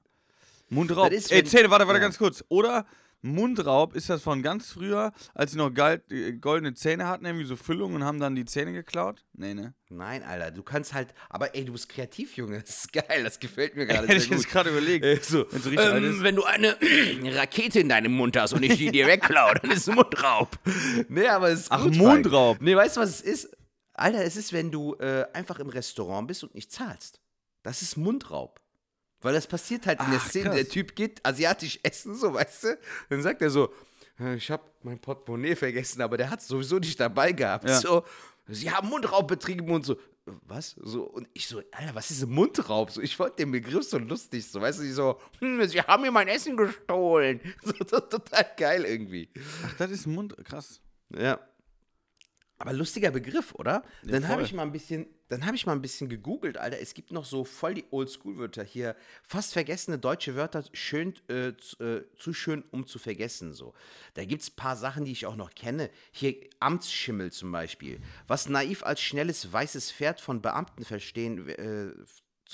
Mundraub. 0.68 1.10
Ist, 1.10 1.32
Ey, 1.32 1.44
Zähne, 1.44 1.70
warte, 1.70 1.86
warte, 1.86 1.98
Ja. 2.00 2.04
ganz 2.06 2.18
kurz. 2.18 2.44
Oder 2.48 2.86
Mundraub, 3.24 3.94
ist 3.94 4.10
das 4.10 4.22
von 4.22 4.42
ganz 4.42 4.70
früher, 4.70 5.12
als 5.32 5.52
sie 5.52 5.58
noch 5.58 5.70
äh, 5.74 6.32
goldene 6.34 6.74
Zähne 6.74 7.06
hatten, 7.06 7.24
irgendwie 7.24 7.46
so 7.46 7.56
Füllungen 7.56 7.96
und 7.96 8.04
haben 8.04 8.20
dann 8.20 8.34
die 8.34 8.44
Zähne 8.44 8.72
geklaut? 8.72 9.24
Nee, 9.32 9.54
ne? 9.54 9.72
Nein, 9.88 10.22
Alter, 10.22 10.50
du 10.50 10.62
kannst 10.62 10.92
halt. 10.92 11.14
Aber 11.30 11.54
ey, 11.54 11.64
du 11.64 11.72
bist 11.72 11.88
kreativ, 11.88 12.36
Junge. 12.36 12.60
Das 12.64 12.84
ist 12.84 12.92
geil. 12.92 13.24
Das 13.24 13.40
gefällt 13.40 13.76
mir 13.76 13.86
gerade 13.86 14.06
Hätte 14.08 14.22
ich 14.22 14.28
jetzt 14.28 14.48
gerade 14.50 14.70
überlegt. 14.70 15.04
Äh, 15.14 15.18
so, 15.22 15.46
ähm, 15.50 16.22
wenn 16.22 16.36
du 16.36 16.44
eine 16.44 16.76
Rakete 17.36 17.80
in 17.80 17.88
deinem 17.88 18.12
Mund 18.12 18.36
hast 18.36 18.52
und 18.52 18.62
ich 18.62 18.76
die 18.76 18.90
dir 18.90 19.06
wegklaue, 19.06 19.54
dann 19.60 19.70
ist 19.70 19.88
es 19.88 19.94
Mundraub. 19.94 20.58
Nee, 21.08 21.26
aber 21.28 21.48
es 21.50 21.60
ist 21.60 21.72
Ach, 21.72 21.82
gut, 21.82 21.96
Mundraub. 21.96 22.56
Falk. 22.56 22.62
Nee, 22.62 22.76
weißt 22.76 22.96
du, 22.96 23.00
was 23.00 23.10
es 23.10 23.20
ist? 23.20 23.56
Alter, 23.94 24.24
es 24.24 24.36
ist, 24.36 24.52
wenn 24.52 24.70
du 24.70 24.94
äh, 24.94 25.26
einfach 25.32 25.58
im 25.60 25.68
Restaurant 25.68 26.28
bist 26.28 26.42
und 26.42 26.54
nicht 26.54 26.72
zahlst. 26.72 27.20
Das 27.62 27.82
ist 27.82 27.96
Mundraub. 27.96 28.60
Weil 29.24 29.34
das 29.34 29.46
passiert 29.46 29.86
halt 29.86 30.00
in 30.00 30.10
der 30.10 30.20
Ach, 30.22 30.28
Szene. 30.28 30.44
krass. 30.44 30.54
Der 30.56 30.68
Typ 30.68 30.94
geht 30.94 31.24
asiatisch 31.26 31.78
essen, 31.82 32.14
so, 32.14 32.34
weißt 32.34 32.64
du? 32.64 32.78
Dann 33.08 33.22
sagt 33.22 33.40
er 33.42 33.50
so, 33.50 33.72
"Äh, 34.20 34.34
ich 34.36 34.50
habe 34.50 34.62
mein 34.82 34.98
Portemonnaie 35.00 35.56
vergessen, 35.56 36.02
aber 36.02 36.16
der 36.16 36.30
hat 36.30 36.40
es 36.40 36.46
sowieso 36.48 36.78
nicht 36.78 37.00
dabei 37.00 37.32
gehabt. 37.32 37.68
Ja. 37.68 37.80
So, 37.80 38.04
sie 38.46 38.70
haben 38.70 38.88
Mundraub 38.88 39.26
betrieben 39.26 39.70
und 39.70 39.84
so. 39.84 39.96
Was? 40.46 40.70
So, 40.80 41.04
und 41.04 41.28
ich 41.34 41.46
so, 41.46 41.60
Alter, 41.72 41.94
was 41.94 42.10
ist 42.10 42.22
ein 42.22 42.30
Mundraub? 42.30 42.90
So, 42.90 43.02
ich 43.02 43.14
fand 43.14 43.38
den 43.38 43.50
Begriff 43.50 43.84
so 43.84 43.98
lustig, 43.98 44.46
so, 44.50 44.58
weißt 44.60 44.78
du, 44.80 44.84
ich 44.84 44.94
so, 44.94 45.20
hm, 45.40 45.66
sie 45.68 45.80
haben 45.82 46.02
mir 46.02 46.10
mein 46.10 46.28
Essen 46.28 46.56
gestohlen. 46.56 47.40
So, 47.62 47.72
to- 47.72 48.00
total 48.00 48.46
geil 48.56 48.84
irgendwie. 48.84 49.28
Ach, 49.66 49.74
das 49.78 49.90
ist 49.90 50.06
Mund, 50.06 50.34
krass. 50.44 50.80
Ja. 51.14 51.38
Aber 52.58 52.72
lustiger 52.72 53.10
Begriff, 53.10 53.54
oder? 53.54 53.82
dann 54.04 54.28
habe 54.28 54.42
ich 54.42 54.52
mal 54.52 54.62
ein 54.62 54.70
bisschen, 54.70 55.06
dann 55.28 55.44
habe 55.44 55.56
ich 55.56 55.66
mal 55.66 55.72
ein 55.72 55.82
bisschen 55.82 56.08
gegoogelt, 56.08 56.56
Alter. 56.56 56.80
Es 56.80 56.94
gibt 56.94 57.10
noch 57.10 57.24
so 57.24 57.44
voll 57.44 57.74
die 57.74 57.84
Oldschool-Wörter 57.90 58.62
hier, 58.62 58.94
fast 59.24 59.52
vergessene 59.52 59.98
deutsche 59.98 60.36
Wörter, 60.36 60.62
schön, 60.72 61.14
äh, 61.28 61.52
zu, 61.56 61.82
äh, 61.82 62.04
zu 62.16 62.32
schön, 62.32 62.62
um 62.70 62.86
zu 62.86 62.98
vergessen. 62.98 63.52
So, 63.52 63.74
da 64.14 64.24
gibt 64.24 64.42
es 64.42 64.50
ein 64.50 64.56
paar 64.56 64.76
Sachen, 64.76 65.04
die 65.04 65.12
ich 65.12 65.26
auch 65.26 65.36
noch 65.36 65.54
kenne. 65.54 65.90
Hier 66.12 66.36
Amtsschimmel 66.60 67.32
zum 67.32 67.50
Beispiel, 67.50 68.00
was 68.28 68.48
naiv 68.48 68.84
als 68.84 69.00
schnelles 69.00 69.52
weißes 69.52 69.90
Pferd 69.90 70.20
von 70.20 70.40
Beamten 70.40 70.84
verstehen, 70.84 71.48
äh, 71.48 71.92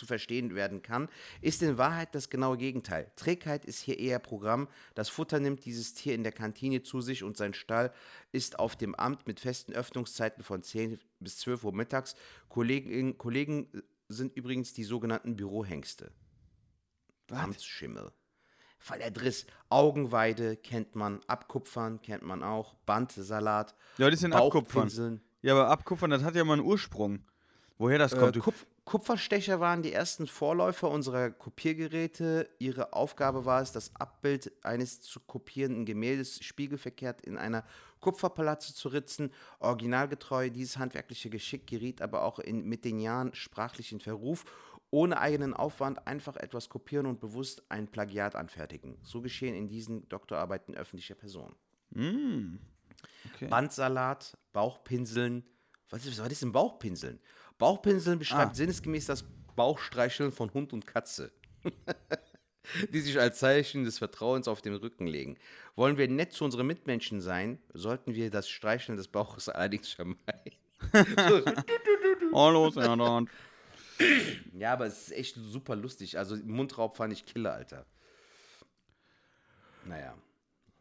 zu 0.01 0.07
verstehen 0.07 0.55
werden 0.55 0.81
kann, 0.83 1.09
ist 1.43 1.63
in 1.63 1.77
Wahrheit 1.77 2.15
das 2.15 2.31
genaue 2.31 2.57
Gegenteil. 2.57 3.13
Trägheit 3.17 3.67
ist 3.67 3.81
hier 3.81 3.99
eher 3.99 4.19
Programm. 4.19 4.67
Das 4.95 5.11
Futter 5.11 5.39
nimmt 5.41 5.65
dieses 5.67 5.93
Tier 5.93 6.15
in 6.15 6.23
der 6.23 6.33
Kantine 6.33 6.83
zu 6.83 7.03
sich 7.03 7.23
und 7.23 7.37
sein 7.37 7.53
Stall 7.53 7.93
ist 8.33 8.59
auf 8.59 8.77
dem 8.77 8.95
Amt 8.95 9.27
mit 9.27 9.41
festen 9.41 9.75
Öffnungszeiten 9.75 10.43
von 10.43 10.63
10 10.63 10.99
bis 11.21 11.37
12 11.39 11.65
Uhr 11.65 11.73
mittags. 11.75 12.15
Kollegen, 12.49 13.19
Kollegen 13.19 13.69
sind 14.09 14.35
übrigens 14.37 14.73
die 14.73 14.85
sogenannten 14.85 15.37
Bürohengste. 15.37 16.11
Amtsschimmel. 17.31 18.11
Falladriss, 18.79 19.47
Augenweide 19.69 20.57
kennt 20.57 20.95
man, 20.97 21.21
Abkupfern 21.27 22.01
kennt 22.01 22.23
man 22.23 22.43
auch, 22.43 22.75
Bandsalat, 22.87 23.75
Ja, 23.99 24.09
das 24.09 24.25
ein 24.25 24.33
Abkupfern. 24.33 25.21
Ja, 25.43 25.53
aber 25.53 25.69
Abkupfern, 25.69 26.11
das 26.11 26.23
hat 26.25 26.35
ja 26.35 26.45
mal 26.45 26.55
einen 26.55 26.63
Ursprung. 26.63 27.21
Woher 27.77 27.99
das 27.99 28.13
Äh, 28.15 28.19
kommt. 28.19 28.37
du- 28.37 28.41
Kupf 28.41 28.67
Kupferstecher 28.85 29.61
waren 29.61 29.83
die 29.83 29.93
ersten 29.93 30.27
Vorläufer 30.27 30.91
unserer 30.91 31.31
Kopiergeräte. 31.31 32.49
Ihre 32.59 32.93
Aufgabe 32.93 33.45
war 33.45 33.63
es, 33.63 33.73
das 33.73 33.95
Abbild 33.95 34.53
eines 34.65 35.01
zu 35.01 35.21
kopierenden 35.21 35.85
Gemäldes 35.85 36.43
spiegelverkehrt 36.43 37.21
in 37.21 37.39
einer 37.39 37.65
Kupferpalazze 38.01 38.75
zu 38.75 38.89
ritzen. 38.89 39.33
Originalgetreu, 39.59 40.51
dieses 40.51 40.79
handwerkliche 40.79 41.31
Geschick 41.31 41.67
geriet 41.67 42.03
aber 42.03 42.25
auch 42.25 42.39
in, 42.39 42.65
mit 42.65 42.85
den 42.85 42.99
Jahren 42.99 43.35
sprachlich 43.35 43.93
in 43.93 44.01
Verruf. 44.01 44.45
Ohne 44.91 45.21
eigenen 45.21 45.55
Aufwand 45.55 46.09
einfach 46.09 46.37
etwas 46.37 46.69
kopieren 46.69 47.07
und 47.07 47.21
bewusst 47.21 47.63
ein 47.69 47.87
Plagiat 47.87 48.35
anfertigen. 48.35 48.99
So 49.05 49.21
geschehen 49.21 49.55
in 49.55 49.69
diesen 49.69 50.09
Doktorarbeiten 50.09 50.75
öffentlicher 50.75 51.15
Personen. 51.15 51.55
Mm. 51.91 52.59
Okay. 53.35 53.47
Bandsalat, 53.47 54.37
Bauchpinseln. 54.53 55.45
Was 55.91 56.07
ist, 56.07 56.19
was 56.19 56.33
ist 56.33 56.43
denn 56.43 56.53
Bauchpinseln? 56.53 57.21
Bauchpinseln 57.61 58.19
beschreibt 58.19 58.53
Ah. 58.53 58.55
sinnesgemäß 58.55 59.07
das 59.07 59.25
Bauchstreicheln 59.55 60.33
von 60.33 60.53
Hund 60.53 60.73
und 60.73 60.87
Katze. 60.89 61.31
die 62.93 63.01
sich 63.01 63.19
als 63.19 63.39
Zeichen 63.39 63.85
des 63.85 63.99
Vertrauens 63.99 64.49
auf 64.49 64.63
den 64.63 64.75
Rücken 64.75 65.07
legen. 65.07 65.37
Wollen 65.77 65.97
wir 65.97 66.09
nett 66.09 66.33
zu 66.33 66.45
unseren 66.45 66.67
Mitmenschen 66.67 67.21
sein, 67.21 67.59
sollten 67.75 68.15
wir 68.15 68.31
das 68.31 68.49
Streicheln 68.49 68.97
des 68.97 69.09
Bauches 69.09 69.49
allerdings 69.51 69.93
vermeiden. 69.93 70.55
Hallo, 72.33 72.71
Serdar. 72.71 73.25
Ja, 74.55 74.73
aber 74.73 74.87
es 74.87 75.09
ist 75.09 75.13
echt 75.13 75.35
super 75.37 75.77
lustig. 75.77 76.17
Also 76.17 76.37
Mundraub 76.37 76.97
fand 76.97 77.13
ich 77.13 77.27
killer, 77.27 77.53
Alter. 77.53 77.85
Naja. 79.85 80.15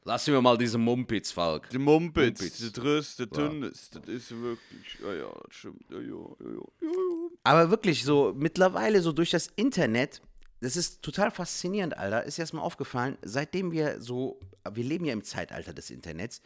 Lassen 0.05 0.33
wir 0.33 0.41
mal 0.41 0.57
diese 0.57 0.77
Mumpitz, 0.77 1.31
Falk. 1.31 1.69
Die 1.69 1.77
Mumpitz, 1.77 2.39
Mumpitz. 2.41 2.57
die 2.57 2.71
Tröst, 2.71 3.19
die 3.19 3.27
Tünnes, 3.27 3.89
das 3.91 4.05
ist 4.07 4.31
wirklich, 4.31 4.97
ja, 5.03 5.13
ja, 5.13 5.29
das 5.45 5.55
stimmt, 5.55 5.83
ja, 5.89 5.99
ja, 5.99 6.05
ja, 6.07 6.35
ja, 6.39 6.51
ja. 6.55 7.29
Aber 7.43 7.69
wirklich 7.69 8.03
so, 8.03 8.33
mittlerweile 8.35 9.01
so 9.01 9.11
durch 9.11 9.29
das 9.31 9.47
Internet, 9.55 10.21
das 10.61 10.75
ist 10.77 11.01
total 11.01 11.31
faszinierend, 11.31 11.97
Alter. 11.97 12.23
Ist 12.23 12.39
erstmal 12.39 12.63
aufgefallen, 12.63 13.17
seitdem 13.21 13.71
wir 13.71 14.01
so, 14.01 14.39
wir 14.71 14.83
leben 14.83 15.05
ja 15.05 15.13
im 15.13 15.23
Zeitalter 15.23 15.73
des 15.73 15.89
Internets. 15.89 16.41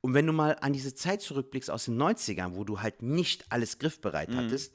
Und 0.00 0.12
wenn 0.12 0.26
du 0.26 0.32
mal 0.34 0.56
an 0.60 0.72
diese 0.74 0.94
Zeit 0.94 1.22
zurückblickst 1.22 1.70
aus 1.70 1.86
den 1.86 1.96
90ern, 1.96 2.54
wo 2.56 2.64
du 2.64 2.80
halt 2.82 3.00
nicht 3.02 3.44
alles 3.50 3.78
griffbereit 3.78 4.28
Mhm. 4.30 4.36
hattest, 4.36 4.74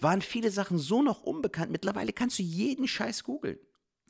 waren 0.00 0.22
viele 0.22 0.50
Sachen 0.50 0.78
so 0.78 1.02
noch 1.02 1.22
unbekannt. 1.22 1.70
Mittlerweile 1.70 2.12
kannst 2.12 2.38
du 2.38 2.42
jeden 2.42 2.88
Scheiß 2.88 3.24
googeln. 3.24 3.58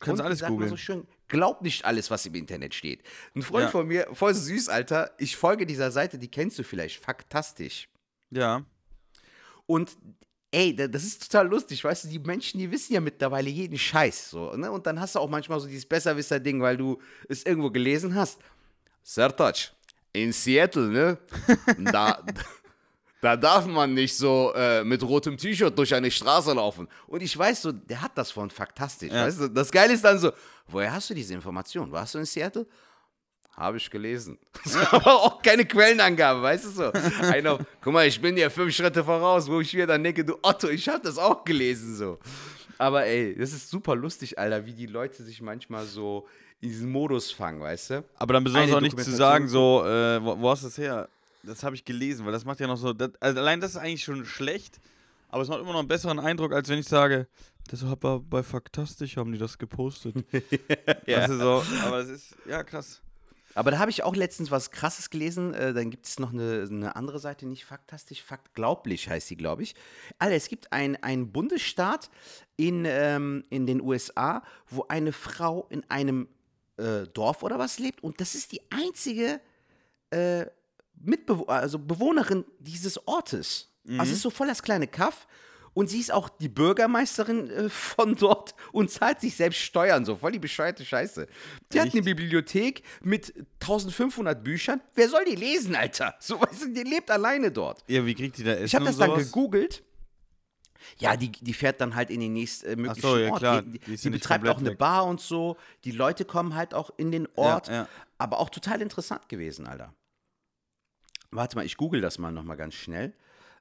Kannst 0.00 0.20
alles 0.22 0.42
googeln. 0.44 0.68
so 0.70 0.76
schön, 0.76 1.07
glaub 1.28 1.62
nicht 1.62 1.85
alles, 1.85 2.11
was 2.11 2.26
im 2.26 2.35
Internet 2.35 2.74
steht. 2.74 3.02
Ein 3.35 3.42
Freund 3.42 3.64
Ja. 3.66 3.70
von 3.70 3.87
mir, 3.87 4.09
voll 4.12 4.35
süß, 4.35 4.68
Alter, 4.68 5.12
ich 5.18 5.37
folge 5.37 5.64
dieser 5.66 5.90
Seite, 5.90 6.18
die 6.18 6.28
kennst 6.28 6.59
du 6.59 6.62
vielleicht, 6.64 7.02
Faktastisch. 7.02 7.88
Ja, 8.30 8.64
Und 9.66 9.96
ey, 10.50 10.74
da- 10.76 10.88
das 10.88 11.04
ist 11.04 11.22
total 11.30 11.48
lustig, 11.48 11.83
weißt 11.83 12.04
du, 12.04 12.09
die 12.09 12.18
Menschen, 12.18 12.59
die 12.59 12.70
wissen 12.70 12.92
ja 12.92 13.00
mittlerweile 13.00 13.48
jeden 13.48 13.78
Scheiß. 13.78 14.30
So, 14.30 14.54
ne? 14.57 14.70
Und 14.70 14.87
dann 14.87 15.00
hast 15.00 15.14
du 15.14 15.20
auch 15.20 15.30
manchmal 15.30 15.59
so 15.61 15.66
dieses 15.66 15.87
Besserwisser-Ding, 15.87 16.61
weil 16.61 16.76
du 16.76 17.00
es 17.28 17.44
irgendwo 17.44 17.70
gelesen 17.70 18.14
hast. 18.14 18.38
Sertac, 19.02 19.72
in 20.12 20.33
Seattle, 20.33 20.88
ne? 20.88 21.18
Da, 21.92 22.22
da 23.24 23.38
darf 23.38 23.66
man 23.66 23.94
nicht 23.94 24.14
so 24.14 24.52
äh, 24.54 24.84
mit 24.84 25.02
rotem 25.02 25.38
T-Shirt 25.38 25.78
durch 25.78 25.94
eine 25.94 26.10
Straße 26.10 26.52
laufen. 26.52 26.87
Und 27.06 27.22
ich 27.22 27.37
weiß 27.37 27.62
so, 27.62 27.72
der 27.72 28.02
hat 28.02 28.18
das 28.18 28.30
von 28.30 28.50
faktastisch. 28.50 29.10
Weißt 29.10 29.40
du? 29.40 29.48
Das 29.48 29.72
Geile 29.72 29.94
ist 29.94 30.04
dann 30.04 30.18
so, 30.18 30.30
woher 30.68 30.92
hast 30.92 31.08
du 31.08 31.14
diese 31.14 31.32
Information? 31.32 31.90
Warst 31.90 32.14
du 32.14 32.18
in 32.18 32.26
Seattle? 32.26 32.66
Habe 33.56 33.78
ich 33.78 33.88
gelesen. 33.88 34.38
Aber 34.90 35.14
auch 35.22 35.40
keine 35.40 35.64
Quellenangabe, 35.64 36.42
weißt 36.42 36.64
du 36.66 36.70
so. 36.70 36.92
Einer, 37.22 37.58
guck 37.80 37.94
mal, 37.94 38.06
ich 38.06 38.20
bin 38.20 38.37
ja 38.37 38.50
fünf 38.50 38.74
Schritte 38.74 39.02
voraus, 39.02 39.48
wo 39.48 39.60
ich 39.60 39.72
mir 39.72 39.87
dann 39.87 40.04
denke, 40.04 40.22
du 40.22 40.37
Otto, 40.42 40.68
ich 40.68 40.87
habe 40.87 41.00
das 41.02 41.16
auch 41.16 41.44
gelesen 41.44 41.96
so. 41.96 42.18
Aber 42.76 43.06
ey, 43.06 43.34
das 43.38 43.54
ist 43.54 43.70
super 43.70 43.96
lustig, 43.96 44.38
Alter, 44.38 44.66
wie 44.66 44.74
die 44.74 44.87
Leute 44.87 45.22
sich 45.22 45.40
manchmal 45.40 45.87
so 45.87 46.26
in 46.60 46.68
diesen 46.68 46.90
Modus 46.90 47.30
fangen, 47.30 47.60
weißt 47.60 47.90
du? 47.90 48.04
aber 48.18 48.34
dann 48.34 48.44
besonders 48.44 48.68
Eine 48.68 48.76
auch 48.76 48.80
nicht 48.82 49.00
zu 49.00 49.12
sagen, 49.12 49.48
so, 49.48 49.82
äh, 49.87 50.22
wo, 50.22 50.38
wo 50.40 50.50
hast 50.50 50.62
du 50.62 50.66
das 50.66 50.76
her? 50.76 51.08
Das 51.46 51.62
habe 51.62 51.76
ich 51.76 51.85
gelesen, 51.85 52.24
weil 52.24 52.33
das 52.33 52.44
macht 52.44 52.61
ja 52.61 52.66
noch 52.66 52.76
so, 52.76 52.92
das, 52.92 53.11
also 53.20 53.40
allein 53.40 53.61
das 53.61 53.72
ist 53.72 53.76
eigentlich 53.76 54.04
schon 54.04 54.24
schlecht, 54.24 54.80
aber 55.28 55.42
es 55.42 55.48
macht 55.48 55.61
immer 55.61 55.72
noch 55.72 55.80
einen 55.80 55.88
besseren 55.88 56.18
Eindruck, 56.18 56.52
als 56.52 56.68
wenn 56.68 56.78
ich 56.78 56.87
sage, 56.87 57.26
das 57.68 57.83
hat 57.83 58.00
bei, 58.00 58.18
bei 58.18 58.42
Faktastisch 58.42 59.16
haben 59.16 59.33
die 59.33 59.38
das 59.38 59.59
gepostet. 59.59 60.16
ja. 61.07 61.26
So, 61.28 61.62
aber 61.83 61.98
das 61.98 62.09
ist, 62.09 62.37
ja, 62.46 62.62
krass. 62.62 63.00
Aber 63.54 63.70
da 63.70 63.78
habe 63.78 63.90
ich 63.90 64.02
auch 64.02 64.16
letztens 64.16 64.50
was 64.50 64.70
Krasses 64.70 65.11
gelesen. 65.11 65.54
Äh, 65.54 65.72
dann 65.72 65.90
gibt 65.90 66.07
es 66.07 66.18
noch 66.18 66.33
eine, 66.33 66.66
eine 66.68 66.96
andere 66.96 67.20
Seite, 67.20 67.46
nicht 67.46 67.64
faktastisch, 67.64 68.22
faktglaublich 68.22 69.09
heißt 69.09 69.28
sie, 69.28 69.37
glaube 69.37 69.62
ich. 69.62 69.74
Alter, 70.18 70.35
es 70.35 70.48
gibt 70.48 70.72
einen 70.72 71.33
Bundesstaat 71.33 72.11
in, 72.57 72.85
ähm, 72.85 73.44
in 73.50 73.66
den 73.66 73.80
USA, 73.80 74.42
wo 74.68 74.87
eine 74.88 75.12
Frau 75.12 75.66
in 75.70 75.88
einem 75.88 76.28
äh, 76.76 77.07
Dorf 77.12 77.42
oder 77.42 77.59
was 77.59 77.78
lebt 77.78 78.02
und 78.02 78.20
das 78.20 78.35
ist 78.35 78.52
die 78.52 78.61
einzige 78.70 79.40
äh, 80.11 80.46
Mitbewo 81.00 81.44
also 81.44 81.78
Bewohnerin 81.78 82.44
dieses 82.59 83.07
Ortes. 83.07 83.70
Also 83.87 84.02
es 84.02 84.11
ist 84.12 84.22
so 84.22 84.30
voll 84.30 84.46
das 84.46 84.62
kleine 84.62 84.87
Kaff. 84.87 85.26
Und 85.74 85.90
sie 85.90 85.98
ist 85.98 86.12
auch 86.12 86.28
die 86.28 86.48
Bürgermeisterin 86.48 87.50
äh, 87.50 87.68
von 87.68 88.14
dort 88.14 88.54
und 88.72 88.92
zahlt 88.92 89.20
sich 89.20 89.35
selbst 89.35 89.59
Steuern, 89.59 90.04
so 90.04 90.14
voll 90.14 90.30
die 90.30 90.38
bescheuerte 90.38 90.85
Scheiße. 90.85 91.26
Die 91.72 91.80
hat 91.80 91.88
Echt? 91.88 91.96
eine 91.96 92.04
Bibliothek 92.04 92.85
mit 93.02 93.35
1500 93.61 94.42
Büchern. 94.42 94.80
Wer 94.94 95.09
soll 95.09 95.24
die 95.24 95.35
lesen, 95.35 95.74
Alter? 95.74 96.14
So, 96.20 96.40
weißt 96.40 96.62
du, 96.62 96.68
die 96.72 96.85
lebt 96.85 97.11
alleine 97.11 97.50
dort. 97.50 97.83
Ja, 97.88 98.07
wie 98.07 98.14
kriegt 98.14 98.38
die 98.38 98.44
da 98.44 98.52
Essen 98.52 98.66
Ich 98.66 98.74
habe 98.76 98.85
das 98.85 98.96
dann 98.96 99.16
gegoogelt. 99.16 99.83
Ja, 100.98 101.16
die, 101.16 101.33
die 101.33 101.52
fährt 101.54 101.80
dann 101.80 101.94
halt 101.96 102.11
in 102.11 102.20
den 102.20 102.35
nächsten 102.35 102.85
äh, 102.85 102.94
so, 102.94 103.18
ja, 103.18 103.30
Ort. 103.33 103.40
klar. 103.40 103.62
Die, 103.62 103.78
Die 103.78 103.96
die, 103.96 104.04
ja 104.04 104.11
betreibt 104.11 104.48
auch 104.48 104.59
eine 104.59 104.70
weg. 104.70 104.78
Bar 104.78 105.07
und 105.07 105.20
so. 105.20 105.57
Die 105.85 105.90
Leute 105.90 106.24
kommen 106.24 106.54
halt 106.54 106.72
auch 106.72 106.90
in 106.96 107.11
den 107.11 107.26
Ort. 107.35 107.68
ja. 107.68 107.88
Aber 108.16 108.38
auch 108.38 108.48
total 108.50 108.80
interessant 108.80 109.28
gewesen, 109.28 109.66
Alter. 109.66 109.92
Warte 111.34 111.56
mal, 111.56 111.66
ich 111.66 111.76
google 111.76 112.00
das 112.00 112.18
mal 112.18 112.30
nochmal 112.30 112.56
ganz 112.56 112.74
schnell. 112.74 113.12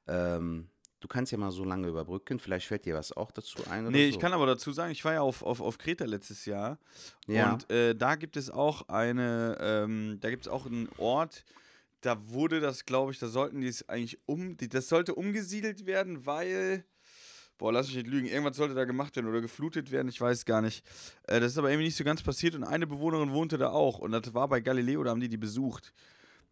Ähm, 0.08 0.68
du 1.00 1.08
kannst 1.08 1.32
ja 1.32 1.38
mal 1.38 1.52
so 1.52 1.64
lange 1.64 1.88
überbrücken. 1.88 2.40
Vielleicht 2.40 2.68
fällt 2.68 2.86
dir 2.86 2.94
was 2.94 3.12
auch 3.12 3.32
dazu 3.32 3.64
ein. 3.70 3.86
Nee, 3.86 4.04
so. 4.04 4.10
ich 4.12 4.20
kann 4.20 4.32
aber 4.32 4.46
dazu 4.46 4.72
sagen, 4.72 4.92
ich 4.92 5.04
war 5.04 5.14
ja 5.14 5.22
auf, 5.22 5.42
auf, 5.42 5.60
auf 5.60 5.78
Kreta 5.80 6.06
letztes 6.06 6.46
Jahr. 6.46 6.78
Ja. 7.28 7.54
Und 7.54 7.70
äh, 7.72 7.96
da 7.96 8.16
gibt 8.16 8.38
es 8.38 8.52
auch 8.52 8.88
eine, 8.90 9.58
ähm, 9.60 10.18
da 10.22 10.30
gibt 10.30 10.46
es 10.46 10.52
auch 10.52 10.68
einen 10.68 10.88
Ort, 10.98 11.44
da 12.02 12.18
wurde 12.30 12.60
das, 12.60 12.86
glaube 12.86 13.12
ich, 13.12 13.20
da 13.20 13.28
sollten 13.28 13.62
die 13.62 13.68
es 13.68 13.88
eigentlich 13.90 14.20
um, 14.26 14.56
die, 14.58 14.70
das 14.70 14.88
sollte 14.90 15.16
umgesiedelt 15.16 15.86
werden, 15.86 16.26
weil, 16.26 16.86
boah, 17.58 17.72
lass 17.72 17.88
mich 17.88 17.96
nicht 17.96 18.08
lügen, 18.08 18.28
irgendwas 18.28 18.58
sollte 18.58 18.76
da 18.76 18.86
gemacht 18.86 19.16
werden 19.16 19.28
oder 19.28 19.42
geflutet 19.42 19.90
werden, 19.90 20.10
ich 20.10 20.20
weiß 20.20 20.46
gar 20.46 20.62
nicht. 20.62 20.86
Äh, 21.24 21.40
das 21.40 21.54
ist 21.54 21.58
aber 21.58 21.70
irgendwie 21.70 21.86
nicht 21.86 21.98
so 21.98 22.04
ganz 22.04 22.22
passiert 22.22 22.56
und 22.56 22.64
eine 22.64 22.86
Bewohnerin 22.86 23.32
wohnte 23.32 23.58
da 23.58 23.72
auch 23.72 24.00
und 24.00 24.12
das 24.12 24.34
war 24.34 24.48
bei 24.48 24.60
Galileo, 24.60 25.04
da 25.04 25.12
haben 25.12 25.22
die 25.22 25.30
die 25.30 25.38
besucht. 25.38 25.94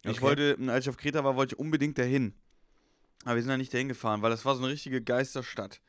Ich 0.04 0.10
Okay. 0.10 0.20
wollte, 0.20 0.56
als 0.68 0.84
ich 0.84 0.90
auf 0.90 0.96
Kreta 0.96 1.22
war, 1.24 1.36
wollte 1.36 1.54
ich 1.54 1.58
unbedingt 1.58 1.98
dahin. 1.98 2.34
Aber 3.24 3.36
wir 3.36 3.42
sind 3.42 3.50
da 3.50 3.56
nicht 3.56 3.72
dahin 3.72 3.88
gefahren, 3.88 4.22
weil 4.22 4.30
das 4.30 4.44
war 4.44 4.56
so 4.56 4.62
eine 4.62 4.72
richtige 4.72 5.00
Geisterstadt. 5.00 5.80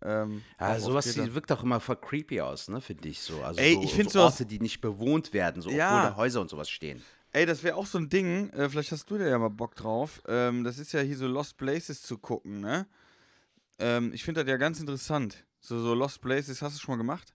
Ähm, 0.00 0.42
Ja, 0.58 0.78
sowas 0.80 1.16
wirkt 1.16 1.52
auch 1.52 1.62
immer 1.62 1.80
voll 1.80 1.96
creepy 1.96 2.40
aus, 2.40 2.68
ne, 2.68 2.80
für 2.80 2.94
dich 2.94 3.20
so. 3.20 3.42
Also 3.42 3.60
Ey, 3.60 3.74
so, 3.74 3.82
ich 3.82 3.92
find 3.94 4.10
so 4.10 4.20
Orte, 4.20 4.46
die 4.46 4.58
nicht 4.58 4.80
bewohnt 4.80 5.32
werden, 5.32 5.62
so 5.62 5.70
Ja. 5.70 5.86
obwohl 5.88 6.02
da 6.02 6.16
Häuser 6.16 6.40
und 6.40 6.48
sowas 6.50 6.70
stehen. 6.70 7.02
Ey, 7.32 7.46
das 7.46 7.62
wäre 7.62 7.76
auch 7.76 7.86
so 7.86 7.98
ein 7.98 8.08
Ding, 8.08 8.50
äh, 8.50 8.68
vielleicht 8.68 8.92
hast 8.92 9.10
du 9.10 9.16
da 9.18 9.26
ja 9.26 9.38
mal 9.38 9.48
Bock 9.48 9.74
drauf. 9.74 10.22
Ähm, 10.26 10.64
das 10.64 10.78
ist 10.78 10.92
ja 10.92 11.00
hier 11.00 11.16
so 11.16 11.26
Lost 11.26 11.56
Places 11.56 12.02
zu 12.02 12.18
gucken, 12.18 12.60
ne? 12.60 12.86
Ähm, 13.78 14.12
ich 14.12 14.24
finde 14.24 14.42
das 14.44 14.50
ja 14.50 14.56
ganz 14.56 14.80
interessant. 14.80 15.44
So, 15.60 15.78
so 15.80 15.94
Lost 15.94 16.20
Places, 16.20 16.60
hast 16.62 16.76
du 16.76 16.80
schon 16.80 16.94
mal 16.94 16.98
gemacht? 16.98 17.32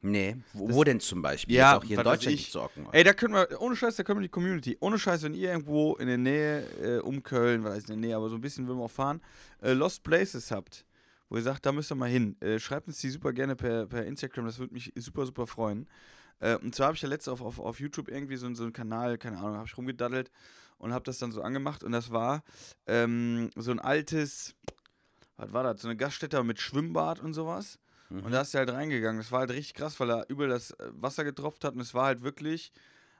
Nee, 0.00 0.36
wo, 0.52 0.72
wo 0.72 0.84
denn 0.84 1.00
zum 1.00 1.22
Beispiel? 1.22 1.56
Ja, 1.56 1.72
Jetzt 1.72 1.82
auch 1.82 1.84
hier 1.84 1.98
in 1.98 2.04
weiß 2.04 2.12
Deutschland 2.12 2.34
ich. 2.34 2.40
nicht 2.42 2.52
zu 2.52 2.60
ocken. 2.62 2.86
Ey, 2.92 3.02
da 3.02 3.12
können 3.14 3.34
wir, 3.34 3.60
ohne 3.60 3.74
Scheiß, 3.74 3.96
da 3.96 4.04
können 4.04 4.20
wir 4.20 4.22
die 4.22 4.28
Community, 4.28 4.76
ohne 4.80 4.96
Scheiß, 4.98 5.22
wenn 5.24 5.34
ihr 5.34 5.50
irgendwo 5.50 5.96
in 5.96 6.06
der 6.06 6.18
Nähe, 6.18 6.62
äh, 6.80 7.00
um 7.00 7.22
Köln, 7.22 7.64
was 7.64 7.74
heißt 7.74 7.90
in 7.90 8.00
der 8.00 8.08
Nähe, 8.08 8.16
aber 8.16 8.28
so 8.28 8.36
ein 8.36 8.40
bisschen 8.40 8.68
würden 8.68 8.78
wir 8.78 8.84
auch 8.84 8.90
fahren, 8.90 9.20
äh, 9.60 9.72
Lost 9.72 10.04
Places 10.04 10.52
habt, 10.52 10.84
wo 11.28 11.36
ihr 11.36 11.42
sagt, 11.42 11.66
da 11.66 11.72
müsst 11.72 11.90
ihr 11.90 11.96
mal 11.96 12.08
hin, 12.08 12.36
äh, 12.40 12.60
schreibt 12.60 12.86
uns 12.86 13.00
die 13.00 13.10
super 13.10 13.32
gerne 13.32 13.56
per, 13.56 13.86
per 13.86 14.06
Instagram, 14.06 14.46
das 14.46 14.60
würde 14.60 14.72
mich 14.72 14.92
super, 14.96 15.26
super 15.26 15.48
freuen. 15.48 15.88
Äh, 16.38 16.54
und 16.58 16.74
zwar 16.76 16.86
habe 16.88 16.96
ich 16.96 17.02
ja 17.02 17.08
letztes 17.08 17.32
auf, 17.32 17.40
auf, 17.42 17.58
auf 17.58 17.80
YouTube 17.80 18.08
irgendwie 18.08 18.36
so, 18.36 18.52
so 18.54 18.62
einen 18.62 18.72
Kanal, 18.72 19.18
keine 19.18 19.38
Ahnung, 19.38 19.56
habe 19.56 19.66
ich 19.66 19.76
rumgedaddelt 19.76 20.30
und 20.78 20.92
habe 20.92 21.04
das 21.04 21.18
dann 21.18 21.32
so 21.32 21.42
angemacht 21.42 21.82
und 21.82 21.90
das 21.90 22.12
war 22.12 22.44
ähm, 22.86 23.50
so 23.56 23.72
ein 23.72 23.80
altes, 23.80 24.54
was 25.36 25.52
war 25.52 25.64
das, 25.64 25.82
so 25.82 25.88
eine 25.88 25.96
Gaststätte 25.96 26.42
mit 26.44 26.60
Schwimmbad 26.60 27.18
und 27.18 27.32
sowas. 27.32 27.80
Und 28.10 28.30
da 28.30 28.40
ist 28.40 28.54
er 28.54 28.60
halt 28.60 28.72
reingegangen. 28.72 29.20
Das 29.20 29.32
war 29.32 29.40
halt 29.40 29.50
richtig 29.50 29.74
krass, 29.74 29.98
weil 30.00 30.10
er 30.10 30.28
überall 30.28 30.48
das 30.48 30.70
äh, 30.72 30.90
Wasser 30.92 31.24
getropft 31.24 31.64
hat. 31.64 31.74
Und 31.74 31.80
es 31.80 31.94
war 31.94 32.06
halt 32.06 32.22
wirklich, 32.22 32.72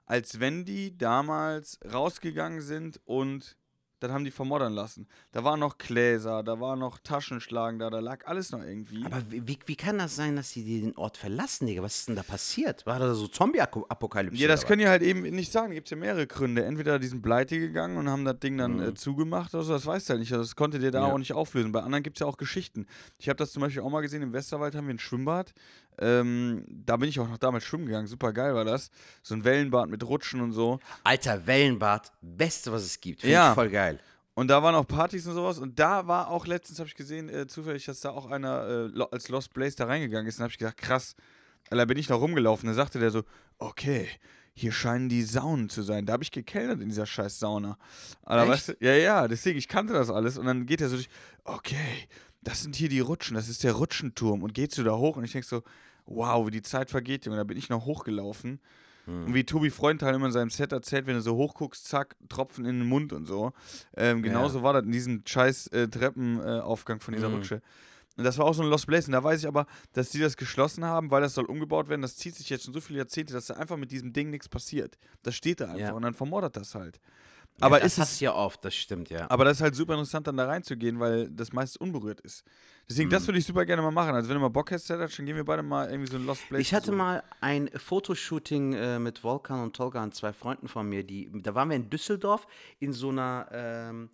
als 0.07 0.41
wenn 0.41 0.65
die 0.65 0.97
damals 0.97 1.79
rausgegangen 1.93 2.63
sind 2.63 3.01
und 3.05 3.57
dann 4.01 4.13
haben 4.13 4.25
die 4.25 4.31
vermoddern 4.31 4.73
lassen. 4.73 5.07
Da 5.33 5.45
waren 5.45 5.61
noch 5.61 5.79
Gläser, 5.79 6.43
da 6.43 6.61
war 6.61 6.77
noch 6.77 6.99
Taschenschlagen 6.99 7.79
da, 7.79 7.91
da 7.91 7.99
lag 8.01 8.27
alles 8.27 8.53
noch 8.53 8.63
irgendwie. 8.63 9.05
Aber 9.05 9.23
wie, 9.31 9.59
wie, 9.67 9.77
kann 9.77 9.99
das 9.99 10.15
sein, 10.17 10.37
dass 10.37 10.51
sie 10.51 10.81
den 10.81 10.97
Ort 10.97 11.17
verlassen, 11.17 11.67
Digga? 11.67 11.83
Was 11.83 11.99
ist 12.01 12.09
denn 12.09 12.17
da 12.17 12.23
passiert? 12.23 12.87
War 12.87 12.99
da 12.99 13.15
so 13.15 13.27
Zombie-Apokalypse? 13.29 14.41
ja, 14.41 14.49
das 14.49 14.67
können 14.67 14.81
die 14.81 14.89
halt 14.89 15.03
eben 15.03 15.23
nicht 15.23 15.53
sagen. 15.53 15.73
Gibt 15.73 15.89
es 15.89 15.91
ja 15.91 15.97
mehrere 15.97 16.27
Gründe. 16.27 16.65
Entweder 16.65 16.99
die 16.99 17.07
sind 17.07 17.23
pleite 17.23 17.59
gegangen 17.59 17.97
und 17.97 18.09
haben 18.09 18.25
das 18.25 18.39
Ding 18.41 18.57
dann 18.59 18.81
äh, 18.81 18.95
zugemacht 18.95 19.55
oder 19.55 19.63
so, 19.65 19.73
das 19.73 19.87
weißt 19.87 20.09
du 20.09 20.11
halt 20.13 20.21
nicht. 20.21 20.33
Also 20.33 20.45
das 20.45 20.57
konnte 20.57 20.79
dir 20.79 20.91
da 20.91 21.07
Ja. 21.07 21.13
auch 21.13 21.19
nicht 21.19 21.33
auflösen. 21.33 21.73
Bei 21.73 21.81
anderen 21.83 22.03
gibt 22.03 22.17
es 22.17 22.21
ja 22.21 22.27
auch 22.27 22.37
Geschichten. 22.37 22.87
Ich 23.19 23.29
habe 23.29 23.37
das 23.37 23.53
zum 23.53 23.61
Beispiel 23.63 23.83
auch 23.83 23.91
mal 23.91 24.01
gesehen, 24.01 24.23
im 24.23 24.33
Westerwald 24.33 24.75
haben 24.75 24.87
wir 24.87 24.95
ein 24.95 24.99
Schwimmbad. 24.99 25.53
Ähm, 26.01 26.65
da 26.69 26.97
bin 26.97 27.09
ich 27.09 27.19
auch 27.21 27.29
noch 27.29 27.39
damals 27.39 27.65
schwimmen 27.65 27.87
gegangen. 27.87 28.07
Super 28.07 28.33
geil 28.33 28.55
war 28.55 28.65
das. 28.65 28.91
So 29.23 29.35
ein 29.35 29.45
Wellenbad 29.45 29.89
mit 29.89 30.03
Rutschen 30.05 30.41
und 30.41 30.53
so. 30.53 30.79
Alter, 31.05 31.47
Wellenbad, 31.47 32.13
beste, 32.23 32.73
was 32.73 32.83
es 32.85 33.01
gibt. 33.01 33.21
Finde 33.23 33.35
Ja. 33.35 33.49
ich 33.51 33.55
voll 33.55 33.71
geil. 33.71 33.99
Und 34.35 34.49
da 34.49 34.63
waren 34.63 34.75
auch 34.77 34.87
Partys 34.87 35.27
und 35.27 35.35
sowas. 35.35 35.59
Und 35.59 35.79
da 35.81 36.07
war 36.07 36.29
auch 36.31 36.47
letztens, 36.47 36.79
habe 36.79 36.89
ich 36.89 36.95
gesehen, 36.95 37.29
äh, 37.29 37.47
zufällig, 37.49 37.85
dass 37.87 38.01
da 38.01 38.11
auch 38.11 38.31
einer 38.31 38.91
äh, 38.97 39.03
als 39.11 39.29
Lost 39.29 39.53
Place 39.53 39.75
da 39.75 39.87
reingegangen 39.87 40.29
ist. 40.29 40.39
Und 40.39 40.45
habe 40.45 40.53
ich 40.53 40.59
gedacht, 40.59 40.77
krass. 40.77 41.17
Da 41.71 41.85
bin 41.85 41.99
ich 41.99 42.09
noch 42.09 42.21
rumgelaufen. 42.21 42.69
Da 42.69 42.75
sagte 42.75 42.99
der 43.01 43.11
so, 43.11 43.25
okay, 43.59 44.09
hier 44.55 44.73
scheinen 44.73 45.09
die 45.09 45.23
Saunen 45.23 45.69
zu 45.69 45.83
sein. 45.83 46.07
Da 46.07 46.13
habe 46.15 46.23
ich 46.23 46.31
gekellnert 46.31 46.81
in 46.81 46.89
dieser 46.89 47.05
scheiß 47.07 47.39
Sauna. 47.41 47.79
Aber 48.23 48.47
weißt 48.49 48.69
du, 48.69 48.77
ja, 48.81 48.95
ja, 48.95 49.27
deswegen, 49.29 49.59
ich 49.59 49.67
kannte 49.69 49.93
das 49.93 50.09
alles. 50.09 50.39
Und 50.39 50.47
dann 50.47 50.67
geht 50.67 50.81
er 50.81 50.89
so 50.89 50.95
durch, 50.97 51.09
okay, 51.45 52.09
das 52.43 52.63
sind 52.63 52.77
hier 52.77 52.89
die 52.89 53.01
Rutschen, 53.01 53.35
das 53.35 53.49
ist 53.49 53.65
der 53.65 53.73
Rutschenturm. 53.73 54.43
Und 54.45 54.55
gehst 54.55 54.79
du 54.79 54.85
da 54.85 54.97
hoch 54.97 55.17
und 55.17 55.25
ich 55.25 55.33
denk 55.33 55.45
so, 55.45 55.63
wow, 56.09 56.47
wie 56.47 56.51
die 56.51 56.63
Zeit 56.63 56.91
vergeht, 56.91 57.25
Junge. 57.27 57.37
Da 57.39 57.45
bin 57.45 57.57
ich 57.59 57.69
noch 57.69 57.85
hochgelaufen. 57.85 58.61
Hm. 59.07 59.27
Und 59.27 59.35
wie 59.35 59.45
Tobi 59.45 59.71
Freundteil 59.71 60.15
immer 60.15 60.27
in 60.27 60.33
seinem 60.33 60.51
Set 60.51 60.73
erzählt, 60.73 61.07
wenn 61.07 61.15
du 61.15 61.21
so 61.23 61.37
hochguckst, 61.37 61.87
zack, 61.87 62.17
Tropfen 62.29 62.65
in 62.67 62.79
den 62.81 62.89
Mund 62.89 63.13
und 63.13 63.27
so. 63.27 63.53
Ähm, 63.97 64.23
genauso 64.23 64.63
war 64.63 64.73
das 64.75 64.85
in 64.85 64.93
diesem 64.93 65.23
scheiß 65.27 65.69
äh, 65.69 65.89
Treppenaufgang 65.89 67.01
von 67.01 67.15
dieser 67.15 67.29
Mhm. 67.29 67.37
Rutsche. 67.37 67.63
Und 68.17 68.25
das 68.25 68.37
war 68.37 68.47
auch 68.47 68.53
so 68.55 68.63
ein 68.65 68.69
Lost 68.69 68.87
Place. 68.89 69.07
Und 69.07 69.13
da 69.13 69.23
weiß 69.23 69.41
ich 69.41 69.47
aber, 69.47 69.67
dass 69.93 70.11
die 70.11 70.19
das 70.19 70.37
geschlossen 70.37 70.85
haben, 70.85 71.11
weil 71.13 71.21
das 71.23 71.35
soll 71.35 71.45
umgebaut 71.45 71.89
werden. 71.89 72.03
Das 72.03 72.17
zieht 72.17 72.35
sich 72.35 72.51
jetzt 72.51 72.65
schon 72.65 72.75
so 72.75 72.81
viele 72.81 72.99
Jahrzehnte, 72.99 73.33
dass 73.33 73.47
da 73.47 73.55
einfach 73.55 73.77
mit 73.77 73.93
diesem 73.93 74.13
Ding 74.13 74.31
nichts 74.31 74.49
passiert. 74.49 74.99
Das 75.23 75.37
steht 75.37 75.61
da 75.61 75.67
einfach 75.67 75.79
Ja. 75.79 75.93
und 75.93 76.03
dann 76.03 76.15
vermordert 76.15 76.57
das 76.57 76.75
halt. 76.75 77.01
Aber 77.61 77.79
ja, 77.81 77.85
ist 77.87 77.99
das 77.99 78.05
es 78.07 78.11
hast 78.13 78.21
du 78.21 78.25
ja 78.27 78.35
oft, 78.35 78.65
das 78.65 78.75
stimmt, 78.75 79.11
ja. 79.11 79.31
aber 79.31 79.45
das 79.45 79.59
ist 79.59 79.63
halt 79.63 79.75
super 79.75 79.95
interessant, 79.95 80.27
dann 80.27 80.37
da 80.37 80.47
reinzugehen, 80.47 80.99
weil 81.01 81.29
das 81.31 81.53
meist 81.53 81.81
unberührt 81.81 82.21
ist. 82.21 82.45
Deswegen, 82.89 83.09
Mhm. 83.09 83.13
das 83.13 83.27
würde 83.27 83.39
ich 83.39 83.45
super 83.45 83.67
gerne 83.67 83.83
mal 83.83 83.91
machen. 83.91 84.15
Also, 84.15 84.29
wenn 84.29 84.37
du 84.37 84.41
mal 84.41 84.49
Bock 84.49 84.71
hast, 84.73 84.89
dann 84.89 85.09
gehen 85.09 85.37
wir 85.37 85.45
beide 85.45 85.63
mal 85.63 85.91
irgendwie 85.91 86.11
so 86.11 86.17
ein 86.17 86.25
Lost 86.25 86.49
Place. 86.49 86.61
Ich 86.61 86.73
hatte 86.73 86.87
besuchen. 86.93 86.99
mal 86.99 87.23
ein 87.41 87.69
Fotoshooting 87.75 88.73
äh, 88.73 88.99
mit 88.99 89.23
Volkan 89.23 89.61
und 89.63 89.77
Tolga 89.77 90.03
und 90.03 90.15
zwei 90.15 90.33
Freunden 90.33 90.69
von 90.69 90.89
mir, 90.89 91.05
die, 91.05 91.31
da 91.43 91.55
waren 91.55 91.69
wir 91.69 91.77
in 91.77 91.91
Düsseldorf 91.91 92.47
in 92.79 92.93
so 92.93 93.11
einer 93.11 93.49
ähm, 93.53 94.11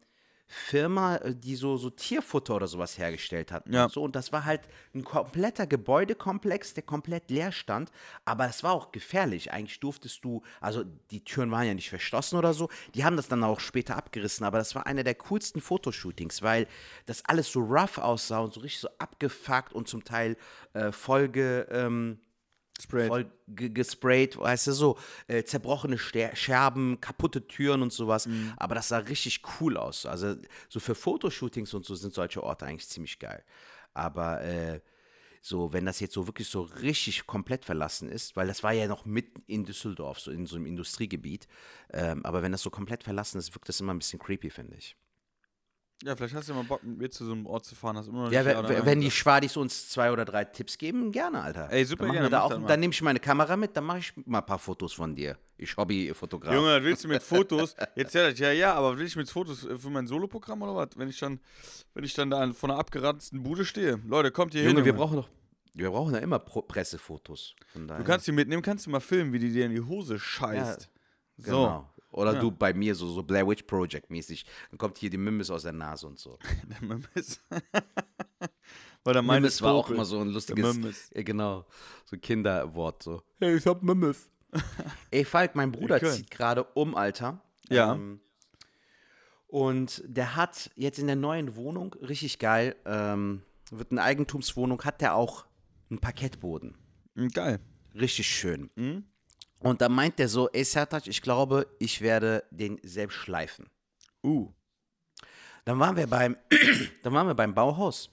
Firma, 0.46 1.16
äh, 1.16 1.34
die 1.34 1.56
so, 1.56 1.76
so 1.76 1.90
Tierfutter 1.90 2.56
oder 2.56 2.66
sowas 2.66 2.98
hergestellt 2.98 3.52
hat. 3.52 3.68
Ja. 3.68 3.84
Und, 3.84 3.92
so, 3.92 4.02
und 4.02 4.14
das 4.14 4.32
war 4.32 4.44
halt 4.44 4.62
ein 4.94 5.04
kompletter 5.04 5.66
Gebäudekomplex, 5.66 6.74
der 6.74 6.82
komplett 6.82 7.30
leer 7.30 7.52
stand, 7.52 7.90
aber 8.24 8.48
es 8.48 8.62
war 8.62 8.72
auch 8.72 8.92
gefährlich. 8.92 9.52
Eigentlich 9.52 9.80
durftest 9.80 10.24
du, 10.24 10.42
also 10.60 10.84
die 11.10 11.24
Türen 11.24 11.50
waren 11.50 11.66
ja 11.66 11.74
nicht 11.74 11.88
verschlossen 11.88 12.36
oder 12.36 12.54
so, 12.54 12.68
die 12.94 13.04
haben 13.04 13.16
das 13.16 13.28
dann 13.28 13.42
auch 13.42 13.60
später 13.60 13.96
abgerissen, 13.96 14.44
aber 14.46 14.58
das 14.58 14.74
war 14.74 14.86
einer 14.86 15.04
der 15.04 15.14
coolsten 15.14 15.60
Fotoshootings, 15.60 16.42
weil 16.42 16.66
das 17.06 17.24
alles 17.24 17.50
so 17.50 17.60
rough 17.60 17.98
aussah 17.98 18.40
und 18.40 18.52
so 18.52 18.60
richtig 18.60 18.80
so 18.80 18.88
abgefuckt 18.98 19.72
und 19.72 19.88
zum 19.88 20.04
Teil 20.04 20.36
äh, 20.74 20.92
Folge. 20.92 21.66
Ähm, 21.70 22.18
Sprayed. 22.80 23.08
voll 23.08 23.26
ge- 23.48 23.70
gesprayt, 23.70 24.36
weißt 24.36 24.66
du, 24.66 24.72
so 24.72 24.98
äh, 25.28 25.44
zerbrochene 25.44 25.96
Ster 25.96 26.34
Scherben, 26.34 27.00
kaputte 27.00 27.46
Türen 27.46 27.82
und 27.82 27.92
sowas. 27.92 28.26
Mhm. 28.26 28.52
Aber 28.56 28.74
das 28.74 28.88
sah 28.88 28.98
richtig 28.98 29.42
cool 29.60 29.76
aus. 29.76 30.06
Also 30.06 30.34
so 30.68 30.80
für 30.80 30.94
Fotoshootings 30.94 31.72
und 31.74 31.84
so 31.86 31.94
sind 31.94 32.14
solche 32.14 32.42
Orte 32.42 32.66
eigentlich 32.66 32.88
ziemlich 32.88 33.18
geil. 33.18 33.44
Aber 33.92 34.42
äh, 34.42 34.80
so, 35.40 35.72
wenn 35.72 35.84
das 35.84 36.00
jetzt 36.00 36.14
so 36.14 36.26
wirklich 36.26 36.48
so 36.48 36.62
richtig 36.62 37.26
komplett 37.26 37.64
verlassen 37.64 38.08
ist, 38.08 38.34
weil 38.34 38.46
das 38.46 38.62
war 38.62 38.72
ja 38.72 38.88
noch 38.88 39.04
mitten 39.04 39.42
in 39.46 39.64
Düsseldorf, 39.64 40.18
so 40.18 40.30
in 40.30 40.46
so 40.46 40.56
einem 40.56 40.66
Industriegebiet. 40.66 41.46
Ähm, 41.92 42.24
aber 42.24 42.42
wenn 42.42 42.50
das 42.52 42.62
so 42.62 42.70
komplett 42.70 43.04
verlassen 43.04 43.38
ist, 43.38 43.54
wirkt 43.54 43.68
das 43.68 43.78
immer 43.78 43.92
ein 43.92 43.98
bisschen 43.98 44.18
creepy, 44.18 44.50
finde 44.50 44.76
ich. 44.78 44.96
Ja, 46.04 46.14
vielleicht 46.16 46.34
hast 46.34 46.48
du 46.48 46.52
ja 46.52 46.58
mal 46.58 46.64
Bock, 46.66 46.82
mit 46.82 46.98
mir 46.98 47.10
zu 47.10 47.24
so 47.24 47.32
einem 47.32 47.46
Ort 47.46 47.64
zu 47.64 47.74
fahren. 47.74 47.96
Hast 47.96 48.08
immer 48.08 48.24
noch 48.24 48.32
Ja, 48.32 48.42
nicht 48.42 48.56
wenn, 48.68 48.76
Ja 48.76 48.84
wenn 48.84 49.00
die. 49.00 49.10
Schwadis 49.10 49.56
uns 49.56 49.88
zwei 49.88 50.12
oder 50.12 50.24
drei 50.26 50.44
Tipps 50.44 50.76
geben, 50.76 51.12
gerne, 51.12 51.40
Alter. 51.42 51.70
Ey, 51.70 51.84
super 51.84 52.04
dann 52.04 52.12
gerne, 52.12 52.26
Wir 52.26 52.30
da 52.30 52.42
auch, 52.42 52.66
dann 52.66 52.80
nehme 52.80 52.92
ich 52.92 53.00
meine 53.00 53.20
Kamera 53.20 53.56
mit, 53.56 53.74
dann 53.76 53.84
mache 53.84 54.00
ich 54.00 54.12
mal 54.26 54.40
ein 54.40 54.46
paar 54.46 54.58
Fotos 54.58 54.92
von 54.92 55.14
dir. 55.14 55.38
Ich 55.56 55.76
Hobbyfotograf. 55.76 56.52
Junge, 56.52 56.74
das 56.74 56.82
willst 56.82 57.04
du 57.04 57.08
mit 57.08 57.22
Fotos? 57.22 57.74
Jetzt 57.96 58.14
ja, 58.14 58.28
ja, 58.28 58.52
ja, 58.52 58.74
aber 58.74 58.98
will 58.98 59.06
ich 59.06 59.16
mit 59.16 59.30
Fotos 59.30 59.64
äh, 59.64 59.78
für 59.78 59.88
mein 59.88 60.06
Soloprogramm 60.06 60.60
oder 60.62 60.76
was? 60.76 60.88
Wenn 60.96 61.08
ich 61.08 61.18
dann, 61.18 61.40
wenn 61.94 62.04
ich 62.04 62.12
dann 62.12 62.28
da 62.28 62.52
vor 62.52 62.68
einer 62.68 62.78
abgeranzten 62.78 63.42
Bude 63.42 63.64
stehe. 63.64 63.98
Leute, 64.06 64.30
kommt 64.30 64.52
hier 64.52 64.62
Junge, 64.62 64.76
hin. 64.76 64.84
wir 64.84 64.90
Junge. 64.92 64.98
brauchen 64.98 65.16
doch, 65.16 65.28
wir 65.72 65.90
brauchen 65.90 66.12
ja 66.12 66.20
immer 66.20 66.38
Pro 66.38 66.60
Pressefotos. 66.62 67.54
Du 67.74 68.04
kannst 68.04 68.26
die 68.26 68.32
mitnehmen, 68.32 68.60
kannst 68.62 68.84
du 68.86 68.90
mal 68.90 69.00
filmen, 69.00 69.32
wie 69.32 69.38
die 69.38 69.50
dir 69.52 69.64
in 69.64 69.72
die 69.72 69.80
Hose 69.80 70.18
scheißt. 70.18 70.90
So. 71.38 71.50
Genau. 71.50 71.90
Oder 72.14 72.34
Ja. 72.34 72.40
du 72.40 72.50
bei 72.52 72.72
mir 72.72 72.94
so, 72.94 73.08
so 73.08 73.22
Blair 73.22 73.46
Witch 73.48 73.64
Project 73.64 74.08
mäßig. 74.10 74.46
Dann 74.70 74.78
kommt 74.78 74.98
hier 74.98 75.10
die 75.10 75.16
Mimbis 75.18 75.50
aus 75.50 75.62
der 75.64 75.72
Nase 75.72 76.06
und 76.06 76.18
so. 76.18 76.38
Der 76.70 76.80
Mimmis. 76.80 77.40
Weil 79.04 79.12
der 79.14 79.22
meine 79.22 79.40
Mimbis 79.42 79.60
war 79.60 79.74
auch 79.74 79.90
immer 79.90 80.04
so 80.04 80.20
ein 80.20 80.28
lustiges, 80.28 80.76
Mimmis. 80.76 81.10
ja, 81.14 81.22
genau, 81.22 81.66
so 82.06 82.16
ein 82.16 82.20
Kinderwort 82.20 83.02
so. 83.02 83.20
Hey, 83.40 83.56
ich 83.56 83.66
hab 83.66 83.82
Mimmis. 83.82 84.30
Ey, 85.10 85.24
Falk, 85.24 85.56
mein 85.56 85.72
Bruder 85.72 86.00
zieht 86.00 86.30
gerade 86.30 86.64
um, 86.64 86.94
Alter. 86.94 87.42
Ja. 87.68 87.94
Ähm, 87.94 88.20
und 89.48 90.02
der 90.06 90.36
hat 90.36 90.70
jetzt 90.76 90.98
in 90.98 91.06
der 91.06 91.16
neuen 91.16 91.56
Wohnung, 91.56 91.94
richtig 91.94 92.38
geil, 92.38 92.76
ähm, 92.86 93.42
wird 93.70 93.90
eine 93.92 94.02
Eigentumswohnung, 94.02 94.82
hat 94.82 95.00
der 95.00 95.14
auch 95.16 95.44
einen 95.90 95.98
Parkettboden. 96.00 96.76
Mhm, 97.14 97.28
Geil. 97.30 97.60
Richtig 97.94 98.26
schön. 98.28 98.70
Mhm. 98.76 99.04
Und 99.64 99.80
da 99.80 99.88
meint 99.88 100.18
der 100.18 100.28
so, 100.28 100.50
ey 100.50 100.62
Sertac, 100.62 101.06
ich 101.06 101.22
glaube, 101.22 101.66
ich 101.78 102.00
werde 102.02 102.44
den 102.50 102.78
selbst 102.82 103.14
schleifen. 103.14 103.66
Uh. 104.22 104.52
Dann 105.64 105.78
waren 105.78 105.96
wir 105.96 106.06
beim, 106.06 106.36
dann 107.02 107.14
waren 107.14 107.26
wir 107.26 107.34
beim 107.34 107.54
Bauhaus. 107.54 108.10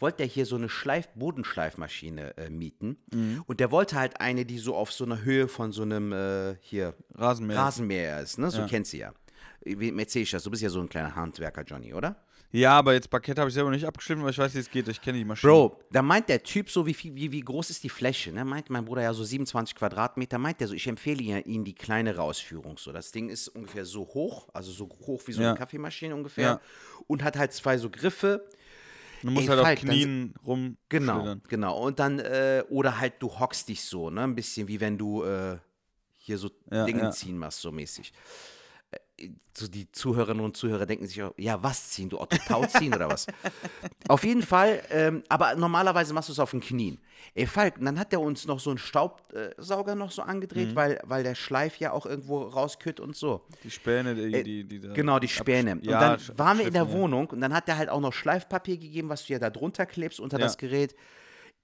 Wollte 0.00 0.18
der 0.18 0.26
hier 0.26 0.44
so 0.44 0.56
eine 0.56 0.68
Schleif 0.68 1.08
Bodenschleifmaschine 1.14 2.36
äh, 2.36 2.50
mieten. 2.50 2.98
Mhm. 3.12 3.42
Und 3.46 3.60
der 3.60 3.70
wollte 3.70 3.96
halt 3.96 4.20
eine, 4.20 4.44
die 4.44 4.58
so 4.58 4.74
auf 4.74 4.92
so 4.92 5.04
einer 5.04 5.22
Höhe 5.22 5.48
von 5.48 5.72
so 5.72 5.82
einem 5.82 6.12
äh, 6.12 6.56
hier 6.60 6.94
Rasenmäher. 7.14 7.58
Rasenmäher 7.58 8.20
ist, 8.20 8.38
ne? 8.38 8.50
So 8.50 8.60
Ja. 8.60 8.66
kennst 8.66 8.92
du 8.92 8.98
ja. 8.98 9.12
Wie 9.64 9.96
erzähl 9.96 10.22
ich 10.22 10.30
das? 10.32 10.42
Du 10.42 10.50
bist 10.50 10.62
ja 10.62 10.68
so 10.68 10.80
ein 10.80 10.88
kleiner 10.88 11.14
Handwerker, 11.14 11.62
Johnny, 11.62 11.94
oder? 11.94 12.16
Ja, 12.54 12.72
aber 12.78 12.92
jetzt 12.92 13.08
Parkett 13.08 13.38
habe 13.38 13.48
ich 13.48 13.54
selber 13.54 13.70
nicht 13.70 13.86
abgeschliffen, 13.86 14.22
weil 14.22 14.30
ich 14.30 14.38
weiß, 14.38 14.54
wie 14.54 14.58
es 14.58 14.70
geht. 14.70 14.86
Ich 14.86 15.00
kenne 15.00 15.16
die 15.16 15.24
Maschine. 15.24 15.50
Bro, 15.50 15.78
da 15.90 16.02
meint 16.02 16.28
der 16.28 16.42
Typ 16.42 16.68
so, 16.68 16.84
wie, 16.86 16.92
viel, 16.92 17.14
wie, 17.14 17.32
wie 17.32 17.40
groß 17.40 17.70
ist 17.70 17.82
die 17.82 17.88
Fläche? 17.88 18.30
Ne? 18.30 18.44
Meint 18.44 18.68
mein 18.68 18.84
Bruder 18.84 19.00
ja 19.02 19.14
so 19.14 19.24
27 19.24 19.74
Quadratmeter. 19.74 20.36
Meint 20.36 20.60
der 20.60 20.68
so, 20.68 20.74
ich 20.74 20.86
empfehle 20.86 21.22
ja 21.22 21.38
Ihnen 21.38 21.64
die 21.64 21.74
kleinere 21.74 22.20
Ausführung. 22.22 22.76
So, 22.76 22.92
das 22.92 23.10
Ding 23.10 23.30
ist 23.30 23.48
ungefähr 23.48 23.86
so 23.86 24.02
hoch, 24.02 24.48
also 24.52 24.70
so 24.70 24.86
hoch 25.06 25.22
wie 25.26 25.32
so 25.32 25.40
Ja. 25.40 25.48
eine 25.50 25.58
Kaffeemaschine 25.58 26.14
ungefähr. 26.14 26.44
Ja. 26.44 26.60
Und 27.06 27.24
hat 27.24 27.38
halt 27.38 27.54
zwei 27.54 27.78
so 27.78 27.88
Griffe. 27.88 28.46
Du 29.22 29.30
musst 29.30 29.48
Ey, 29.48 29.56
halt 29.56 29.60
Falk, 29.62 29.78
auf 29.78 29.84
Knien 29.84 30.34
rum. 30.44 30.76
Genau, 30.90 31.36
genau. 31.48 31.78
Und 31.78 32.00
dann, 32.00 32.18
äh, 32.18 32.64
oder 32.68 32.98
halt 33.00 33.14
du 33.20 33.30
hockst 33.38 33.68
dich 33.68 33.82
so, 33.82 34.10
ne? 34.10 34.22
Ein 34.22 34.34
bisschen 34.34 34.68
wie 34.68 34.78
wenn 34.78 34.98
du 34.98 35.22
äh, 35.24 35.56
hier 36.18 36.36
so 36.36 36.50
Ja, 36.70 36.84
Dinge 36.84 37.08
ziehen 37.12 37.38
machst, 37.38 37.60
so 37.60 37.72
mäßig. 37.72 38.12
So 39.54 39.68
die 39.68 39.90
Zuhörerinnen 39.92 40.42
und 40.42 40.56
Zuhörer 40.56 40.86
denken 40.86 41.06
sich 41.06 41.22
auch, 41.22 41.34
ja, 41.36 41.62
was 41.62 41.90
ziehen? 41.90 42.08
Du 42.08 42.18
Otto 42.18 42.38
Tau 42.48 42.64
ziehen 42.66 42.94
oder 42.94 43.10
was? 43.10 43.26
Auf 44.08 44.24
jeden 44.24 44.42
Fall, 44.42 44.82
ähm, 44.90 45.22
aber 45.28 45.54
normalerweise 45.56 46.14
machst 46.14 46.30
du 46.30 46.32
es 46.32 46.38
auf 46.38 46.52
den 46.52 46.60
Knien. 46.60 46.98
Ey, 47.34 47.46
Falk, 47.46 47.74
dann 47.78 47.98
hat 47.98 48.12
der 48.12 48.20
uns 48.20 48.46
noch 48.46 48.58
so 48.60 48.70
einen 48.70 48.78
Staubsauger 48.78 49.94
noch 49.94 50.10
so 50.10 50.22
angedreht, 50.22 50.70
Mhm. 50.70 50.74
weil, 50.76 51.00
weil 51.04 51.22
der 51.22 51.34
Schleif 51.34 51.76
ja 51.78 51.92
auch 51.92 52.06
irgendwo 52.06 52.42
rauskütt 52.42 52.98
und 52.98 53.14
so. 53.14 53.42
Die 53.62 53.70
Späne, 53.70 54.14
die, 54.14 54.32
Äh, 54.34 54.42
die, 54.42 54.64
die 54.64 54.80
da 54.80 54.92
Genau, 54.94 55.18
die 55.18 55.28
Späne. 55.28 55.72
Und 55.72 55.84
ja, 55.84 56.16
dann 56.16 56.38
waren 56.38 56.58
wir 56.58 56.66
in 56.66 56.72
der. 56.72 56.90
Wohnung 56.90 57.28
und 57.28 57.40
dann 57.40 57.52
hat 57.54 57.68
er 57.68 57.76
halt 57.78 57.88
auch 57.90 58.00
noch 58.00 58.12
Schleifpapier 58.12 58.76
gegeben, 58.78 59.08
was 59.08 59.26
du 59.26 59.34
ja 59.34 59.38
da 59.38 59.50
drunter 59.50 59.86
klebst 59.86 60.18
unter 60.18 60.38
Ja. 60.38 60.44
das 60.46 60.56
Gerät. 60.58 60.94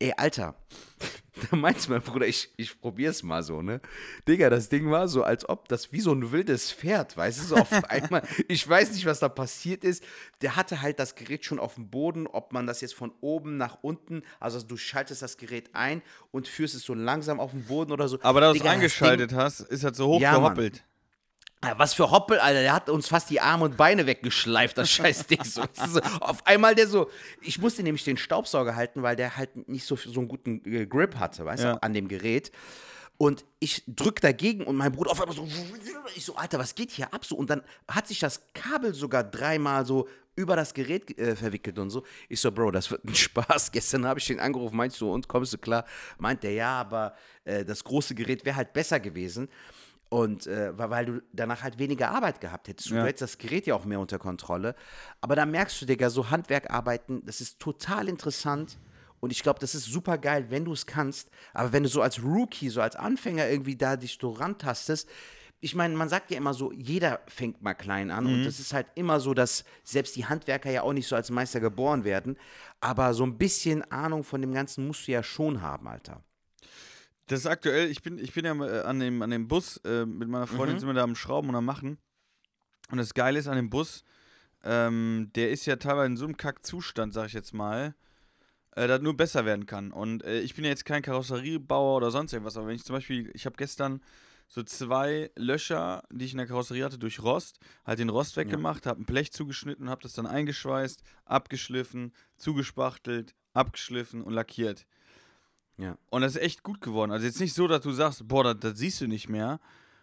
Ey, 0.00 0.12
Alter, 0.16 0.54
da 1.50 1.56
meint 1.56 1.88
mein 1.88 2.00
Bruder, 2.02 2.26
ich, 2.26 2.50
ich 2.56 2.80
probier's 2.80 3.24
mal 3.24 3.42
so, 3.42 3.62
ne? 3.62 3.80
Digga, 4.28 4.48
das 4.48 4.68
Ding 4.68 4.90
war 4.92 5.08
so, 5.08 5.24
als 5.24 5.48
ob 5.48 5.66
das 5.68 5.90
wie 5.90 6.00
so 6.00 6.12
ein 6.12 6.30
wildes 6.30 6.70
Pferd, 6.70 7.16
weißt 7.16 7.40
du, 7.40 7.44
so 7.44 7.56
auf 7.56 7.72
einmal. 7.90 8.22
Ich 8.46 8.68
weiß 8.68 8.92
nicht, 8.92 9.06
was 9.06 9.18
da 9.18 9.28
passiert 9.28 9.82
ist. 9.82 10.04
Der 10.40 10.54
hatte 10.54 10.82
halt 10.82 11.00
das 11.00 11.16
Gerät 11.16 11.44
schon 11.44 11.58
auf 11.58 11.74
dem 11.74 11.90
Boden, 11.90 12.28
ob 12.28 12.52
man 12.52 12.66
das 12.66 12.80
jetzt 12.80 12.94
von 12.94 13.12
oben 13.20 13.56
nach 13.56 13.78
unten, 13.82 14.22
also 14.38 14.60
du 14.62 14.76
schaltest 14.76 15.22
das 15.22 15.36
Gerät 15.36 15.70
ein 15.74 16.02
und 16.30 16.46
führst 16.46 16.76
es 16.76 16.82
so 16.82 16.94
langsam 16.94 17.40
auf 17.40 17.50
den 17.50 17.64
Boden 17.64 17.90
oder 17.90 18.06
so. 18.06 18.20
Aber 18.22 18.40
da 18.40 18.52
du 18.52 18.58
es 18.58 18.64
eingeschaltet 18.64 19.32
hast, 19.32 19.60
ist 19.60 19.82
halt 19.82 19.96
so 19.96 20.06
hoch 20.06 20.20
Ja, 20.20 20.54
Was 21.76 21.92
für 21.94 22.10
Hoppel, 22.12 22.38
Alter, 22.38 22.60
der 22.62 22.72
hat 22.72 22.88
uns 22.88 23.08
fast 23.08 23.30
die 23.30 23.40
Arme 23.40 23.64
und 23.64 23.76
Beine 23.76 24.06
weggeschleift, 24.06 24.78
das 24.78 24.90
scheiß 24.90 25.26
Ding. 25.26 25.42
So, 25.42 25.62
so, 25.74 26.00
auf 26.20 26.46
einmal 26.46 26.74
der 26.76 26.86
so, 26.86 27.10
ich 27.40 27.58
musste 27.58 27.82
nämlich 27.82 28.04
den 28.04 28.16
Staubsauger 28.16 28.76
halten, 28.76 29.02
weil 29.02 29.16
der 29.16 29.36
halt 29.36 29.68
nicht 29.68 29.84
so, 29.84 29.96
so 29.96 30.20
einen 30.20 30.28
guten 30.28 30.62
äh, 30.64 30.86
Grip 30.86 31.16
hatte, 31.16 31.44
weißt 31.44 31.64
Ja. 31.64 31.72
du, 31.74 31.82
an 31.82 31.94
dem 31.94 32.06
Gerät. 32.06 32.52
Und 33.16 33.44
ich 33.58 33.82
drück 33.88 34.20
dagegen 34.20 34.62
und 34.64 34.76
mein 34.76 34.92
Bruder 34.92 35.10
auf 35.10 35.20
einmal 35.20 35.34
so, 35.34 35.48
ich 36.14 36.24
so, 36.24 36.36
Alter, 36.36 36.60
was 36.60 36.76
geht 36.76 36.92
hier 36.92 37.12
ab? 37.12 37.24
So, 37.24 37.34
und 37.34 37.50
dann 37.50 37.64
hat 37.88 38.06
sich 38.06 38.20
das 38.20 38.40
Kabel 38.54 38.94
sogar 38.94 39.24
dreimal 39.24 39.84
so 39.84 40.08
über 40.36 40.54
das 40.54 40.72
Gerät 40.72 41.18
äh, 41.18 41.34
verwickelt 41.34 41.76
und 41.80 41.90
so. 41.90 42.04
Ich 42.28 42.40
so, 42.40 42.52
Bro, 42.52 42.70
das 42.70 42.92
wird 42.92 43.04
ein 43.04 43.14
Spaß. 43.16 43.72
Gestern 43.72 44.06
habe 44.06 44.20
ich 44.20 44.26
den 44.28 44.38
angerufen, 44.38 44.76
meinst 44.76 45.00
du, 45.00 45.12
und 45.12 45.26
kommst 45.26 45.52
du 45.52 45.58
klar? 45.58 45.84
Meint 46.18 46.44
der, 46.44 46.52
ja, 46.52 46.78
aber 46.80 47.16
äh, 47.44 47.64
das 47.64 47.82
große 47.82 48.14
Gerät 48.14 48.44
wäre 48.44 48.54
halt 48.54 48.72
besser 48.72 49.00
gewesen. 49.00 49.48
Und 50.10 50.46
äh, 50.46 50.76
weil, 50.78 51.06
du 51.06 51.22
danach 51.32 51.62
halt 51.62 51.78
weniger 51.78 52.10
Arbeit 52.10 52.40
gehabt 52.40 52.68
hättest. 52.68 52.90
Du 52.90 52.94
Ja. 52.94 53.04
hättest 53.04 53.22
das 53.22 53.38
Gerät 53.38 53.66
ja 53.66 53.74
auch 53.74 53.84
mehr 53.84 54.00
unter 54.00 54.18
Kontrolle. 54.18 54.74
Aber 55.20 55.36
da 55.36 55.44
merkst 55.44 55.80
du, 55.82 55.86
Digga, 55.86 56.08
so 56.08 56.30
Handwerkarbeiten, 56.30 57.24
das 57.26 57.40
ist 57.40 57.58
total 57.60 58.08
interessant. 58.08 58.78
Und 59.20 59.32
ich 59.32 59.42
glaube, 59.42 59.58
das 59.58 59.74
ist 59.74 59.84
super 59.84 60.16
geil, 60.16 60.46
wenn 60.48 60.64
du 60.64 60.72
es 60.72 60.86
kannst. 60.86 61.28
Aber 61.52 61.72
wenn 61.72 61.82
du 61.82 61.88
so 61.88 62.00
als 62.00 62.22
Rookie, 62.22 62.70
so 62.70 62.80
als 62.80 62.96
Anfänger 62.96 63.48
irgendwie 63.48 63.76
da 63.76 63.96
dich 63.96 64.16
so 64.20 64.30
rantastest, 64.30 65.08
ich 65.60 65.74
meine, 65.74 65.96
man 65.96 66.08
sagt 66.08 66.30
ja 66.30 66.36
immer 66.36 66.54
so, 66.54 66.72
jeder 66.72 67.20
fängt 67.26 67.60
mal 67.62 67.74
klein 67.74 68.10
an. 68.12 68.26
Und 68.26 68.46
es 68.46 68.60
ist 68.60 68.72
halt 68.72 68.86
immer 68.94 69.18
so, 69.18 69.34
dass 69.34 69.64
selbst 69.82 70.14
die 70.14 70.24
Handwerker 70.24 70.70
ja 70.70 70.82
auch 70.82 70.92
nicht 70.92 71.08
so 71.08 71.16
als 71.16 71.30
Meister 71.30 71.58
geboren 71.58 72.04
werden. 72.04 72.38
Aber 72.80 73.12
so 73.12 73.24
ein 73.24 73.36
bisschen 73.38 73.82
Ahnung 73.90 74.22
von 74.22 74.40
dem 74.40 74.54
Ganzen 74.54 74.86
musst 74.86 75.08
du 75.08 75.12
ja 75.12 75.22
schon 75.22 75.60
haben, 75.60 75.88
Alter. 75.88 76.22
Das 77.28 77.40
ist 77.40 77.46
aktuell, 77.46 77.90
ich 77.90 78.02
bin, 78.02 78.18
ich 78.18 78.32
bin 78.32 78.44
ja 78.44 78.54
äh, 78.54 78.80
an 78.82 79.00
dem, 79.00 79.22
an 79.22 79.30
dem 79.30 79.48
Bus 79.48 79.76
äh, 79.84 80.04
mit 80.06 80.28
meiner 80.28 80.46
Freundin, 80.46 80.76
Mhm. 80.76 80.80
sind 80.80 80.88
wir 80.88 80.94
da 80.94 81.02
am 81.04 81.14
Schrauben 81.16 81.48
und 81.50 81.54
am 81.56 81.64
Machen. 81.64 81.98
Und 82.90 82.98
das 82.98 83.14
Geile 83.14 83.38
ist 83.38 83.46
an 83.48 83.56
dem 83.56 83.70
Bus, 83.70 84.02
ähm, 84.64 85.30
der 85.34 85.50
ist 85.50 85.66
ja 85.66 85.76
teilweise 85.76 86.06
in 86.06 86.16
so 86.16 86.24
einem 86.24 86.36
Kackzustand, 86.36 87.12
sag 87.14 87.26
ich 87.26 87.32
jetzt 87.34 87.52
mal. 87.54 87.94
äh, 88.76 88.86
das 88.86 89.00
nur 89.02 89.16
besser 89.16 89.44
werden 89.44 89.66
kann. 89.66 89.90
Und 89.92 90.22
äh, 90.24 90.40
ich 90.40 90.54
bin 90.54 90.64
ja 90.64 90.70
jetzt 90.70 90.84
kein 90.84 91.02
Karosseriebauer 91.02 91.96
oder 91.96 92.10
sonst 92.12 92.32
irgendwas, 92.32 92.56
aber 92.56 92.68
wenn 92.68 92.76
ich 92.76 92.84
zum 92.84 92.94
Beispiel, 92.94 93.30
ich 93.34 93.44
habe 93.44 93.56
gestern 93.56 94.00
so 94.46 94.62
zwei 94.62 95.30
Löcher, 95.36 96.04
die 96.12 96.24
ich 96.26 96.30
in 96.32 96.38
der 96.38 96.46
Karosserie 96.46 96.84
hatte, 96.84 96.96
durch 96.98 97.20
Rost, 97.20 97.58
halt 97.84 97.98
den 97.98 98.08
Rost 98.08 98.36
weggemacht, 98.36 98.86
habe 98.86 99.02
ein 99.02 99.04
Blech 99.04 99.32
zugeschnitten, 99.32 99.90
habe 99.90 100.02
das 100.02 100.12
dann 100.14 100.26
eingeschweißt, 100.26 101.02
abgeschliffen, 101.24 102.12
zugespachtelt, 102.36 103.34
abgeschliffen 103.52 104.22
und 104.22 104.32
lackiert. 104.32 104.86
Ja. 105.78 105.96
Und 106.10 106.22
das 106.22 106.36
ist 106.36 106.42
echt 106.42 106.62
gut 106.62 106.80
geworden. 106.80 107.12
Also 107.12 107.24
jetzt 107.24 107.40
nicht 107.40 107.54
so, 107.54 107.68
dass 107.68 107.80
du 107.80 107.92
sagst, 107.92 108.26
boah, 108.28 108.44
das, 108.44 108.56
das 108.60 108.78
siehst 108.78 109.00
du 109.00 109.06
nicht 109.06 109.28
mehr, 109.28 109.60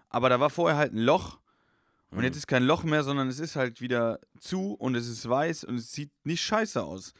aber 0.09 0.29
da 0.29 0.39
war 0.39 0.49
vorher 0.49 0.77
halt 0.77 0.93
ein 0.93 0.99
Loch 0.99 1.39
und 2.11 2.23
jetzt 2.23 2.37
ist 2.37 2.47
kein 2.47 2.63
Loch 2.63 2.83
mehr, 2.83 3.03
sondern 3.03 3.27
es 3.27 3.39
ist 3.39 3.55
halt 3.57 3.81
wieder 3.81 4.19
zu 4.39 4.73
und 4.73 4.95
es 4.95 5.07
ist 5.07 5.27
weiß 5.27 5.65
und 5.65 5.75
es 5.75 5.91
sieht 5.91 6.11
nicht 6.23 6.41
scheiße 6.41 6.81
aus. 6.81 7.13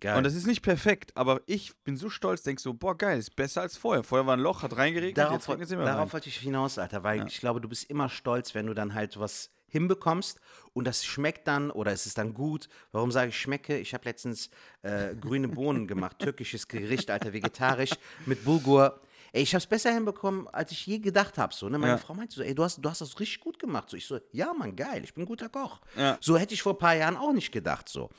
Geil. 0.00 0.18
Und 0.18 0.24
das 0.24 0.34
ist 0.34 0.46
nicht 0.46 0.62
perfekt, 0.62 1.16
aber 1.16 1.40
ich 1.46 1.74
bin 1.84 1.96
so 1.96 2.10
stolz, 2.10 2.42
denk 2.42 2.58
so, 2.58 2.74
boah, 2.74 2.96
geil, 2.98 3.18
ist 3.18 3.36
besser 3.36 3.62
als 3.62 3.76
vorher. 3.76 4.02
Vorher 4.02 4.26
war 4.26 4.36
ein 4.36 4.40
Loch, 4.40 4.62
hat 4.62 4.76
reingeregnet, 4.76 5.16
darauf, 5.16 5.34
jetzt 5.34 5.48
regnet 5.48 5.66
es 5.66 5.72
immer 5.72 5.84
darauf 5.84 6.08
rein. 6.08 6.12
wollte 6.12 6.28
ich 6.28 6.36
hinaus, 6.36 6.76
Alter, 6.76 7.02
weil 7.04 7.26
ich 7.26 7.38
glaube, 7.38 7.60
du 7.60 7.68
bist 7.68 7.88
immer 7.88 8.08
stolz, 8.08 8.54
wenn 8.54 8.66
du 8.66 8.74
dann 8.74 8.94
halt 8.94 9.18
was 9.18 9.50
hinbekommst 9.72 10.38
und 10.74 10.86
das 10.86 11.04
schmeckt 11.04 11.48
dann 11.48 11.70
oder 11.70 11.90
es 11.92 12.06
ist 12.06 12.18
dann 12.18 12.34
gut. 12.34 12.68
Warum 12.92 13.10
sage 13.10 13.30
ich 13.30 13.40
schmecke? 13.40 13.78
Ich 13.78 13.94
habe 13.94 14.04
letztens 14.04 14.50
äh, 14.82 15.14
grüne 15.16 15.48
Bohnen 15.48 15.86
gemacht, 15.88 16.18
türkisches 16.20 16.68
Gericht, 16.68 17.10
Alter, 17.10 17.32
vegetarisch 17.32 17.90
mit 18.26 18.44
Bulgur. 18.44 19.00
Ey, 19.34 19.42
ich 19.42 19.54
habe 19.54 19.60
es 19.60 19.66
besser 19.66 19.90
hinbekommen, 19.94 20.46
als 20.48 20.72
ich 20.72 20.86
je 20.86 20.98
gedacht 20.98 21.38
habe. 21.38 21.54
So, 21.54 21.70
ne? 21.70 21.78
Meine 21.78 21.92
Ja. 21.92 21.98
Frau 21.98 22.12
meinte 22.12 22.34
so, 22.36 22.42
ey, 22.42 22.54
du 22.54 22.62
hast, 22.64 22.84
du 22.84 22.90
hast 22.90 23.00
das 23.00 23.18
richtig 23.18 23.40
gut 23.40 23.58
gemacht. 23.58 23.88
So, 23.88 23.96
ich 23.96 24.06
so, 24.06 24.20
ja, 24.30 24.52
Mann, 24.52 24.76
geil, 24.76 25.02
ich 25.04 25.14
bin 25.14 25.24
ein 25.24 25.26
guter 25.26 25.48
Koch. 25.48 25.80
Ja. 25.96 26.18
So 26.20 26.36
hätte 26.36 26.52
ich 26.52 26.60
vor 26.60 26.74
ein 26.74 26.78
paar 26.78 26.94
Jahren 26.94 27.16
auch 27.16 27.32
nicht 27.32 27.50
gedacht. 27.50 27.88
So. 27.88 28.10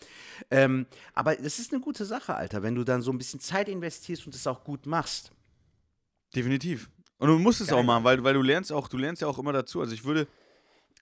Ähm, 0.50 0.88
aber 1.14 1.36
das 1.36 1.60
ist 1.60 1.72
eine 1.72 1.82
gute 1.82 2.06
Sache, 2.06 2.34
Alter, 2.34 2.64
wenn 2.64 2.74
du 2.74 2.84
dann 2.84 3.04
so 3.04 3.12
ein 3.12 3.20
bisschen 3.20 3.40
Zeit 3.40 3.70
investierst 3.70 4.26
und 4.26 4.34
es 4.34 4.48
auch 4.48 4.64
gut 4.64 4.88
machst. 4.88 5.32
Definitiv. 6.36 6.90
Und 7.20 7.28
du 7.30 7.38
musst 7.38 7.62
es 7.62 7.68
Geil. 7.68 7.78
auch 7.80 7.84
machen, 7.84 8.04
weil, 8.04 8.24
weil 8.24 8.34
du 8.34 8.42
lernst 8.42 8.72
auch, 8.72 8.88
du 8.88 8.98
lernst 8.98 9.22
ja 9.22 9.28
auch 9.28 9.38
immer 9.38 9.54
dazu. 9.54 9.82
Also 9.82 9.94
ich 9.94 10.04
würde, 10.04 10.28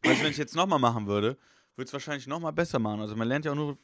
also 0.06 0.24
wenn 0.24 0.32
ich 0.32 0.38
jetzt 0.38 0.56
nochmal 0.56 0.80
machen 0.80 1.08
würde, 1.08 1.38
würde 1.76 1.88
es 1.88 1.93
wahrscheinlich 1.93 2.28
nochmal 2.28 2.54
besser 2.54 2.80
machen. 2.80 3.02
Also 3.02 3.16
man 3.16 3.28
lernt 3.28 3.45
ja 3.45 3.52
auch 3.52 3.56
nur. 3.56 3.78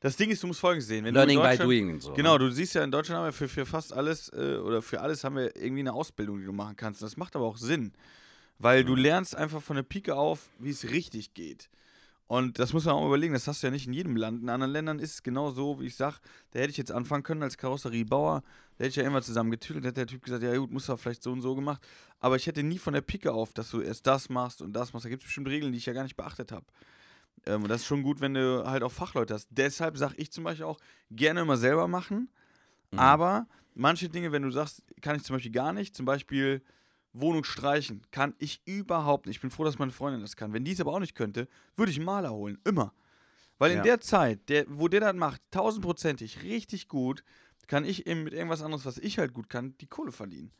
Das 0.00 0.16
Ding 0.16 0.30
ist, 0.30 0.42
du 0.42 0.46
musst 0.46 0.60
folgendes 0.60 0.86
sehen. 0.86 1.04
Wenn 1.04 1.14
Learning 1.14 1.40
by 1.40 1.56
doing 1.56 1.92
und 1.92 2.02
so, 2.02 2.12
Genau, 2.12 2.34
ne? 2.34 2.40
du 2.40 2.50
siehst 2.50 2.74
ja 2.74 2.84
in 2.84 2.90
Deutschland 2.90 3.18
haben 3.18 3.26
wir 3.26 3.32
für, 3.32 3.48
für 3.48 3.64
fast 3.64 3.92
alles 3.92 4.28
äh, 4.34 4.56
oder 4.58 4.82
für 4.82 5.00
alles 5.00 5.24
haben 5.24 5.36
wir 5.36 5.56
irgendwie 5.56 5.80
eine 5.80 5.94
Ausbildung, 5.94 6.38
die 6.40 6.44
du 6.44 6.52
machen 6.52 6.76
kannst. 6.76 7.00
Das 7.00 7.16
macht 7.16 7.34
aber 7.36 7.46
auch 7.46 7.56
Sinn. 7.56 7.92
Weil 8.58 8.84
du 8.84 8.94
lernst 8.94 9.34
einfach 9.34 9.62
von 9.62 9.76
der 9.76 9.82
Pike 9.82 10.14
auf, 10.14 10.48
wie 10.58 10.70
es 10.70 10.90
richtig 10.90 11.34
geht. 11.34 11.70
Und 12.26 12.58
das 12.58 12.72
muss 12.72 12.86
man 12.86 12.94
auch 12.94 13.06
überlegen, 13.06 13.34
das 13.34 13.46
hast 13.46 13.62
du 13.62 13.66
ja 13.66 13.70
nicht 13.70 13.86
in 13.86 13.92
jedem 13.92 14.16
Land. 14.16 14.42
In 14.42 14.48
anderen 14.48 14.72
Ländern 14.72 14.98
ist 14.98 15.14
es 15.14 15.22
genau 15.22 15.50
so, 15.50 15.80
wie 15.80 15.86
ich 15.86 15.96
sag, 15.96 16.20
da 16.52 16.60
hätte 16.60 16.70
ich 16.70 16.78
jetzt 16.78 16.90
anfangen 16.90 17.22
können 17.22 17.42
als 17.42 17.58
Karosseriebauer, 17.58 18.42
da 18.76 18.84
hätte 18.84 18.88
ich 18.88 18.96
ja 18.96 19.04
immer 19.04 19.20
zusammen 19.20 19.50
getüdelt, 19.50 19.84
hätte 19.84 19.94
der 20.00 20.06
Typ 20.06 20.22
gesagt, 20.22 20.42
ja 20.42 20.56
gut, 20.56 20.70
muss 20.70 20.88
er 20.88 20.96
vielleicht 20.96 21.22
so 21.22 21.32
und 21.32 21.42
so 21.42 21.54
gemacht. 21.54 21.86
Aber 22.20 22.36
ich 22.36 22.46
hätte 22.46 22.62
nie 22.62 22.78
von 22.78 22.94
der 22.94 23.02
Pike 23.02 23.32
auf, 23.32 23.52
dass 23.52 23.70
du 23.70 23.80
erst 23.80 24.06
das 24.06 24.30
machst 24.30 24.62
und 24.62 24.72
das 24.72 24.92
machst. 24.92 25.04
Da 25.04 25.10
gibt 25.10 25.22
es 25.22 25.26
bestimmt 25.26 25.48
Regeln, 25.48 25.72
die 25.72 25.78
ich 25.78 25.86
ja 25.86 25.92
gar 25.92 26.04
nicht 26.04 26.16
beachtet 26.16 26.50
habe. 26.50 26.64
Ähm, 27.46 27.62
und 27.62 27.68
das 27.68 27.82
ist 27.82 27.86
schon 27.86 28.02
gut, 28.02 28.20
wenn 28.22 28.34
du 28.34 28.64
halt 28.66 28.82
auch 28.82 28.92
Fachleute 28.92 29.34
hast. 29.34 29.48
Deshalb 29.50 29.98
sage 29.98 30.14
ich 30.16 30.32
zum 30.32 30.44
Beispiel 30.44 30.64
auch, 30.64 30.78
gerne 31.10 31.42
immer 31.42 31.58
selber 31.58 31.88
machen. 31.88 32.30
Aber 32.96 33.46
manche 33.74 34.08
Dinge, 34.08 34.32
wenn 34.32 34.42
du 34.42 34.50
sagst, 34.50 34.82
kann 35.00 35.16
ich 35.16 35.24
zum 35.24 35.36
Beispiel 35.36 35.52
gar 35.52 35.72
nicht, 35.72 35.94
zum 35.94 36.06
Beispiel 36.06 36.62
Wohnung 37.14 37.44
streichen, 37.44 38.02
kann 38.10 38.34
ich 38.38 38.60
überhaupt 38.66 39.26
nicht. 39.26 39.36
Ich 39.36 39.40
bin 39.40 39.50
froh, 39.50 39.64
dass 39.64 39.78
meine 39.78 39.92
Freundin 39.92 40.20
das 40.20 40.36
kann. 40.36 40.52
Wenn 40.52 40.64
die 40.64 40.72
es 40.72 40.80
aber 40.80 40.92
auch 40.92 40.98
nicht 41.00 41.14
könnte, 41.14 41.48
würde 41.76 41.90
ich 41.90 41.96
einen 41.98 42.06
Maler 42.06 42.32
holen. 42.32 42.58
Immer. 42.64 42.92
Weil 43.58 43.70
in 43.70 43.76
Ja. 43.78 43.82
der 43.84 44.00
Zeit, 44.00 44.48
der, 44.48 44.66
wo 44.68 44.88
der 44.88 45.00
das 45.00 45.14
macht, 45.14 45.40
tausendprozentig, 45.52 46.42
richtig 46.42 46.88
gut, 46.88 47.22
kann 47.68 47.84
ich 47.84 48.06
eben 48.06 48.24
mit 48.24 48.34
irgendwas 48.34 48.62
anderes, 48.62 48.84
was 48.84 48.98
ich 48.98 49.18
halt 49.18 49.32
gut 49.32 49.48
kann, 49.48 49.74
die 49.78 49.86
Kohle 49.86 50.12
verdienen. 50.12 50.50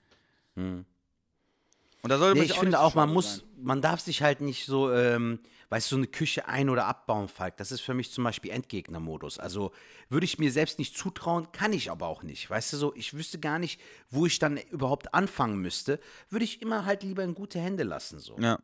Und 2.05 2.11
da 2.11 2.19
sollte 2.19 2.39
Nee, 2.39 2.45
ich 2.45 2.53
auch 2.53 2.61
finde 2.61 2.81
auch, 2.81 2.95
man 2.95 3.11
muss, 3.11 3.37
sein. 3.37 3.45
man 3.63 3.81
darf 3.81 3.99
sich 3.99 4.21
halt 4.23 4.43
nicht 4.43 4.67
so, 4.67 4.93
ähm, 4.93 5.39
weißt 5.71 5.91
du, 5.91 5.95
so 5.95 5.97
eine 5.97 6.07
Küche 6.07 6.47
ein- 6.47 6.69
oder 6.69 6.85
abbauen, 6.85 7.29
Falk. 7.29 7.57
Das 7.57 7.73
ist 7.73 7.81
für 7.81 7.95
mich 7.95 8.13
zum 8.13 8.25
Beispiel 8.25 8.51
Endgegnermodus. 8.51 9.39
Also 9.39 9.73
würde 10.11 10.27
ich 10.27 10.39
mir 10.39 10.53
selbst 10.53 10.79
nicht 10.79 10.95
zutrauen, 10.99 11.51
kann 11.53 11.73
ich 11.73 11.91
aber 11.91 12.07
auch 12.07 12.23
nicht. 12.23 12.51
Weißt 12.51 12.75
du 12.75 12.77
so, 12.77 12.95
ich 12.95 13.15
wüsste 13.15 13.41
gar 13.41 13.59
nicht, 13.59 13.81
wo 14.11 14.27
ich 14.27 14.39
dann 14.39 14.59
überhaupt 14.71 15.15
anfangen 15.15 15.57
müsste. 15.57 15.99
Würde 16.29 16.45
ich 16.45 16.61
immer 16.61 16.85
halt 16.85 17.03
lieber 17.05 17.25
in 17.25 17.35
gute 17.35 17.59
Hände 17.59 17.85
lassen. 17.85 18.19
So. 18.19 18.37
Ja. 18.39 18.59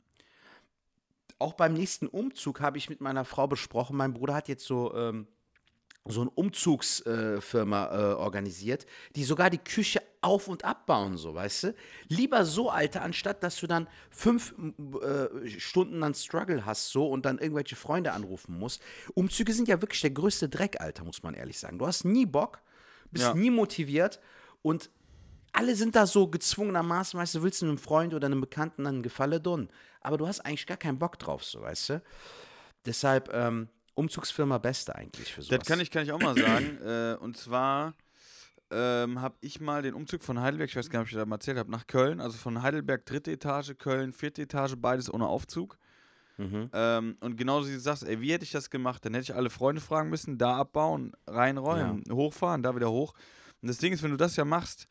Auch 1.38 1.54
beim 1.54 1.72
nächsten 1.72 2.08
Umzug 2.08 2.60
habe 2.60 2.76
ich 2.76 2.90
mit 2.90 3.00
meiner 3.00 3.24
Frau 3.24 3.46
besprochen. 3.46 3.96
Mein 3.96 4.12
Bruder 4.12 4.34
hat 4.34 4.48
jetzt 4.48 4.66
so. 4.66 4.94
Ähm, 4.94 5.26
so 6.06 6.22
eine 6.22 6.30
Umzugsfirma 6.30 7.84
äh, 7.86 8.12
äh, 8.12 8.14
organisiert, 8.14 8.86
die 9.16 9.24
sogar 9.24 9.50
die 9.50 9.58
Küche 9.58 10.00
auf- 10.22 10.48
und 10.48 10.64
abbauen, 10.64 11.16
so, 11.16 11.34
weißt 11.34 11.64
du? 11.64 11.74
Lieber 12.08 12.44
so, 12.44 12.70
Alter, 12.70 13.02
anstatt 13.02 13.42
dass 13.42 13.58
du 13.60 13.66
dann 13.66 13.86
fünf 14.10 14.54
äh, 15.02 15.48
Stunden 15.48 16.00
dann 16.00 16.14
Struggle 16.14 16.64
hast, 16.64 16.90
so, 16.90 17.06
und 17.06 17.26
dann 17.26 17.38
irgendwelche 17.38 17.76
Freunde 17.76 18.12
anrufen 18.12 18.58
musst. 18.58 18.82
Umzüge 19.14 19.52
sind 19.52 19.68
ja 19.68 19.80
wirklich 19.80 20.00
der 20.00 20.10
größte 20.10 20.48
Dreck, 20.48 20.80
Alter, 20.80 21.04
muss 21.04 21.22
man 21.22 21.34
ehrlich 21.34 21.58
sagen. 21.58 21.78
Du 21.78 21.86
hast 21.86 22.04
nie 22.04 22.26
Bock, 22.26 22.60
bist 23.10 23.26
Ja. 23.26 23.34
nie 23.34 23.50
motiviert 23.50 24.20
und 24.62 24.90
alle 25.52 25.74
sind 25.74 25.96
da 25.96 26.06
so 26.06 26.28
gezwungenermaßen, 26.28 27.18
weißt 27.18 27.34
du, 27.34 27.42
willst 27.42 27.60
du 27.60 27.66
einem 27.66 27.78
Freund 27.78 28.14
oder 28.14 28.26
einem 28.26 28.40
Bekannten 28.40 28.84
dann 28.84 28.94
einen 28.96 29.02
Gefallen 29.02 29.42
tun, 29.42 29.68
aber 30.00 30.16
du 30.16 30.26
hast 30.26 30.40
eigentlich 30.40 30.66
gar 30.66 30.76
keinen 30.76 30.98
Bock 30.98 31.18
drauf, 31.18 31.44
so, 31.44 31.60
weißt 31.60 31.88
du? 31.90 32.02
Deshalb, 32.86 33.30
ähm, 33.34 33.68
Umzugsfirma 33.94 34.58
Beste 34.58 34.94
eigentlich 34.94 35.32
für 35.32 35.42
sowas. 35.42 35.58
Das 35.58 35.68
kann 35.68 35.80
ich, 35.80 35.90
kann 35.90 36.02
ich 36.02 36.12
auch 36.12 36.20
mal 36.20 36.36
sagen. 36.36 36.78
äh, 36.84 37.16
und 37.20 37.36
zwar 37.36 37.94
ähm, 38.70 39.20
habe 39.20 39.36
ich 39.40 39.60
mal 39.60 39.82
den 39.82 39.94
Umzug 39.94 40.22
von 40.22 40.40
Heidelberg, 40.40 40.70
ich 40.70 40.76
weiß 40.76 40.90
gar 40.90 41.00
nicht, 41.00 41.08
ob 41.08 41.12
ich 41.12 41.18
das 41.18 41.26
mal 41.26 41.36
erzählt 41.36 41.58
habe, 41.58 41.70
nach 41.70 41.86
Köln. 41.86 42.20
Also 42.20 42.38
von 42.38 42.62
Heidelberg 42.62 43.04
dritte 43.04 43.32
Etage, 43.32 43.74
Köln 43.78 44.12
vierte 44.12 44.42
Etage, 44.42 44.74
beides 44.76 45.12
ohne 45.12 45.26
Aufzug. 45.26 45.76
Mhm. 46.38 46.70
Ähm, 46.72 47.16
und 47.20 47.36
genauso 47.36 47.68
wie 47.68 47.74
du 47.74 47.80
sagst, 47.80 48.04
ey, 48.04 48.20
wie 48.20 48.32
hätte 48.32 48.44
ich 48.44 48.52
das 48.52 48.70
gemacht? 48.70 49.04
Dann 49.04 49.12
hätte 49.12 49.24
ich 49.24 49.34
alle 49.34 49.50
Freunde 49.50 49.80
fragen 49.80 50.08
müssen, 50.08 50.38
da 50.38 50.56
abbauen, 50.56 51.12
reinräumen, 51.26 52.04
hochfahren, 52.10 52.62
da 52.62 52.74
wieder 52.74 52.90
hoch. 52.90 53.14
Und 53.60 53.68
das 53.68 53.78
Ding 53.78 53.92
ist, 53.92 54.02
wenn 54.02 54.10
du 54.10 54.16
das 54.16 54.36
ja 54.36 54.44
machst, 54.44 54.88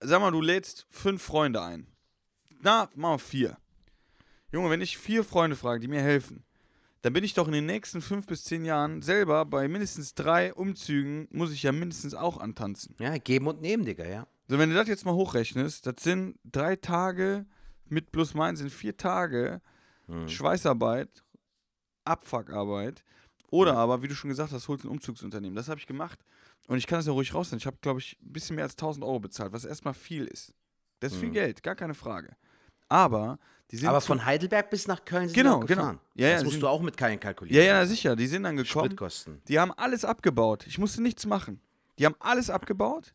sag 0.00 0.20
mal, 0.20 0.30
du 0.30 0.42
lädst 0.42 0.86
fünf 0.90 1.22
Freunde 1.22 1.62
ein. 1.62 1.86
Na, 2.60 2.90
machen 2.94 3.14
wir 3.14 3.18
vier. 3.18 3.56
Junge, 4.52 4.68
wenn 4.68 4.82
ich 4.82 4.98
vier 4.98 5.24
Freunde 5.24 5.56
frage, 5.56 5.80
die 5.80 5.88
mir 5.88 6.02
helfen, 6.02 6.44
dann 7.02 7.12
bin 7.12 7.24
ich 7.24 7.34
doch 7.34 7.46
in 7.46 7.52
den 7.52 7.66
nächsten 7.66 8.02
fünf 8.02 8.26
bis 8.26 8.44
zehn 8.44 8.64
Jahren 8.64 9.02
selber 9.02 9.44
bei 9.46 9.68
mindestens 9.68 10.14
drei 10.14 10.52
Umzügen, 10.52 11.28
muss 11.30 11.52
ich 11.52 11.62
ja 11.62 11.72
mindestens 11.72 12.14
auch 12.14 12.38
antanzen. 12.38 12.94
Ja, 12.98 13.16
geben 13.18 13.46
und 13.46 13.60
nehmen, 13.60 13.84
Digga, 13.84 14.06
ja. 14.06 14.26
So, 14.48 14.58
wenn 14.58 14.68
du 14.68 14.74
das 14.74 14.88
jetzt 14.88 15.04
mal 15.04 15.14
hochrechnest, 15.14 15.86
das 15.86 15.94
sind 16.00 16.38
drei 16.44 16.76
Tage 16.76 17.46
mit 17.88 18.12
plus 18.12 18.34
meins 18.34 18.58
sind 18.58 18.70
vier 18.70 18.96
Tage 18.96 19.60
Schweißarbeit, 20.28 21.22
Abfuckarbeit. 22.04 23.04
Oder 23.50 23.76
aber, 23.76 24.02
wie 24.02 24.08
du 24.08 24.14
schon 24.14 24.30
gesagt 24.30 24.52
hast, 24.52 24.68
holst 24.68 24.84
ein 24.84 24.90
Umzugsunternehmen. 24.90 25.56
Das 25.56 25.68
habe 25.68 25.80
ich 25.80 25.86
gemacht. 25.86 26.24
Und 26.68 26.78
ich 26.78 26.86
kann 26.86 26.98
das 26.98 27.06
ja 27.06 27.12
ruhig 27.12 27.34
rausnehmen. 27.34 27.58
Ich 27.58 27.66
habe, 27.66 27.78
glaube 27.80 28.00
ich, 28.00 28.16
ein 28.22 28.32
bisschen 28.32 28.56
mehr 28.56 28.64
als 28.64 28.74
1000 28.74 29.04
Euro 29.04 29.20
bezahlt, 29.20 29.52
was 29.52 29.64
erstmal 29.64 29.94
viel 29.94 30.24
ist. 30.26 30.52
Das 31.00 31.12
ist 31.12 31.18
viel 31.18 31.30
Geld, 31.30 31.62
gar 31.62 31.74
keine 31.74 31.94
Frage. 31.94 32.36
Aber 32.90 33.38
die 33.70 33.76
sind. 33.78 33.88
Aber 33.88 34.00
von 34.02 34.24
Heidelberg 34.26 34.68
bis 34.68 34.86
nach 34.86 35.04
Köln 35.04 35.28
sind 35.28 35.34
Genau, 35.36 35.60
genau. 35.60 35.94
Ja, 36.14 36.28
ja, 36.28 36.34
das 36.34 36.44
musst 36.44 36.60
du 36.60 36.68
auch 36.68 36.82
mit 36.82 36.96
keinen 36.96 37.18
kalkulieren. 37.18 37.56
Ja, 37.64 37.64
ja, 37.78 37.86
sicher. 37.86 38.16
Die 38.16 38.26
sind 38.26 38.42
dann 38.42 38.56
gekommen. 38.56 38.86
Spritkosten. 38.86 39.40
Die 39.48 39.58
haben 39.58 39.72
alles 39.72 40.04
abgebaut. 40.04 40.66
Ich 40.66 40.76
musste 40.78 41.00
nichts 41.02 41.24
machen. 41.24 41.60
Die 41.98 42.04
haben 42.04 42.16
alles 42.18 42.50
abgebaut. 42.50 43.14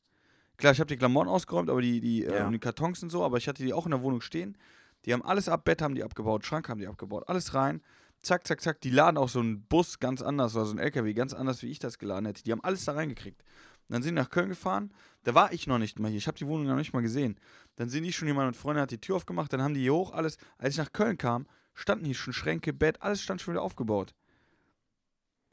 Klar, 0.57 0.71
ich 0.71 0.79
habe 0.79 0.87
die 0.87 0.95
Klamotten 0.95 1.29
ausgeräumt, 1.29 1.69
aber 1.69 1.81
die, 1.81 1.99
die, 1.99 2.23
äh, 2.23 2.37
Ja. 2.37 2.45
und 2.47 2.53
die 2.53 2.59
Kartons 2.59 3.03
und 3.03 3.09
so, 3.09 3.23
aber 3.23 3.37
ich 3.37 3.47
hatte 3.47 3.61
die 3.63 3.73
auch 3.73 3.85
in 3.85 3.91
der 3.91 4.01
Wohnung 4.01 4.21
stehen. 4.21 4.57
Die 5.05 5.11
haben 5.13 5.21
alles 5.21 5.49
ab, 5.49 5.65
Bett 5.65 5.81
haben 5.81 5.95
die 5.95 6.03
abgebaut, 6.03 6.45
Schrank 6.45 6.69
haben 6.69 6.79
die 6.79 6.87
abgebaut, 6.87 7.25
alles 7.27 7.53
rein. 7.53 7.81
Zack, 8.21 8.47
zack, 8.47 8.61
zack. 8.61 8.81
Die 8.81 8.89
laden 8.89 9.17
auch 9.17 9.29
so 9.29 9.39
einen 9.39 9.61
Bus 9.65 9.99
ganz 9.99 10.21
anders 10.21 10.55
oder 10.55 10.65
so 10.65 10.71
einen 10.71 10.79
LKW 10.79 11.13
ganz 11.13 11.33
anders, 11.33 11.61
wie 11.61 11.67
ich 11.69 11.77
das 11.79 11.99
geladen 11.99 12.25
hätte. 12.25 12.41
Die 12.43 12.51
haben 12.51 12.63
alles 12.63 12.85
da 12.85 12.93
reingekriegt. 12.93 13.43
Dann 13.89 14.01
sind 14.01 14.15
die 14.15 14.21
nach 14.21 14.29
Köln 14.29 14.49
gefahren. 14.49 14.91
Da 15.23 15.33
war 15.35 15.53
ich 15.53 15.67
noch 15.67 15.77
nicht 15.77 15.99
mal 15.99 16.09
hier. 16.09 16.17
Ich 16.17 16.27
habe 16.27 16.37
die 16.37 16.47
Wohnung 16.47 16.65
noch 16.67 16.75
nicht 16.75 16.93
mal 16.93 17.01
gesehen. 17.01 17.39
Dann 17.75 17.89
sind 17.89 18.03
die 18.03 18.13
schon 18.13 18.27
jemand 18.27 18.47
mit 18.47 18.55
Freunden, 18.55 18.81
hat 18.81 18.91
die 18.91 18.99
Tür 19.01 19.15
aufgemacht. 19.17 19.51
Dann 19.53 19.61
haben 19.61 19.73
die 19.73 19.81
hier 19.81 19.93
hoch 19.93 20.11
alles. 20.13 20.37
Als 20.57 20.73
ich 20.73 20.77
nach 20.77 20.91
Köln 20.91 21.17
kam, 21.17 21.45
standen 21.73 22.05
hier 22.05 22.15
schon 22.15 22.33
Schränke, 22.33 22.73
Bett, 22.73 23.01
alles 23.01 23.21
stand 23.21 23.41
schon 23.41 23.53
wieder 23.53 23.61
aufgebaut. 23.61 24.13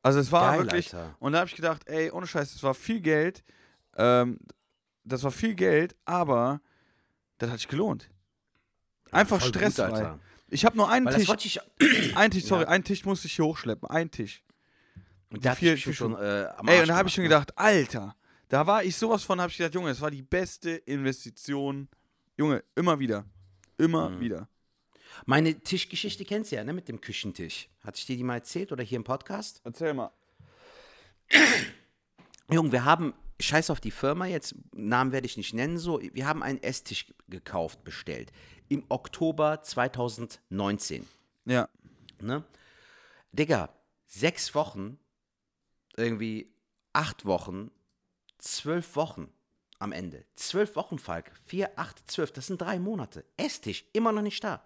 Also 0.02 0.18
es 0.18 0.32
war 0.32 0.52
Geil, 0.56 0.64
wirklich. 0.64 0.94
Alter. 0.94 1.14
Und 1.20 1.32
da 1.32 1.38
habe 1.40 1.48
ich 1.48 1.54
gedacht, 1.56 1.82
ey, 1.88 2.10
ohne 2.10 2.26
Scheiß, 2.26 2.52
das 2.54 2.62
war 2.62 2.74
viel 2.74 3.00
Geld. 3.00 3.44
Ähm, 3.96 4.38
das 5.04 5.22
war 5.22 5.30
viel 5.30 5.54
Geld, 5.54 5.94
aber 6.04 6.60
das 7.38 7.50
hat 7.50 7.58
sich 7.58 7.68
gelohnt. 7.68 8.08
Einfach 9.10 9.38
Voll 9.40 9.48
gut, 9.48 9.56
stressfrei. 9.56 9.84
Alter. 9.84 10.18
ich 10.48 10.64
habe 10.64 10.76
nur 10.76 10.88
einen 10.88 11.06
Weil 11.06 11.24
Tisch. 11.24 11.60
ich. 11.78 12.14
Ein 12.16 12.30
Tisch, 12.30 12.44
sorry, 12.44 12.62
Ja. 12.62 12.68
einen 12.68 12.84
Tisch 12.84 13.04
musste 13.04 13.26
ich 13.26 13.34
hier 13.34 13.44
hochschleppen. 13.44 13.88
Ein 13.90 14.10
Tisch. 14.10 14.42
Und 15.30 15.44
da 15.44 15.54
vier- 15.54 15.72
hat 15.72 15.86
ich 15.86 15.96
schon 15.96 16.14
äh, 16.14 16.46
am 16.56 16.66
Ey, 16.68 16.74
Arsch 16.74 16.80
und 16.82 16.88
da 16.88 16.96
habe 16.96 17.08
ich 17.08 17.14
schon 17.14 17.24
gemacht, 17.24 17.48
gedacht, 17.48 17.58
Alter, 17.58 18.16
da 18.52 18.66
war 18.66 18.84
ich 18.84 18.96
sowas 18.96 19.22
von, 19.24 19.40
habe 19.40 19.50
ich 19.50 19.56
gedacht, 19.56 19.74
Junge, 19.74 19.88
das 19.88 20.02
war 20.02 20.10
die 20.10 20.20
beste 20.20 20.72
Investition. 20.72 21.88
Junge, 22.36 22.62
immer 22.74 22.98
wieder. 22.98 23.24
Immer 23.78 24.10
Mhm. 24.10 24.20
wieder. 24.20 24.40
ne? 24.40 24.48
Meine 25.24 25.58
Tischgeschichte 25.58 26.26
kennst 26.26 26.52
du 26.52 26.56
ja, 26.56 26.64
ne? 26.64 26.74
Mit 26.74 26.86
dem 26.86 27.00
Küchentisch. 27.00 27.70
Hatte 27.82 27.98
ich 27.98 28.04
dir 28.04 28.14
die 28.16 28.24
mal 28.24 28.34
erzählt 28.34 28.70
oder 28.70 28.84
hier 28.84 28.96
im 28.96 29.04
Podcast? 29.04 29.62
Erzähl 29.64 29.94
mal. 29.94 30.10
Junge, 32.50 32.72
wir 32.72 32.84
haben, 32.84 33.14
scheiß 33.40 33.70
auf 33.70 33.80
die 33.80 33.90
Firma 33.90 34.26
jetzt, 34.26 34.54
Namen 34.74 35.12
werde 35.12 35.26
ich 35.26 35.38
nicht 35.38 35.54
nennen, 35.54 35.78
so, 35.78 36.02
wir 36.02 36.26
haben 36.26 36.42
einen 36.42 36.62
Esstisch 36.62 37.06
gekauft, 37.28 37.84
bestellt. 37.84 38.32
Im 38.68 38.84
Oktober 38.90 39.62
2019. 39.62 41.06
Ja. 41.46 41.70
Ne? 42.20 42.44
Digga, 43.32 43.70
sechs 44.06 44.54
Wochen, 44.54 44.98
irgendwie 45.96 46.52
acht 46.92 47.24
Wochen, 47.24 47.70
zwölf 48.42 48.96
Wochen 48.96 49.28
am 49.78 49.92
Ende. 49.92 50.24
Zwölf 50.36 50.76
Wochen, 50.76 50.98
Falk. 50.98 51.32
Vier, 51.44 51.70
acht, 51.76 52.10
zwölf. 52.10 52.32
Das 52.32 52.46
sind 52.46 52.60
drei 52.60 52.78
Monate. 52.78 53.24
Esstisch, 53.36 53.84
immer 53.92 54.12
noch 54.12 54.22
nicht 54.22 54.42
da. 54.44 54.64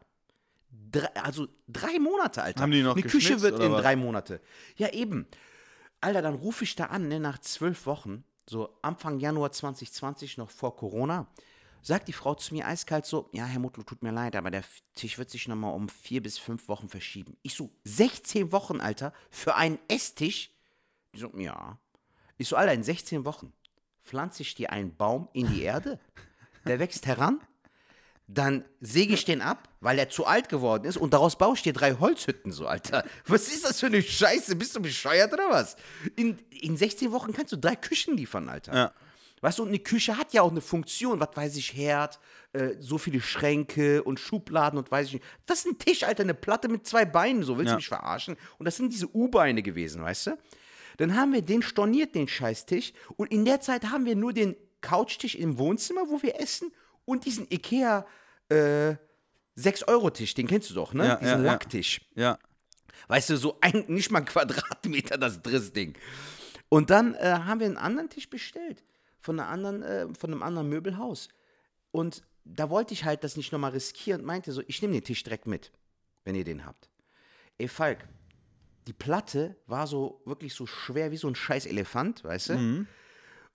Drei, 0.91 1.09
also 1.17 1.49
drei 1.69 1.99
Monate, 1.99 2.43
Alter. 2.43 2.63
Haben 2.63 2.73
die 2.73 2.83
noch 2.83 2.97
Eine 2.97 3.07
Küche 3.07 3.41
wird 3.41 3.59
in 3.61 3.73
was? 3.73 3.83
drei 3.83 3.97
Monate. 3.97 4.41
Ja, 4.77 4.93
eben. 4.93 5.27
Alter, 6.01 6.23
dann 6.23 6.35
rufe 6.35 6.65
ich 6.65 6.77
da 6.77 6.87
an, 6.87 7.09
ne, 7.09 7.19
nach 7.19 7.39
zwölf 7.39 7.87
Wochen, 7.87 8.25
so 8.49 8.77
Anfang 8.83 9.19
Januar 9.19 9.53
2020, 9.53 10.37
noch 10.37 10.51
vor 10.51 10.77
Corona, 10.77 11.27
sagt 11.81 12.09
die 12.09 12.13
Frau 12.13 12.35
zu 12.35 12.53
mir 12.55 12.67
eiskalt 12.67 13.07
so, 13.07 13.31
ja, 13.33 13.47
Herr 13.47 13.61
Mutlu, 13.61 13.83
tut 13.83 14.03
mir 14.03 14.13
leid, 14.13 14.37
aber 14.37 14.51
der 14.51 14.63
Tisch 14.95 15.17
wird 15.17 15.31
sich 15.31 15.49
nochmal 15.49 15.73
um 15.75 15.89
vier 15.89 16.23
bis 16.23 16.37
fünf 16.37 16.69
Wochen 16.69 16.89
verschieben. 16.89 17.39
Ich 17.43 17.55
so, 17.55 17.71
16 17.85 18.53
Wochen, 18.53 18.81
Alter, 18.81 19.15
für 19.31 19.55
einen 19.55 19.79
Esstisch? 19.89 20.51
Die 21.15 21.21
so, 21.21 21.31
ja. 21.39 21.79
Ich 22.37 22.49
so, 22.49 22.57
Alter, 22.57 22.75
in 22.75 22.83
16 22.83 23.25
Wochen 23.25 23.53
pflanze 24.07 24.43
ich 24.43 24.55
dir 24.55 24.71
einen 24.73 24.95
Baum 24.97 25.29
in 25.33 25.47
die 25.49 25.63
Erde, 25.63 25.99
der 26.67 26.79
wächst 26.79 27.07
heran, 27.07 27.41
dann 28.29 28.65
säge 28.81 29.15
ich 29.15 29.25
den 29.25 29.41
ab, 29.41 29.69
weil 29.81 29.99
er 29.99 30.09
zu 30.09 30.27
alt 30.27 30.49
geworden 30.49 30.85
ist 30.85 30.97
und 30.97 31.13
daraus 31.15 31.39
baue 31.39 31.55
ich 31.55 31.63
dir 31.63 31.73
drei 31.73 31.95
Holzhütten, 31.95 32.51
so, 32.51 32.67
Alter. 32.67 33.05
Was 33.27 33.47
ist 33.49 33.65
das 33.65 33.79
für 33.81 33.87
eine 33.87 34.03
Scheiße? 34.03 34.57
Bist 34.57 34.75
du 34.75 34.81
bescheuert 34.83 35.33
oder 35.33 35.49
was? 35.51 35.77
In, 36.17 36.37
in 36.51 36.77
16 36.77 37.13
Wochen 37.13 37.33
kannst 37.33 37.53
du 37.53 37.57
drei 37.57 37.77
Küchen 37.77 38.17
liefern, 38.17 38.49
Alter. 38.49 38.75
Ja. 38.75 38.93
Weißt 39.43 39.59
du, 39.59 39.63
und 39.63 39.69
eine 39.69 39.79
Küche 39.79 40.17
hat 40.17 40.33
ja 40.33 40.43
auch 40.43 40.51
eine 40.51 40.61
Funktion, 40.63 41.21
was 41.21 41.29
weiß 41.35 41.57
ich, 41.57 41.75
Herd, 41.77 42.19
äh, 42.53 42.71
so 42.81 42.99
viele 42.99 43.21
Schränke 43.21 44.03
und 44.03 44.19
Schubladen 44.19 44.79
und 44.79 44.91
weiß 44.91 45.07
ich 45.09 45.13
nicht. 45.15 45.25
Das 45.45 45.59
ist 45.61 45.67
ein 45.67 45.79
Tisch, 45.79 46.03
Alter, 46.03 46.23
eine 46.25 46.35
Platte 46.35 46.69
mit 46.69 46.87
zwei 46.87 47.05
Beinen, 47.05 47.43
so 47.45 47.57
willst 47.59 47.69
Ja. 47.69 47.75
du 47.75 47.77
mich 47.77 47.87
verarschen? 47.89 48.37
Und 48.59 48.65
das 48.65 48.77
sind 48.77 48.93
diese 48.93 49.15
U-Beine 49.15 49.63
gewesen, 49.63 50.03
weißt 50.03 50.29
du? 50.29 50.39
Dann 50.97 51.17
haben 51.17 51.33
wir 51.33 51.43
den 51.43 51.63
storniert, 51.63 52.15
den 52.15 52.29
Scheißtisch, 52.29 52.93
und 53.17 53.31
in 53.31 53.45
der 53.45 53.61
Zeit 53.61 53.91
haben 53.91 54.05
wir 54.05 54.17
nur 54.17 54.33
den 54.33 54.57
Couchtisch 54.81 55.35
im 55.35 55.59
Wohnzimmer, 55.59 56.03
wo 56.09 56.23
wir 56.23 56.41
essen, 56.41 56.73
und 57.05 57.25
diesen 57.25 57.47
Ikea 57.51 58.07
äh, 58.49 58.95
6-Euro-Tisch, 59.57 60.35
den 60.35 60.47
kennst 60.47 60.71
du 60.71 60.75
doch, 60.75 60.93
ne? 60.93 61.07
Ja, 61.07 61.17
diesen 61.17 61.31
ja, 61.33 61.39
ja. 61.39 61.45
Lacktisch. 61.45 62.01
Ja. 62.15 62.39
Weißt 63.09 63.31
du, 63.31 63.37
so 63.37 63.59
ein, 63.61 63.85
nicht 63.89 64.11
mal 64.11 64.21
ein 64.21 64.25
Quadratmeter 64.25 65.19
das 65.19 65.41
Drissding. 65.41 65.95
Und 66.69 66.91
dann 66.91 67.15
äh, 67.15 67.41
haben 67.45 67.61
wir 67.61 67.67
einen 67.67 67.77
anderen 67.77 68.11
Tisch 68.11 68.29
bestellt. 68.29 68.85
Von, 69.21 69.41
einer 69.41 69.49
anderen, 69.49 69.83
äh, 69.83 70.07
von 70.19 70.33
einem 70.33 70.43
anderen 70.43 70.69
Möbelhaus. 70.69 71.29
Und 71.91 72.23
da 72.45 72.71
wollte 72.71 72.95
ich 72.95 73.05
halt 73.05 73.25
das 73.25 73.37
nicht 73.37 73.53
nochmal 73.53 73.73
riskieren 73.73 74.21
und 74.21 74.27
meinte 74.27 74.53
so, 74.53 74.63
ich 74.67 74.83
nehme 74.83 74.95
den 74.95 75.05
Tisch 75.05 75.23
direkt 75.23 75.47
mit, 75.47 75.73
wenn 76.25 76.35
ihr 76.35 76.45
den 76.45 76.65
habt. 76.65 76.89
Ey, 77.59 77.69
Falk, 77.69 78.07
die 78.87 78.93
Platte 78.93 79.57
war 79.67 79.87
so 79.87 80.21
wirklich 80.25 80.55
so 80.55 80.67
schwer 80.67 81.11
wie 81.11 81.17
so 81.17 81.29
ein 81.29 81.35
scheiß 81.35 81.67
Elefant, 81.67 82.23
weißt 82.25 82.51
du? 82.51 82.53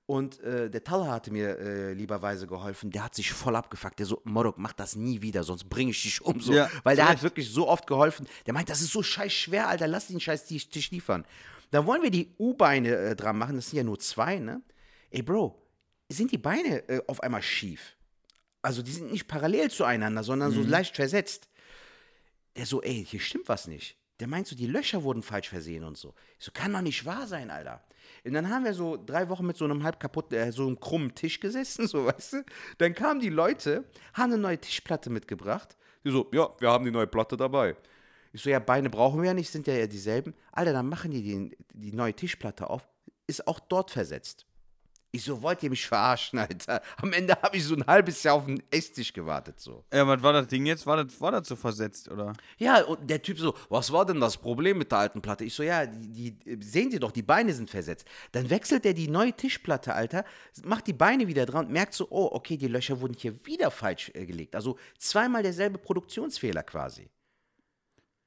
Und 0.06 0.42
äh, 0.42 0.70
der 0.70 0.84
Taller 0.84 1.10
hatte 1.10 1.32
mir 1.32 1.58
äh, 1.58 1.94
lieberweise 1.94 2.46
geholfen. 2.46 2.92
Der 2.92 3.06
hat 3.06 3.16
sich 3.16 3.32
voll 3.32 3.56
abgefuckt. 3.56 3.98
Der 4.00 4.06
so, 4.06 4.22
Morok, 4.26 4.58
mach 4.58 4.74
das 4.74 4.98
nie 4.98 5.22
wieder, 5.22 5.44
sonst 5.44 5.70
bringe 5.70 5.92
ich 5.92 6.02
dich 6.04 6.22
um. 6.22 6.42
So. 6.42 6.52
Ja, 6.54 6.70
Weil 6.84 6.98
der 6.98 7.08
hat 7.08 7.24
wirklich 7.24 7.50
so 7.50 7.68
oft 7.70 7.88
geholfen. 7.88 8.28
Der 8.46 8.54
meint, 8.54 8.70
das 8.70 8.82
ist 8.82 8.92
so 8.92 9.02
scheiß 9.02 9.32
schwer, 9.32 9.70
Alter, 9.70 9.88
lass 9.88 10.08
den 10.08 10.20
scheiß 10.20 10.46
Tisch, 10.46 10.92
liefern. 10.92 11.24
Dann 11.70 11.86
wollen 11.86 12.02
wir 12.02 12.12
die 12.12 12.36
U-Beine 12.38 12.94
äh, 12.94 13.16
dran 13.16 13.38
machen. 13.38 13.56
Das 13.56 13.70
sind 13.70 13.78
ja 13.78 13.84
nur 13.84 14.00
zwei, 14.00 14.40
ne? 14.40 14.62
Ey, 15.12 15.22
Bro, 15.22 15.62
sind 16.10 16.32
die 16.32 16.38
Beine 16.38 16.90
äh, 16.90 17.02
auf 17.08 17.24
einmal 17.24 17.42
schief? 17.42 17.96
Also 18.62 18.82
die 18.82 18.92
sind 18.92 19.12
nicht 19.12 19.28
parallel 19.28 19.72
zueinander, 19.72 20.24
sondern 20.24 20.52
so 20.52 20.62
leicht 20.62 20.96
versetzt. 20.96 21.48
Der 22.58 22.66
so, 22.66 22.82
ey, 22.82 23.06
hier 23.06 23.22
stimmt 23.22 23.48
was 23.48 23.68
nicht. 23.68 23.98
Der 24.22 24.28
meint 24.28 24.46
so, 24.46 24.56
die 24.56 24.68
Löcher 24.68 25.02
wurden 25.02 25.24
falsch 25.24 25.50
versehen 25.50 25.84
und 25.84 25.98
so. 25.98 26.14
Ich 26.38 26.46
so, 26.46 26.52
kann 26.54 26.72
doch 26.72 26.82
nicht 26.82 27.06
wahr 27.06 27.26
sein, 27.26 27.50
Alter. 27.50 27.84
Und 28.24 28.34
dann 28.34 28.50
haben 28.50 28.66
wir 28.66 28.74
so 28.76 28.96
drei 29.04 29.28
Wochen 29.30 29.48
mit 29.48 29.58
so 29.58 29.66
einem 29.66 29.82
halb 29.82 30.00
kaputten, 30.00 30.38
äh, 30.38 30.52
so 30.52 30.68
einem 30.68 30.80
krummen 30.80 31.16
Tisch 31.16 31.40
gesessen, 31.40 31.88
so, 31.88 32.06
weißt 32.06 32.34
du. 32.34 32.46
Dann 32.78 32.94
kamen 32.94 33.20
die 33.20 33.30
Leute, 33.30 33.84
haben 34.14 34.32
eine 34.32 34.38
neue 34.38 34.60
Tischplatte 34.60 35.10
mitgebracht. 35.10 35.76
Die 36.04 36.12
so, 36.12 36.30
ja, 36.34 36.50
wir 36.60 36.70
haben 36.70 36.86
die 36.86 36.92
neue 36.92 37.08
Platte 37.08 37.36
dabei. 37.36 37.76
Ich 38.32 38.44
so, 38.44 38.52
ja, 38.52 38.60
Beine 38.60 38.92
brauchen 38.92 39.22
wir 39.22 39.30
ja 39.30 39.34
nicht, 39.34 39.50
sind 39.50 39.66
ja, 39.66 39.74
ja 39.74 39.88
dieselben. 39.88 40.36
Alter, 40.52 40.74
dann 40.74 40.88
machen 40.88 41.10
die 41.10 41.24
den, 41.24 41.56
die 41.74 41.92
neue 41.92 42.14
Tischplatte 42.14 42.70
auf, 42.70 42.88
ist 43.26 43.48
auch 43.48 43.60
dort 43.60 43.90
versetzt. 43.90 44.46
Ich 45.14 45.26
so, 45.26 45.42
wollt 45.42 45.62
ihr 45.62 45.70
mich 45.70 45.86
verarschen, 45.86 46.40
Alter? 46.40 46.82
Am 46.96 47.12
Ende 47.12 47.36
habe 47.42 47.58
ich 47.58 47.66
so 47.66 47.76
ein 47.76 47.86
halbes 47.86 48.24
Jahr 48.24 48.36
auf 48.36 48.46
den 48.46 48.64
Esstisch 48.72 49.12
gewartet, 49.12 49.60
so. 49.60 49.84
Ja, 49.94 50.08
was 50.08 50.24
war 50.24 50.32
das 50.32 50.48
Ding 50.48 50.66
jetzt? 50.66 50.86
War 50.88 51.04
das, 51.04 51.20
war 51.20 51.34
das 51.34 51.50
so 51.50 51.58
versetzt, 51.58 52.10
oder? 52.10 52.32
Ja, 52.58 52.82
und 52.86 53.10
der 53.10 53.22
Typ 53.22 53.38
so, 53.38 53.54
was 53.68 53.92
war 53.92 54.06
denn 54.06 54.22
das 54.22 54.38
Problem 54.38 54.78
mit 54.78 54.90
der 54.90 55.00
alten 55.00 55.22
Platte? 55.22 55.44
Ich 55.44 55.54
so, 55.54 55.64
ja, 55.64 55.86
die, 55.86 56.32
die 56.32 56.64
sehen 56.64 56.92
Sie 56.92 57.00
doch, 57.00 57.12
die 57.12 57.24
Beine 57.24 57.54
sind 57.54 57.70
versetzt. 57.70 58.08
Dann 58.32 58.50
wechselt 58.50 58.86
er 58.86 58.94
die 58.94 59.10
neue 59.10 59.34
Tischplatte, 59.34 59.94
Alter, 59.94 60.24
macht 60.64 60.88
die 60.88 60.94
Beine 60.94 61.28
wieder 61.28 61.46
dran 61.46 61.66
und 61.66 61.74
merkt 61.74 61.94
so, 61.94 62.08
oh, 62.10 62.30
okay, 62.32 62.56
die 62.56 62.68
Löcher 62.68 63.02
wurden 63.02 63.16
hier 63.18 63.46
wieder 63.46 63.70
falsch 63.70 64.12
äh, 64.14 64.26
gelegt. 64.26 64.56
Also 64.56 64.78
zweimal 64.98 65.44
derselbe 65.44 65.78
Produktionsfehler 65.78 66.64
quasi. 66.64 67.10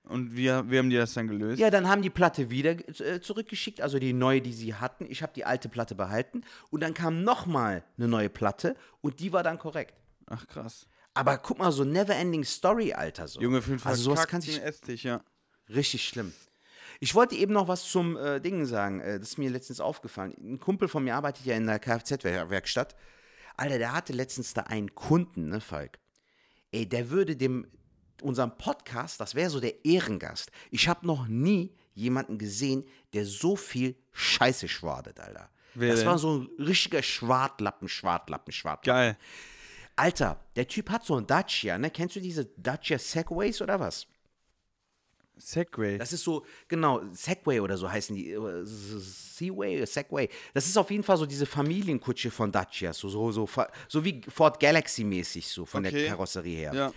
Und 0.06 0.36
wie, 0.36 0.44
wie 0.44 0.78
haben 0.78 0.90
die 0.90 0.96
das 0.96 1.14
dann 1.14 1.28
gelöst? 1.28 1.58
Ja, 1.58 1.70
dann 1.70 1.88
haben 1.88 2.02
die 2.02 2.10
Platte 2.10 2.50
wieder 2.50 2.76
äh, 3.00 3.20
zurückgeschickt, 3.20 3.80
also 3.80 3.98
die 3.98 4.12
neue, 4.12 4.42
die 4.42 4.52
sie 4.52 4.74
hatten. 4.74 5.06
Ich 5.08 5.22
habe 5.22 5.32
die 5.34 5.44
alte 5.44 5.68
Platte 5.68 5.94
behalten 5.94 6.42
und 6.70 6.82
dann 6.82 6.92
kam 6.92 7.22
nochmal 7.22 7.84
eine 7.96 8.08
neue 8.08 8.28
Platte 8.28 8.76
und 9.00 9.20
die 9.20 9.32
war 9.32 9.42
dann 9.42 9.58
korrekt. 9.58 9.94
Ach, 10.26 10.46
krass. 10.46 10.86
Aber 11.14 11.38
guck 11.38 11.58
mal, 11.58 11.72
so 11.72 11.84
Neverending 11.84 12.44
Story, 12.44 12.92
Alter. 12.92 13.28
So. 13.28 13.40
Junge, 13.40 13.62
einen 13.64 13.80
Also 13.84 14.02
sowas 14.02 14.26
kann 14.26 14.40
sich 14.40 14.60
Esstisch, 14.60 15.04
ja. 15.04 15.22
Richtig 15.68 16.06
schlimm. 16.06 16.32
Ich 17.00 17.14
wollte 17.14 17.34
eben 17.36 17.52
noch 17.52 17.68
was 17.68 17.88
zum 17.88 18.16
äh, 18.16 18.40
Ding 18.40 18.66
sagen. 18.66 19.00
Äh, 19.00 19.18
das 19.18 19.30
ist 19.30 19.38
mir 19.38 19.50
letztens 19.50 19.80
aufgefallen. 19.80 20.34
Ein 20.38 20.60
Kumpel 20.60 20.88
von 20.88 21.04
mir 21.04 21.14
arbeitet 21.14 21.46
ja 21.46 21.56
in 21.56 21.66
der 21.66 21.78
Kfz-Werkstatt. 21.78 22.94
Alter, 23.56 23.78
der 23.78 23.92
hatte 23.92 24.12
letztens 24.12 24.52
da 24.54 24.62
einen 24.62 24.94
Kunden, 24.94 25.48
ne, 25.48 25.60
Falk? 25.60 25.98
Ey, 26.72 26.88
der 26.88 27.10
würde 27.10 27.36
dem, 27.36 27.66
unserem 28.24 28.56
Podcast, 28.56 29.20
das 29.20 29.34
wäre 29.34 29.50
so 29.50 29.60
der 29.60 29.84
Ehrengast. 29.84 30.50
Ich 30.70 30.88
habe 30.88 31.06
noch 31.06 31.26
nie 31.28 31.72
jemanden 31.94 32.38
gesehen, 32.38 32.84
der 33.12 33.24
so 33.24 33.54
viel 33.56 33.94
Scheiße 34.12 34.68
schwadet, 34.68 35.20
Alter. 35.20 35.48
Wer 35.74 35.90
das 35.90 36.00
denn? 36.00 36.08
war 36.08 36.18
so 36.18 36.38
ein 36.38 36.48
richtiger 36.58 37.02
Schwartlappen, 37.02 37.88
Schwartlappen, 37.88 38.52
Schwartlappen. 38.52 38.86
Geil. 39.16 39.18
Alter, 39.96 40.40
der 40.56 40.66
Typ 40.66 40.90
hat 40.90 41.04
so 41.04 41.16
ein 41.16 41.26
Dacia, 41.26 41.78
ne? 41.78 41.90
Kennst 41.90 42.16
du 42.16 42.20
diese 42.20 42.46
Dacia 42.56 42.98
Segways 42.98 43.60
oder 43.62 43.78
was? 43.78 44.06
Segway. 45.36 45.98
Das 45.98 46.12
ist 46.12 46.22
so, 46.22 46.44
genau, 46.68 47.02
Segway 47.12 47.58
oder 47.60 47.76
so 47.76 47.90
heißen 47.90 48.14
die. 48.14 48.36
Seaway, 48.64 49.84
Segway. 49.84 50.28
Das 50.52 50.66
ist 50.66 50.76
auf 50.76 50.90
jeden 50.90 51.02
Fall 51.02 51.16
so 51.16 51.26
diese 51.26 51.44
Familienkutsche 51.46 52.30
von 52.30 52.52
Dacia, 52.52 52.92
so, 52.92 53.08
so, 53.08 53.32
so, 53.32 53.48
so 53.88 54.04
wie 54.04 54.20
Ford 54.28 54.60
Galaxy-mäßig, 54.60 55.48
so 55.48 55.64
von 55.64 55.82
der 55.82 55.92
Okay. 55.92 56.06
Karosserie 56.08 56.56
her. 56.56 56.72
ja. 56.74 56.92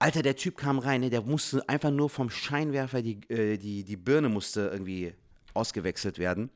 Alter, 0.00 0.22
der 0.22 0.36
Typ 0.36 0.56
kam 0.56 0.78
rein, 0.78 1.00
ne, 1.00 1.10
der 1.10 1.22
musste 1.22 1.68
einfach 1.68 1.90
nur 1.90 2.08
vom 2.08 2.30
Scheinwerfer, 2.30 3.02
die, 3.02 3.20
äh, 3.30 3.56
die, 3.56 3.82
die 3.82 3.96
Birne 3.96 4.28
musste 4.28 4.68
irgendwie 4.72 5.14
ausgewechselt 5.54 6.18
werden. 6.18 6.50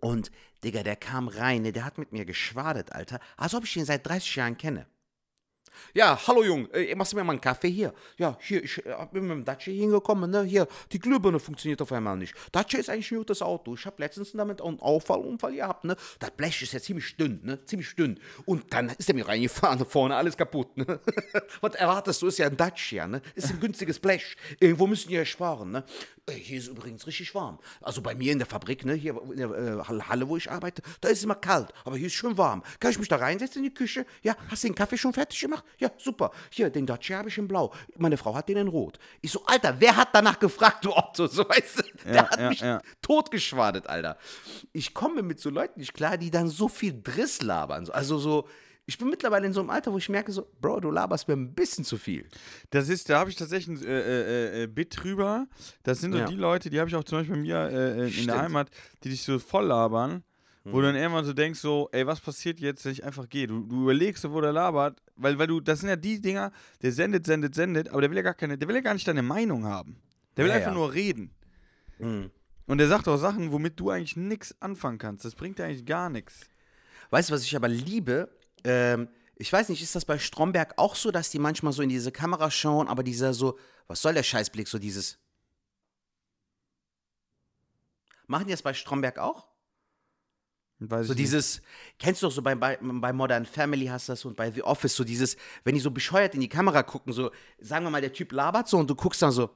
Und, 0.00 0.32
Digga, 0.64 0.82
der 0.82 0.96
kam 0.96 1.28
rein, 1.28 1.62
ne, 1.62 1.72
der 1.72 1.84
hat 1.84 1.96
mit 1.96 2.12
mir 2.12 2.24
geschwadet, 2.24 2.92
Alter, 2.92 3.20
als 3.36 3.54
ob 3.54 3.64
ich 3.64 3.76
ihn 3.76 3.84
seit 3.84 4.06
30 4.06 4.36
Jahren 4.36 4.58
kenne. 4.58 4.86
Ja, 5.92 6.18
hallo 6.26 6.42
Jung, 6.42 6.70
äh, 6.72 6.94
machst 6.94 7.12
du 7.12 7.16
mir 7.16 7.24
mal 7.24 7.32
einen 7.32 7.40
Kaffee 7.40 7.70
hier? 7.70 7.94
Ja, 8.16 8.36
hier, 8.40 8.62
ich 8.64 8.84
äh, 8.84 8.94
bin 9.12 9.22
mit 9.26 9.32
dem 9.32 9.44
Dacia 9.44 9.72
hingekommen, 9.72 10.30
ne? 10.30 10.42
Hier, 10.42 10.66
die 10.92 10.98
Glühbirne 10.98 11.38
funktioniert 11.38 11.80
auf 11.82 11.92
einmal 11.92 12.16
nicht. 12.16 12.34
Dacia 12.52 12.80
ist 12.80 12.90
eigentlich 12.90 13.10
ein 13.12 13.18
gutes 13.18 13.42
Auto. 13.42 13.74
Ich 13.74 13.86
habe 13.86 13.96
letztens 13.98 14.32
damit 14.32 14.60
einen 14.60 14.80
Auffallunfall 14.80 15.54
gehabt, 15.54 15.84
ne? 15.84 15.96
Das 16.18 16.30
Blech 16.32 16.62
ist 16.62 16.72
ja 16.72 16.80
ziemlich 16.80 17.16
dünn, 17.16 17.40
ne? 17.42 17.64
Ziemlich 17.64 17.94
dünn. 17.94 18.18
Und 18.44 18.72
dann 18.72 18.88
ist 18.90 19.08
er 19.08 19.14
mir 19.14 19.26
reingefahren, 19.26 19.84
vorne 19.88 20.16
alles 20.16 20.36
kaputt, 20.36 20.76
ne? 20.76 21.00
Was 21.60 21.74
erwartest 21.74 22.22
du? 22.22 22.26
Ist 22.26 22.38
ja 22.38 22.46
ein 22.46 22.56
Dacia, 22.56 23.06
ne? 23.06 23.22
Ist 23.34 23.50
ein 23.50 23.60
günstiges 23.60 23.98
Blech. 23.98 24.36
Irgendwo 24.60 24.86
müssen 24.86 25.08
die 25.08 25.14
ja 25.14 25.24
sparen, 25.24 25.70
ne? 25.70 25.84
Ey, 26.26 26.40
Hier 26.40 26.58
ist 26.58 26.68
übrigens 26.68 27.06
richtig 27.06 27.34
warm. 27.34 27.58
Also 27.80 28.00
bei 28.00 28.14
mir 28.14 28.32
in 28.32 28.38
der 28.38 28.46
Fabrik, 28.46 28.84
ne? 28.84 28.94
Hier 28.94 29.20
in 29.30 29.36
der 29.36 29.50
äh, 29.50 29.82
Halle, 29.84 30.28
wo 30.28 30.36
ich 30.36 30.50
arbeite, 30.50 30.82
da 31.00 31.08
ist 31.08 31.18
es 31.18 31.24
immer 31.24 31.34
kalt, 31.34 31.72
aber 31.84 31.96
hier 31.96 32.06
ist 32.06 32.14
schön 32.14 32.38
warm. 32.38 32.62
Kann 32.80 32.90
ich 32.90 32.98
mich 32.98 33.08
da 33.08 33.16
reinsetzen 33.16 33.62
in 33.62 33.70
die 33.70 33.74
Küche? 33.74 34.06
Ja, 34.22 34.36
hast 34.48 34.64
du 34.64 34.68
den 34.68 34.74
Kaffee 34.74 34.96
schon 34.96 35.12
fertig 35.12 35.40
gemacht? 35.40 35.63
Ja, 35.78 35.90
super. 35.98 36.30
Hier, 36.50 36.70
den 36.70 36.86
Dacia 36.86 37.18
habe 37.18 37.28
ich 37.28 37.38
in 37.38 37.48
blau. 37.48 37.72
Meine 37.96 38.16
Frau 38.16 38.34
hat 38.34 38.48
den 38.48 38.56
in 38.56 38.68
rot. 38.68 38.98
Ich 39.20 39.32
so, 39.32 39.44
Alter, 39.46 39.76
wer 39.80 39.96
hat 39.96 40.08
danach 40.12 40.38
gefragt, 40.38 40.84
du 40.84 40.92
Otto? 40.96 41.26
So, 41.26 41.48
weißt 41.48 41.78
du, 41.78 41.82
der 42.04 42.14
Ja, 42.14 42.30
hat 42.30 42.40
ja, 42.40 42.48
mich 42.48 42.60
ja. 42.60 42.80
totgeschwadet, 43.02 43.86
Alter. 43.86 44.16
Ich 44.72 44.94
komme 44.94 45.22
mit 45.22 45.40
so 45.40 45.50
Leuten 45.50 45.80
nicht 45.80 45.94
klar, 45.94 46.16
die 46.18 46.30
dann 46.30 46.48
so 46.48 46.68
viel 46.68 47.00
Driss 47.02 47.42
labern. 47.42 47.86
So, 47.86 47.92
Also 47.92 48.18
so, 48.18 48.48
ich 48.86 48.98
bin 48.98 49.08
mittlerweile 49.08 49.46
in 49.46 49.52
so 49.52 49.60
einem 49.60 49.70
Alter, 49.70 49.92
wo 49.92 49.98
ich 49.98 50.08
merke 50.08 50.30
so, 50.30 50.46
Bro, 50.60 50.80
du 50.80 50.90
laberst 50.90 51.26
mir 51.26 51.34
ein 51.34 51.54
bisschen 51.54 51.84
zu 51.84 51.96
viel. 51.96 52.28
Das 52.70 52.88
ist, 52.88 53.08
da 53.08 53.18
habe 53.20 53.30
ich 53.30 53.36
tatsächlich 53.36 53.80
ein 53.80 53.86
äh, 53.86 54.00
äh, 54.00 54.62
äh, 54.64 54.66
Bit 54.66 55.02
drüber. 55.02 55.46
Das 55.84 56.00
sind 56.00 56.12
so 56.12 56.18
Ja. 56.18 56.26
die 56.26 56.36
Leute, 56.36 56.68
die 56.70 56.78
habe 56.78 56.88
ich 56.90 56.94
auch 56.96 57.04
zum 57.04 57.18
Beispiel 57.18 57.36
bei 57.36 57.40
mir 57.42 57.56
äh, 57.56 58.00
äh, 58.00 58.04
in 58.04 58.10
Stimmt. 58.12 58.28
der 58.28 58.42
Heimat, 58.42 58.68
die 59.02 59.08
dich 59.10 59.22
so 59.22 59.38
voll 59.38 59.66
labern. 59.66 60.22
Wo 60.64 60.80
du 60.80 60.86
dann 60.86 60.96
irgendwann 60.96 61.26
so 61.26 61.34
denkst, 61.34 61.60
so, 61.60 61.90
ey, 61.92 62.06
was 62.06 62.20
passiert 62.20 62.58
jetzt, 62.58 62.84
wenn 62.86 62.92
ich 62.92 63.04
einfach 63.04 63.28
gehe? 63.28 63.46
Du, 63.46 63.60
du 63.64 63.82
überlegst, 63.82 64.28
wo 64.30 64.40
der 64.40 64.52
labert, 64.52 65.02
weil, 65.16 65.38
weil 65.38 65.46
du, 65.46 65.60
das 65.60 65.80
sind 65.80 65.90
ja 65.90 65.96
die 65.96 66.20
Dinger, 66.20 66.52
der 66.80 66.90
sendet, 66.92 67.26
sendet, 67.26 67.54
sendet, 67.54 67.90
aber 67.90 68.00
der 68.00 68.10
will 68.10 68.16
ja 68.16 68.22
gar 68.22 68.34
keine, 68.34 68.56
der 68.56 68.66
will 68.66 68.74
ja 68.74 68.80
gar 68.80 68.94
nicht 68.94 69.06
deine 69.06 69.22
Meinung 69.22 69.66
haben. 69.66 70.00
Der 70.36 70.44
will 70.44 70.50
Ja, 70.50 70.56
einfach 70.56 70.70
ja. 70.70 70.74
nur 70.74 70.92
reden. 70.94 71.30
Mhm. 71.98 72.30
Und 72.66 72.78
der 72.78 72.88
sagt 72.88 73.06
auch 73.08 73.18
Sachen, 73.18 73.52
womit 73.52 73.78
du 73.78 73.90
eigentlich 73.90 74.16
nichts 74.16 74.54
anfangen 74.62 74.96
kannst. 74.98 75.24
Das 75.24 75.34
bringt 75.34 75.58
dir 75.58 75.64
eigentlich 75.64 75.84
gar 75.84 76.08
nichts. 76.08 76.48
Weißt 77.10 77.28
du, 77.28 77.34
was 77.34 77.42
ich 77.44 77.54
aber 77.54 77.68
liebe? 77.68 78.30
Ähm, 78.64 79.08
ich 79.36 79.52
weiß 79.52 79.68
nicht, 79.68 79.82
ist 79.82 79.94
das 79.94 80.06
bei 80.06 80.18
Stromberg 80.18 80.74
auch 80.78 80.94
so, 80.94 81.10
dass 81.10 81.28
die 81.28 81.38
manchmal 81.38 81.74
so 81.74 81.82
in 81.82 81.90
diese 81.90 82.10
Kamera 82.10 82.50
schauen, 82.50 82.88
aber 82.88 83.02
dieser 83.02 83.34
so, 83.34 83.58
was 83.86 84.00
soll 84.00 84.14
der 84.14 84.22
Scheißblick, 84.22 84.66
so 84.66 84.78
dieses. 84.78 85.18
Machen 88.26 88.46
die 88.46 88.52
das 88.52 88.62
bei 88.62 88.72
Stromberg 88.72 89.18
auch? 89.18 89.46
Weiß 90.80 91.06
So 91.06 91.12
ich 91.12 91.18
nicht. 91.18 91.26
dieses, 91.28 91.62
kennst 91.98 92.22
du 92.22 92.26
doch 92.26 92.32
so 92.32 92.42
bei, 92.42 92.54
bei, 92.54 92.78
bei 92.80 93.12
Modern 93.12 93.46
Family 93.46 93.86
hast 93.86 94.08
du 94.08 94.12
das 94.12 94.24
und 94.24 94.36
bei 94.36 94.50
The 94.50 94.62
Office, 94.62 94.94
so 94.96 95.04
dieses, 95.04 95.36
wenn 95.64 95.74
die 95.74 95.80
so 95.80 95.90
bescheuert 95.90 96.34
in 96.34 96.40
die 96.40 96.48
Kamera 96.48 96.82
gucken, 96.82 97.12
so, 97.12 97.30
sagen 97.60 97.84
wir 97.86 97.90
mal, 97.90 98.00
der 98.00 98.12
Typ 98.12 98.32
labert 98.32 98.68
so 98.68 98.78
und 98.78 98.88
du 98.90 98.94
guckst 98.94 99.22
dann 99.22 99.30
so, 99.32 99.50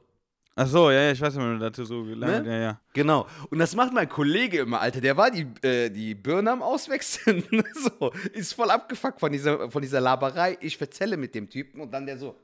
Ach 0.60 0.66
so, 0.66 0.90
ja, 0.90 1.02
ja, 1.02 1.12
ich 1.12 1.20
weiß 1.20 1.34
nicht, 1.34 1.44
wenn 1.44 1.52
du 1.52 1.58
dazu 1.60 1.84
so 1.84 2.02
lange, 2.02 2.42
Ne? 2.42 2.50
ja, 2.50 2.58
ja. 2.58 2.80
Genau. 2.92 3.28
Und 3.48 3.60
das 3.60 3.76
macht 3.76 3.92
mein 3.92 4.08
Kollege 4.08 4.58
immer, 4.58 4.80
Alter. 4.80 5.00
Der 5.00 5.16
war 5.16 5.30
die, 5.30 5.46
äh, 5.64 5.88
die 5.88 6.16
Birne 6.16 6.50
am 6.50 6.62
Auswechseln. 6.62 7.44
so, 8.00 8.10
ist 8.32 8.54
voll 8.54 8.68
abgefuckt 8.68 9.20
von 9.20 9.30
dieser, 9.30 9.70
von 9.70 9.80
dieser 9.82 10.00
Laberei. 10.00 10.58
Ich 10.60 10.76
verzelle 10.76 11.16
mit 11.16 11.36
dem 11.36 11.48
Typen 11.48 11.80
und 11.80 11.92
dann 11.92 12.06
der 12.06 12.18
so. 12.18 12.34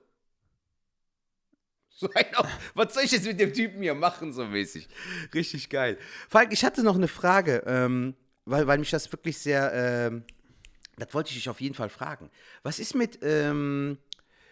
So 1.89 2.09
ein, 2.15 2.25
was 2.75 2.95
soll 2.95 3.03
ich 3.03 3.11
jetzt 3.11 3.27
mit 3.27 3.41
dem 3.41 3.53
Typen 3.53 3.83
hier 3.83 3.95
machen, 3.97 4.33
so 4.33 4.45
mäßig. 4.45 4.89
Richtig 5.35 5.69
geil. 5.69 5.99
Falk, 6.29 6.53
ich 6.53 6.65
hatte 6.65 6.85
noch 6.85 6.95
eine 6.95 7.09
Frage, 7.09 7.65
ähm, 7.67 8.15
weil, 8.45 8.67
weil 8.67 8.79
mich 8.79 8.91
das 8.91 9.11
wirklich 9.13 9.39
sehr, 9.39 9.73
ähm, 9.73 10.25
das 10.97 11.13
wollte 11.15 11.31
ich 11.31 11.37
dich 11.37 11.49
auf 11.49 11.61
jeden 11.61 11.75
Fall 11.75 11.89
fragen. 11.89 12.31
Was 12.63 12.79
ist 12.79 12.95
mit, 12.95 13.19
ähm, 13.23 13.99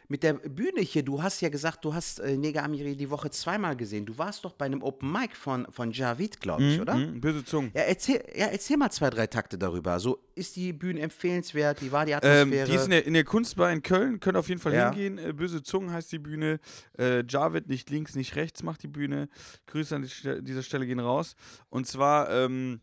mit 0.09 0.25
der 0.25 0.35
Bühne 0.35 0.81
hier? 0.81 1.03
Du 1.05 1.23
hast 1.23 1.41
ja 1.41 1.49
gesagt, 1.49 1.85
du 1.85 1.95
hast 1.95 2.19
äh, 2.19 2.37
Neger 2.37 2.65
Amiri 2.65 2.97
die 2.97 3.09
Woche 3.09 3.31
zweimal 3.31 3.77
gesehen. 3.77 4.05
Du 4.05 4.19
warst 4.19 4.45
doch 4.45 4.53
bei 4.53 4.67
einem 4.67 4.83
Open 4.83 5.11
Mic 5.11 5.35
von, 5.37 5.67
von 5.71 5.93
Javid, 5.93 6.41
glaube 6.41 6.65
ich, 6.65 6.81
oder? 6.81 6.95
Hm, 6.95 7.21
böse 7.21 7.45
Zungen. 7.45 7.71
Ja 7.75 7.83
erzähl, 7.83 8.23
ja, 8.35 8.47
erzähl 8.47 8.77
mal 8.77 8.91
zwei, 8.91 9.09
drei 9.09 9.27
Takte 9.29 9.57
darüber. 9.57 9.99
So, 10.01 10.19
ist 10.35 10.57
die 10.57 10.73
Bühne 10.73 11.01
empfehlenswert? 11.01 11.81
Wie 11.81 11.93
war 11.93 12.05
die 12.05 12.13
Ähm, 12.13 12.19
Atmosphäre? 12.19 12.69
die 12.69 12.75
ist 12.75 12.85
in 12.85 12.91
der, 12.91 13.07
in 13.07 13.15
der 13.15 13.25
Kunstbar 13.25 13.71
in 13.73 13.83
Köln, 13.83 14.19
könnt 14.21 14.37
auf 14.37 14.49
jeden 14.49 14.61
Fall 14.61 14.75
Ja. 14.75 14.91
hingehen. 14.91 15.19
Äh, 15.19 15.33
Böse 15.33 15.63
Zungen 15.63 15.93
heißt 15.93 16.11
die 16.13 16.19
Bühne. 16.19 16.59
Äh, 16.99 17.25
Javid, 17.27 17.69
nicht 17.69 17.89
links, 17.89 18.17
nicht 18.17 18.35
rechts, 18.37 18.63
macht 18.65 18.83
die 18.83 18.89
Bühne. 18.89 19.29
Grüße 19.67 19.95
an 19.95 20.11
dieser 20.45 20.63
Stelle 20.63 20.87
gehen 20.87 21.01
raus. 21.01 21.37
Und 21.71 21.87
zwar 21.87 22.29
ähm, 22.31 22.81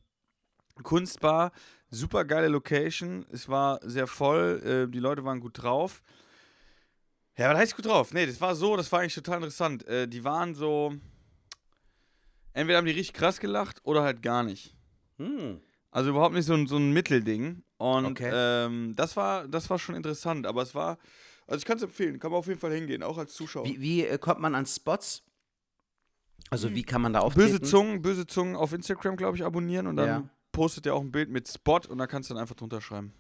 Kunstbar, 0.83 1.51
super 1.89 2.25
geile 2.25 2.47
Location. 2.47 3.25
Es 3.31 3.49
war 3.49 3.79
sehr 3.83 4.07
voll, 4.07 4.61
äh, 4.87 4.91
die 4.91 4.99
Leute 4.99 5.23
waren 5.23 5.39
gut 5.39 5.61
drauf. 5.61 6.01
Ja, 7.37 7.49
was 7.51 7.57
heißt 7.59 7.75
gut 7.75 7.85
drauf? 7.85 8.13
Nee, 8.13 8.25
das 8.25 8.41
war 8.41 8.53
so, 8.55 8.75
das 8.75 8.91
war 8.91 8.99
eigentlich 8.99 9.15
total 9.15 9.37
interessant. 9.37 9.87
Äh, 9.87 10.07
die 10.07 10.23
waren 10.23 10.53
so. 10.53 10.93
Entweder 12.53 12.77
haben 12.79 12.85
die 12.85 12.91
richtig 12.91 13.13
krass 13.13 13.39
gelacht 13.39 13.79
oder 13.83 14.03
halt 14.03 14.21
gar 14.21 14.43
nicht. 14.43 14.75
hm. 15.17 15.61
Also 15.91 16.11
überhaupt 16.11 16.35
nicht 16.35 16.45
so 16.45 16.53
ein, 16.53 16.67
so 16.67 16.77
ein 16.77 16.91
Mittelding. 16.91 17.63
Und 17.77 18.05
Okay. 18.05 18.29
ähm, 18.31 18.93
das, 18.95 19.15
war, 19.17 19.47
das 19.47 19.69
war 19.71 19.79
schon 19.79 19.95
interessant. 19.95 20.45
Aber 20.45 20.61
es 20.61 20.75
war, 20.75 20.99
also 21.47 21.57
ich 21.57 21.65
kann 21.65 21.77
es 21.77 21.83
empfehlen, 21.83 22.19
kann 22.19 22.29
man 22.29 22.39
auf 22.39 22.47
jeden 22.47 22.59
Fall 22.59 22.73
hingehen, 22.73 23.01
auch 23.01 23.17
als 23.17 23.33
Zuschauer. 23.33 23.65
Wie, 23.65 23.81
wie 23.81 24.05
äh, 24.05 24.17
kommt 24.19 24.39
man 24.39 24.53
an 24.53 24.65
Spots? 24.67 25.23
Also, 26.51 26.73
wie 26.73 26.83
kann 26.83 27.01
man 27.01 27.13
da 27.13 27.19
auftreten? 27.19 27.51
böse 27.51 27.61
Zungen, 27.61 28.01
böse 28.01 28.27
Zungen 28.27 28.55
auf 28.55 28.73
Instagram, 28.73 29.15
glaube 29.15 29.37
ich, 29.37 29.43
abonnieren 29.43 29.87
und 29.87 29.95
dann 29.95 30.07
Ja. 30.07 30.29
Postet 30.59 30.85
ihr 30.87 30.93
auch 30.93 30.99
ein 30.99 31.09
Bild 31.09 31.29
mit 31.29 31.47
Spot 31.47 31.79
und 31.87 31.99
da 31.99 32.05
kannst 32.05 32.29
du 32.29 32.33
dann 32.33 32.41
einfach 32.41 32.55
drunter 32.55 32.81
schreiben. 32.81 33.13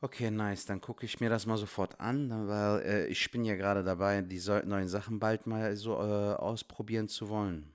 Okay, 0.00 0.30
nice. 0.30 0.64
Dann 0.64 0.80
gucke 0.80 1.04
ich 1.04 1.20
mir 1.20 1.28
das 1.28 1.44
mal 1.44 1.58
sofort 1.58 2.00
an, 2.00 2.48
weil 2.48 2.80
äh, 2.80 3.06
ich 3.08 3.30
bin 3.30 3.44
ja 3.44 3.54
gerade 3.54 3.84
dabei, 3.84 4.22
die 4.22 4.40
neuen 4.64 4.88
Sachen 4.88 5.18
bald 5.18 5.46
mal 5.46 5.76
so 5.76 5.92
äh, 5.96 6.32
ausprobieren 6.36 7.06
zu 7.06 7.28
wollen. 7.28 7.70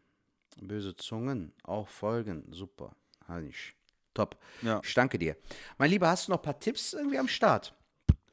Böse 0.59 0.95
Zungen, 0.95 1.53
auch 1.61 1.87
folgen. 1.87 2.47
Super. 2.49 2.95
Herrlich. 3.27 3.75
Top. 4.15 4.37
Ja. 4.63 4.81
Ich 4.83 4.95
danke 4.95 5.19
dir. 5.19 5.37
Mein 5.77 5.91
Lieber, 5.91 6.07
hast 6.07 6.27
du 6.27 6.31
noch 6.31 6.39
ein 6.39 6.43
paar 6.43 6.59
Tipps 6.59 6.93
irgendwie 6.93 7.19
am 7.19 7.27
Start? 7.27 7.75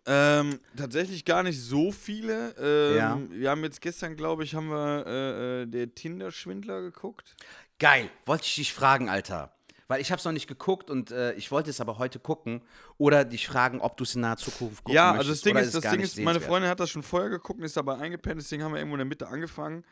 Ähm, 0.07 0.59
tatsächlich 0.75 1.27
gar 1.27 1.43
nicht 1.43 1.61
so 1.61 1.93
viele. 1.93 2.55
Ähm, 2.59 2.97
Ja. 2.97 3.21
Wir 3.29 3.51
haben 3.51 3.63
jetzt 3.63 3.83
gestern, 3.83 4.17
glaube 4.17 4.45
ich, 4.45 4.55
haben 4.55 4.69
wir 4.71 5.07
äh, 5.07 5.63
äh, 5.65 5.67
der 5.67 5.95
Tinder-Schwindler 5.95 6.81
geguckt. 6.81 7.37
Geil. 7.79 8.09
Wollte 8.25 8.45
ich 8.45 8.55
dich 8.55 8.73
fragen, 8.73 9.11
Alter. 9.11 9.53
Weil 9.89 10.01
ich 10.01 10.11
habe 10.11 10.19
es 10.19 10.25
noch 10.25 10.33
nicht 10.33 10.47
geguckt 10.47 10.91
und 10.91 11.11
äh, 11.11 11.33
ich 11.35 11.51
wollte 11.51 11.71
es 11.71 11.81
aber 11.81 11.99
heute 11.99 12.19
gucken. 12.19 12.63
Oder 12.99 13.25
dich 13.25 13.47
fragen, 13.47 13.81
ob 13.81 13.97
du 13.97 14.05
es 14.05 14.15
in 14.15 14.21
naher 14.23 14.37
Zukunft 14.37 14.85
gucken 14.85 14.95
ja, 14.95 15.13
möchtest. 15.13 15.19
also 15.19 15.33
das 15.33 15.41
Ding 15.43 15.57
ist, 15.57 15.75
das 15.75 15.91
Ding 15.93 16.01
ist, 16.01 16.19
meine? 16.21 16.41
Freundin 16.41 16.71
hat 16.71 16.81
das 16.81 16.91
schon 16.91 17.03
vorher 17.03 17.31
geguckt 17.31 17.59
und 17.59 17.65
ist 17.65 17.77
dabei 17.77 17.97
eingepennt, 17.99 18.41
deswegen 18.41 18.63
haben 18.63 18.73
wir 18.73 18.79
irgendwo 18.79 18.95
in 18.95 19.01
der 19.01 19.07
Mitte 19.07 19.29
angefangen. 19.29 19.85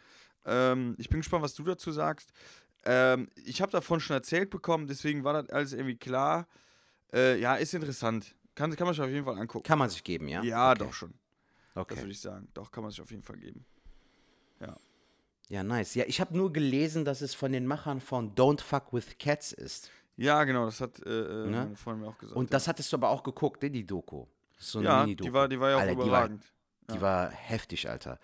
Ähm, 0.47 0.95
ich 0.99 1.09
bin 1.09 1.21
gespannt, 1.21 1.43
was 1.43 1.55
du 1.55 1.63
dazu 1.65 1.93
sagst. 1.93 2.33
Ähm, 2.85 3.29
ich 3.45 3.61
habe 3.61 3.71
davon 3.73 4.01
schon 4.01 4.15
erzählt 4.15 4.49
bekommen, 4.51 4.87
deswegen 4.87 5.23
war 5.25 5.35
das 5.35 5.51
alles 5.51 5.73
irgendwie 5.73 5.97
klar. 5.97 6.47
Äh, 7.13 7.39
ja, 7.41 7.57
ist 7.57 7.75
interessant. 7.75 8.35
Kann, 8.55 8.75
kann 8.75 8.87
man 8.87 8.95
sich 8.95 9.03
auf 9.03 9.11
jeden 9.11 9.25
Fall 9.25 9.39
angucken. 9.39 9.65
Kann 9.65 9.79
man 9.79 9.91
sich 9.91 10.03
geben, 10.03 10.29
ja? 10.29 10.43
Ja, 10.43 10.71
okay. 10.71 10.79
doch 10.85 10.93
schon. 10.93 11.15
Das 11.75 11.83
Okay. 11.83 11.97
würde 11.99 12.11
ich 12.11 12.21
sagen. 12.21 12.49
Doch, 12.55 12.71
kann 12.71 12.83
man 12.83 12.91
sich 12.91 13.01
auf 13.01 13.11
jeden 13.11 13.23
Fall 13.23 13.37
geben. 13.37 13.65
Ja, 14.61 14.77
nice. 15.51 15.95
Ja, 15.97 16.05
ich 16.07 16.21
habe 16.21 16.37
nur 16.37 16.53
gelesen, 16.53 17.05
dass 17.05 17.21
es 17.21 17.35
von 17.35 17.51
den 17.53 17.67
Machern 17.67 18.01
von 18.01 18.35
Don't 18.35 18.61
Fuck 18.63 18.93
with 18.93 19.19
Cats 19.19 19.53
ist. 19.53 19.91
Ja, 20.17 20.45
genau, 20.45 20.67
das 20.67 20.81
hat 20.81 21.05
äh, 21.05 21.11
äh, 21.11 21.47
Ne? 21.51 21.73
Freundin 21.77 22.05
mir 22.05 22.11
auch 22.11 22.19
gesagt. 22.19 22.37
Und 22.37 22.53
das 22.55 22.69
hattest 22.69 22.93
du 22.93 22.97
aber 22.97 23.09
auch 23.09 23.23
geguckt, 23.23 23.63
ne, 23.63 23.71
die 23.71 23.87
Doku. 23.87 24.27
So 24.59 24.79
eine 24.79 24.89
ja, 24.89 25.07
die 25.07 25.33
war, 25.33 25.49
die 25.49 25.59
war 25.59 25.71
ja 25.71 25.77
auch 25.77 25.81
Alter, 25.81 25.93
die 25.95 25.99
war, 25.99 26.07
überragend. 26.07 26.45
die 26.93 27.01
war 27.01 27.31
heftig, 27.31 27.89
Alter. 27.89 28.19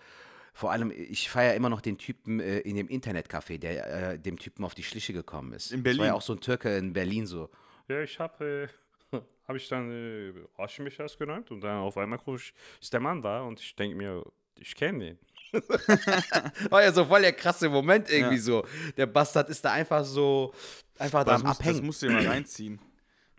Vor 0.53 0.71
allem, 0.71 0.91
ich 0.91 1.29
feiere 1.29 1.55
immer 1.55 1.69
noch 1.69 1.81
den 1.81 1.97
Typen 1.97 2.39
äh, 2.39 2.59
in 2.59 2.75
dem 2.75 2.87
Internetcafé, 2.87 3.57
der 3.59 4.11
äh, 4.13 4.19
dem 4.19 4.39
Typen 4.39 4.63
auf 4.63 4.73
die 4.75 4.83
Schliche 4.83 5.13
gekommen 5.13 5.53
ist. 5.53 5.71
In 5.71 5.83
Das 5.83 5.91
war 5.97 5.97
ja 5.97 5.97
Berlin. 6.03 6.13
auch 6.17 6.21
so 6.21 6.33
ein 6.33 6.39
Türke 6.39 6.77
in 6.77 6.93
Berlin 6.93 7.25
so. 7.27 7.49
Ja, 7.87 8.01
ich 8.01 8.19
habe 8.19 8.69
äh, 9.11 9.17
hab 9.47 9.55
ich 9.55 9.67
dann 9.67 9.91
äh, 9.91 10.33
Aschenbecher 10.57 11.07
genannt 11.19 11.51
und 11.51 11.61
dann 11.61 11.77
auf 11.79 11.97
einmal 11.97 12.19
guck 12.19 12.37
ich, 12.39 12.53
ist 12.81 12.93
der 12.93 12.99
Mann 12.99 13.21
da 13.21 13.41
und 13.41 13.59
ich 13.59 13.75
denke 13.75 13.97
mir, 13.97 14.23
ich 14.59 14.75
kenne 14.75 14.99
den. 14.99 15.19
War 16.69 16.83
ja 16.83 16.91
so 16.91 17.05
voll 17.05 17.21
der 17.21 17.33
krasse 17.33 17.69
Moment 17.69 18.09
irgendwie 18.09 18.35
Ja. 18.35 18.41
so. 18.41 18.65
Der 18.95 19.05
Bastard 19.05 19.49
ist 19.49 19.63
da 19.63 19.71
einfach 19.71 20.03
so, 20.05 20.53
einfach 20.97 21.23
da 21.23 21.31
das, 21.33 21.41
am 21.41 21.47
muss, 21.47 21.57
das 21.57 21.67
Abhängen. 21.67 21.85
musst 21.85 22.01
du 22.01 22.07
dir 22.07 22.13
mal 22.13 22.27
reinziehen. 22.27 22.79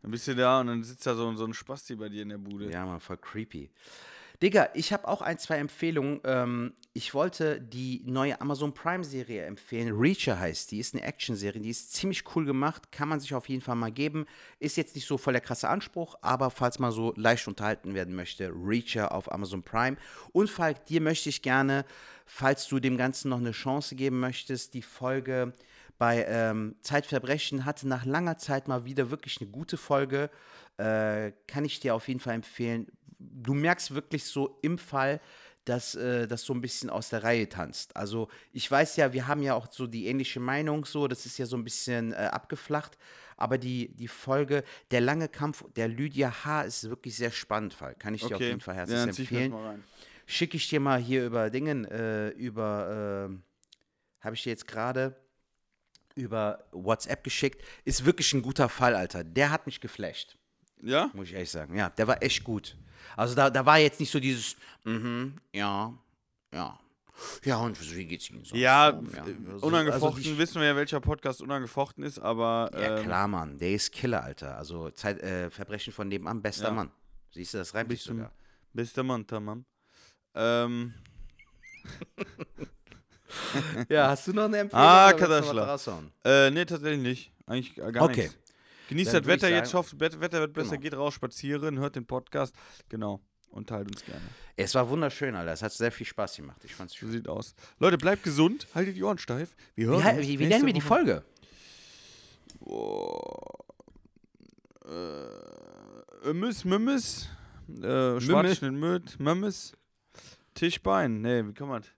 Dann 0.02 0.10
bist 0.10 0.28
du 0.28 0.34
da 0.34 0.60
und 0.60 0.68
dann 0.68 0.82
sitzt 0.84 1.06
da 1.06 1.14
so, 1.14 1.34
so 1.34 1.44
ein 1.44 1.54
Spasti 1.54 1.96
bei 1.96 2.08
dir 2.08 2.22
in 2.22 2.28
der 2.28 2.38
Bude. 2.38 2.70
Ja, 2.70 2.86
man, 2.86 3.00
voll 3.00 3.16
creepy. 3.16 3.70
Digga, 4.40 4.68
ich 4.74 4.92
habe 4.92 5.08
auch 5.08 5.20
ein, 5.20 5.38
zwei 5.38 5.56
Empfehlungen. 5.56 6.20
Ähm, 6.22 6.74
ich 6.92 7.12
wollte 7.12 7.60
die 7.60 8.02
neue 8.06 8.40
Amazon 8.40 8.72
Prime-Serie 8.72 9.44
empfehlen. 9.44 9.92
Reacher 9.96 10.38
heißt 10.38 10.70
die. 10.70 10.78
Ist 10.78 10.94
eine 10.94 11.02
Action-Serie. 11.02 11.60
Die 11.60 11.70
ist 11.70 11.92
ziemlich 11.92 12.24
cool 12.34 12.44
gemacht. 12.44 12.92
Kann 12.92 13.08
man 13.08 13.18
sich 13.18 13.34
auf 13.34 13.48
jeden 13.48 13.62
Fall 13.62 13.74
mal 13.74 13.90
geben. 13.90 14.26
Ist 14.60 14.76
jetzt 14.76 14.94
nicht 14.94 15.08
so 15.08 15.18
voll 15.18 15.32
der 15.32 15.42
krasse 15.42 15.68
Anspruch, 15.68 16.16
aber 16.22 16.50
falls 16.50 16.78
man 16.78 16.92
so 16.92 17.12
leicht 17.16 17.48
unterhalten 17.48 17.94
werden 17.94 18.14
möchte, 18.14 18.52
Reacher 18.52 19.10
auf 19.12 19.30
Amazon 19.32 19.64
Prime. 19.64 19.96
Und 20.32 20.48
Falk, 20.50 20.86
dir 20.86 21.00
möchte 21.00 21.28
ich 21.28 21.42
gerne, 21.42 21.84
falls 22.24 22.68
du 22.68 22.78
dem 22.78 22.96
Ganzen 22.96 23.30
noch 23.30 23.38
eine 23.38 23.52
Chance 23.52 23.96
geben 23.96 24.20
möchtest, 24.20 24.74
die 24.74 24.82
Folge 24.82 25.52
bei 25.98 26.24
ähm, 26.28 26.76
Zeitverbrechen 26.82 27.64
hatte 27.64 27.88
nach 27.88 28.04
langer 28.04 28.38
Zeit 28.38 28.68
mal 28.68 28.84
wieder 28.84 29.10
wirklich 29.10 29.40
eine 29.40 29.50
gute 29.50 29.76
Folge. 29.76 30.30
Äh, 30.76 31.32
kann 31.48 31.64
ich 31.64 31.80
dir 31.80 31.96
auf 31.96 32.06
jeden 32.06 32.20
Fall 32.20 32.34
empfehlen. 32.34 32.86
Du 33.18 33.54
merkst 33.54 33.94
wirklich 33.94 34.24
so 34.24 34.58
im 34.62 34.78
Fall, 34.78 35.20
dass 35.68 35.94
äh, 35.94 36.26
das 36.26 36.42
so 36.42 36.54
ein 36.54 36.60
bisschen 36.60 36.88
aus 36.88 37.10
der 37.10 37.22
Reihe 37.22 37.48
tanzt. 37.48 37.94
Also 37.96 38.28
ich 38.52 38.70
weiß 38.70 38.96
ja, 38.96 39.12
wir 39.12 39.26
haben 39.26 39.42
ja 39.42 39.54
auch 39.54 39.70
so 39.70 39.86
die 39.86 40.06
ähnliche 40.06 40.40
Meinung, 40.40 40.84
so 40.84 41.08
das 41.08 41.26
ist 41.26 41.38
ja 41.38 41.46
so 41.46 41.56
ein 41.56 41.64
bisschen 41.64 42.12
äh, 42.12 42.16
abgeflacht, 42.16 42.96
aber 43.36 43.58
die, 43.58 43.94
die 43.94 44.08
Folge, 44.08 44.64
der 44.90 45.00
lange 45.00 45.28
Kampf 45.28 45.64
der 45.76 45.88
Lydia 45.88 46.44
H. 46.44 46.62
ist 46.62 46.88
wirklich 46.88 47.16
sehr 47.16 47.30
spannend, 47.30 47.74
Fall. 47.74 47.94
Kann 47.94 48.14
ich 48.14 48.24
dir 48.24 48.36
auf 48.36 48.40
jeden 48.40 48.60
Fall 48.60 48.74
ja, 48.74 48.80
herzlich 48.80 48.98
dann 48.98 49.12
zieh 49.12 49.22
ich 49.22 49.30
empfehlen 49.30 49.52
mal 49.52 49.66
rein. 49.66 49.84
schicke 50.26 50.56
ich 50.56 50.68
dir 50.68 50.80
mal 50.80 50.98
hier 50.98 51.26
über 51.26 51.50
Dingen, 51.50 51.84
äh, 51.84 52.30
über, 52.30 53.28
äh, 53.30 54.24
habe 54.24 54.34
ich 54.34 54.42
dir 54.42 54.50
jetzt 54.50 54.66
gerade 54.66 55.16
über 56.14 56.64
WhatsApp 56.72 57.22
geschickt. 57.22 57.64
Ist 57.84 58.04
wirklich 58.04 58.32
ein 58.32 58.42
guter 58.42 58.68
Fall, 58.68 58.94
Alter. 58.94 59.22
Der 59.22 59.50
hat 59.50 59.66
mich 59.66 59.80
geflasht, 59.80 60.36
Ja? 60.82 61.10
muss 61.14 61.28
ich 61.28 61.34
ehrlich 61.34 61.50
sagen. 61.50 61.76
Ja, 61.76 61.88
der 61.90 62.06
war 62.06 62.22
echt 62.22 62.44
gut. 62.44 62.76
Also 63.16 63.34
da, 63.34 63.50
da 63.50 63.64
war 63.66 63.78
jetzt 63.78 63.98
nicht 64.00 64.10
so 64.10 64.20
dieses, 64.20 64.56
mhm, 64.84 65.34
ja, 65.52 65.92
ja. 66.52 66.78
Ja, 67.44 67.56
und 67.56 67.96
wie 67.96 68.04
geht's 68.04 68.30
Ihnen 68.30 68.44
so? 68.44 68.54
Ja, 68.54 68.92
So, 68.92 69.16
äh, 69.16 69.20
Also, 69.52 69.66
unangefochten 69.66 70.22
also 70.24 70.38
wissen 70.38 70.60
wir 70.60 70.68
ja, 70.68 70.76
welcher 70.76 71.00
Podcast 71.00 71.42
unangefochten 71.42 72.04
ist, 72.04 72.20
aber 72.20 72.70
Ja, 72.72 72.98
ähm, 72.98 73.04
klar, 73.06 73.26
Mann. 73.26 73.58
Der 73.58 73.72
ist 73.72 73.90
Killer, 73.90 74.22
Alter. 74.22 74.56
Also 74.56 74.90
Zeit, 74.90 75.20
äh, 75.20 75.50
Verbrechen 75.50 75.92
von 75.92 76.06
nebenan, 76.06 76.40
bester 76.40 76.68
Ja. 76.68 76.74
Mann. 76.74 76.92
Siehst 77.34 77.54
du, 77.54 77.58
das 77.58 77.74
reimt 77.74 77.90
sich 77.90 77.98
bist 77.98 78.08
du 78.08 78.12
sogar. 78.12 78.32
bester 78.72 79.02
Mann, 79.02 79.26
tamam. 79.26 79.64
Ähm, 80.34 80.94
Ja, 83.88 84.08
hast 84.08 84.26
du 84.26 84.32
noch 84.32 84.44
eine 84.44 84.58
Empfehlung? 84.58 84.84
Ah, 84.86 85.10
raushauen? 85.10 86.12
äh, 86.24 86.50
nee, 86.50 86.64
tatsächlich 86.64 87.00
nicht. 87.02 87.32
Eigentlich 87.46 87.74
gar 87.74 88.04
Okay. 88.04 88.28
nichts. 88.28 88.47
Genießt 88.88 89.14
das 89.14 89.24
Wetter 89.26 89.48
jetzt, 89.48 89.72
hofft, 89.74 89.94
das 90.00 90.18
Wetter 90.20 90.40
wird 90.40 90.52
besser, 90.52 90.70
Genau. 90.70 90.80
geht 90.82 90.94
raus, 90.96 91.14
spazieren, 91.14 91.78
hört 91.78 91.94
den 91.96 92.06
Podcast. 92.06 92.54
Genau. 92.88 93.20
Und 93.50 93.68
teilt 93.68 93.88
uns 93.88 94.04
gerne. 94.04 94.20
Es 94.56 94.74
war 94.74 94.88
wunderschön, 94.90 95.34
Alter. 95.34 95.52
Es 95.52 95.62
hat 95.62 95.72
sehr 95.72 95.90
viel 95.90 96.06
Spaß 96.06 96.36
gemacht. 96.36 96.60
Ich 96.64 96.74
fand's 96.74 96.92
So 96.92 96.98
schön. 97.00 97.12
sieht 97.12 97.28
aus. 97.28 97.54
Leute, 97.78 97.96
bleibt 97.96 98.22
gesund, 98.22 98.66
haltet 98.74 98.96
die 98.96 99.02
Ohren 99.02 99.16
steif. 99.18 99.56
Wir 99.74 99.86
hören 99.86 100.02
Wie, 100.04 100.18
uns 100.18 100.28
wie, 100.28 100.38
wie 100.40 100.46
nennen 100.46 100.66
wir 100.66 100.72
die 100.74 100.80
Woche. 100.86 100.88
Folge? 100.88 101.24
Äh, 104.86 106.32
Mümmes, 106.32 106.64
Mümmes, 106.64 107.28
äh, 107.82 108.20
Schwarzschnitt 108.20 108.72
mit, 108.72 109.18
Mümmes, 109.20 109.72
Tischbein. 110.54 111.20
Nee, 111.22 111.46
wie 111.46 111.52
kann 111.54 111.68
man 111.68 111.82
das? 111.82 111.90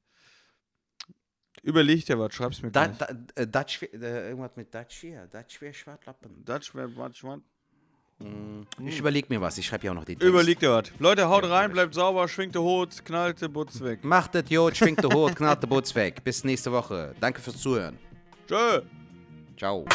Überleg 1.63 2.05
dir 2.07 2.19
was, 2.19 2.35
schreib's 2.35 2.63
mir 2.63 2.71
Da, 2.71 2.87
gleich. 2.87 2.99
da, 3.35 3.43
äh, 3.43 3.47
Dutch, 3.47 3.83
äh, 3.83 4.29
irgendwas 4.31 4.53
mit 4.57 4.75
Dutch 4.75 4.97
hier. 5.01 5.27
Dutch 5.31 5.55
schwer 5.57 5.73
Schwartlappen. 5.73 6.43
Das 6.45 6.75
wär, 6.75 6.89
was, 6.97 7.23
was? 7.23 7.39
Ich 8.85 8.99
überleg 8.99 9.31
mir 9.31 9.41
was. 9.41 9.57
Ich 9.57 9.67
schreibe 9.67 9.87
ja 9.87 9.93
auch 9.93 9.95
noch 9.95 10.05
den 10.05 10.19
Text. 10.19 10.29
Überleg 10.29 10.59
dir 10.59 10.71
was. 10.73 10.91
Leute, 10.99 11.29
haut 11.29 11.45
rein, 11.49 11.73
bleibt 11.73 11.95
sauber, 11.95 12.29
schwingt 12.29 12.55
der 12.55 12.61
Hut, 12.63 13.03
knallt 13.05 13.41
der 13.41 13.49
Butz 13.49 13.81
weg. 13.81 14.05
Macht 14.05 14.35
das, 14.35 14.45
Jod, 14.51 14.77
schwingt 14.77 15.03
der 15.03 15.11
Hut, 15.11 15.37
knallt 15.37 15.63
der 15.63 15.69
Boots 15.69 15.95
weg. 15.95 16.23
Bis 16.23 16.45
nächste 16.45 16.71
Woche. 16.71 17.15
Danke 17.21 17.41
fürs 17.41 17.57
Zuhören. 17.59 17.99
Tschö. 18.47 18.83
Ciao. 19.57 19.87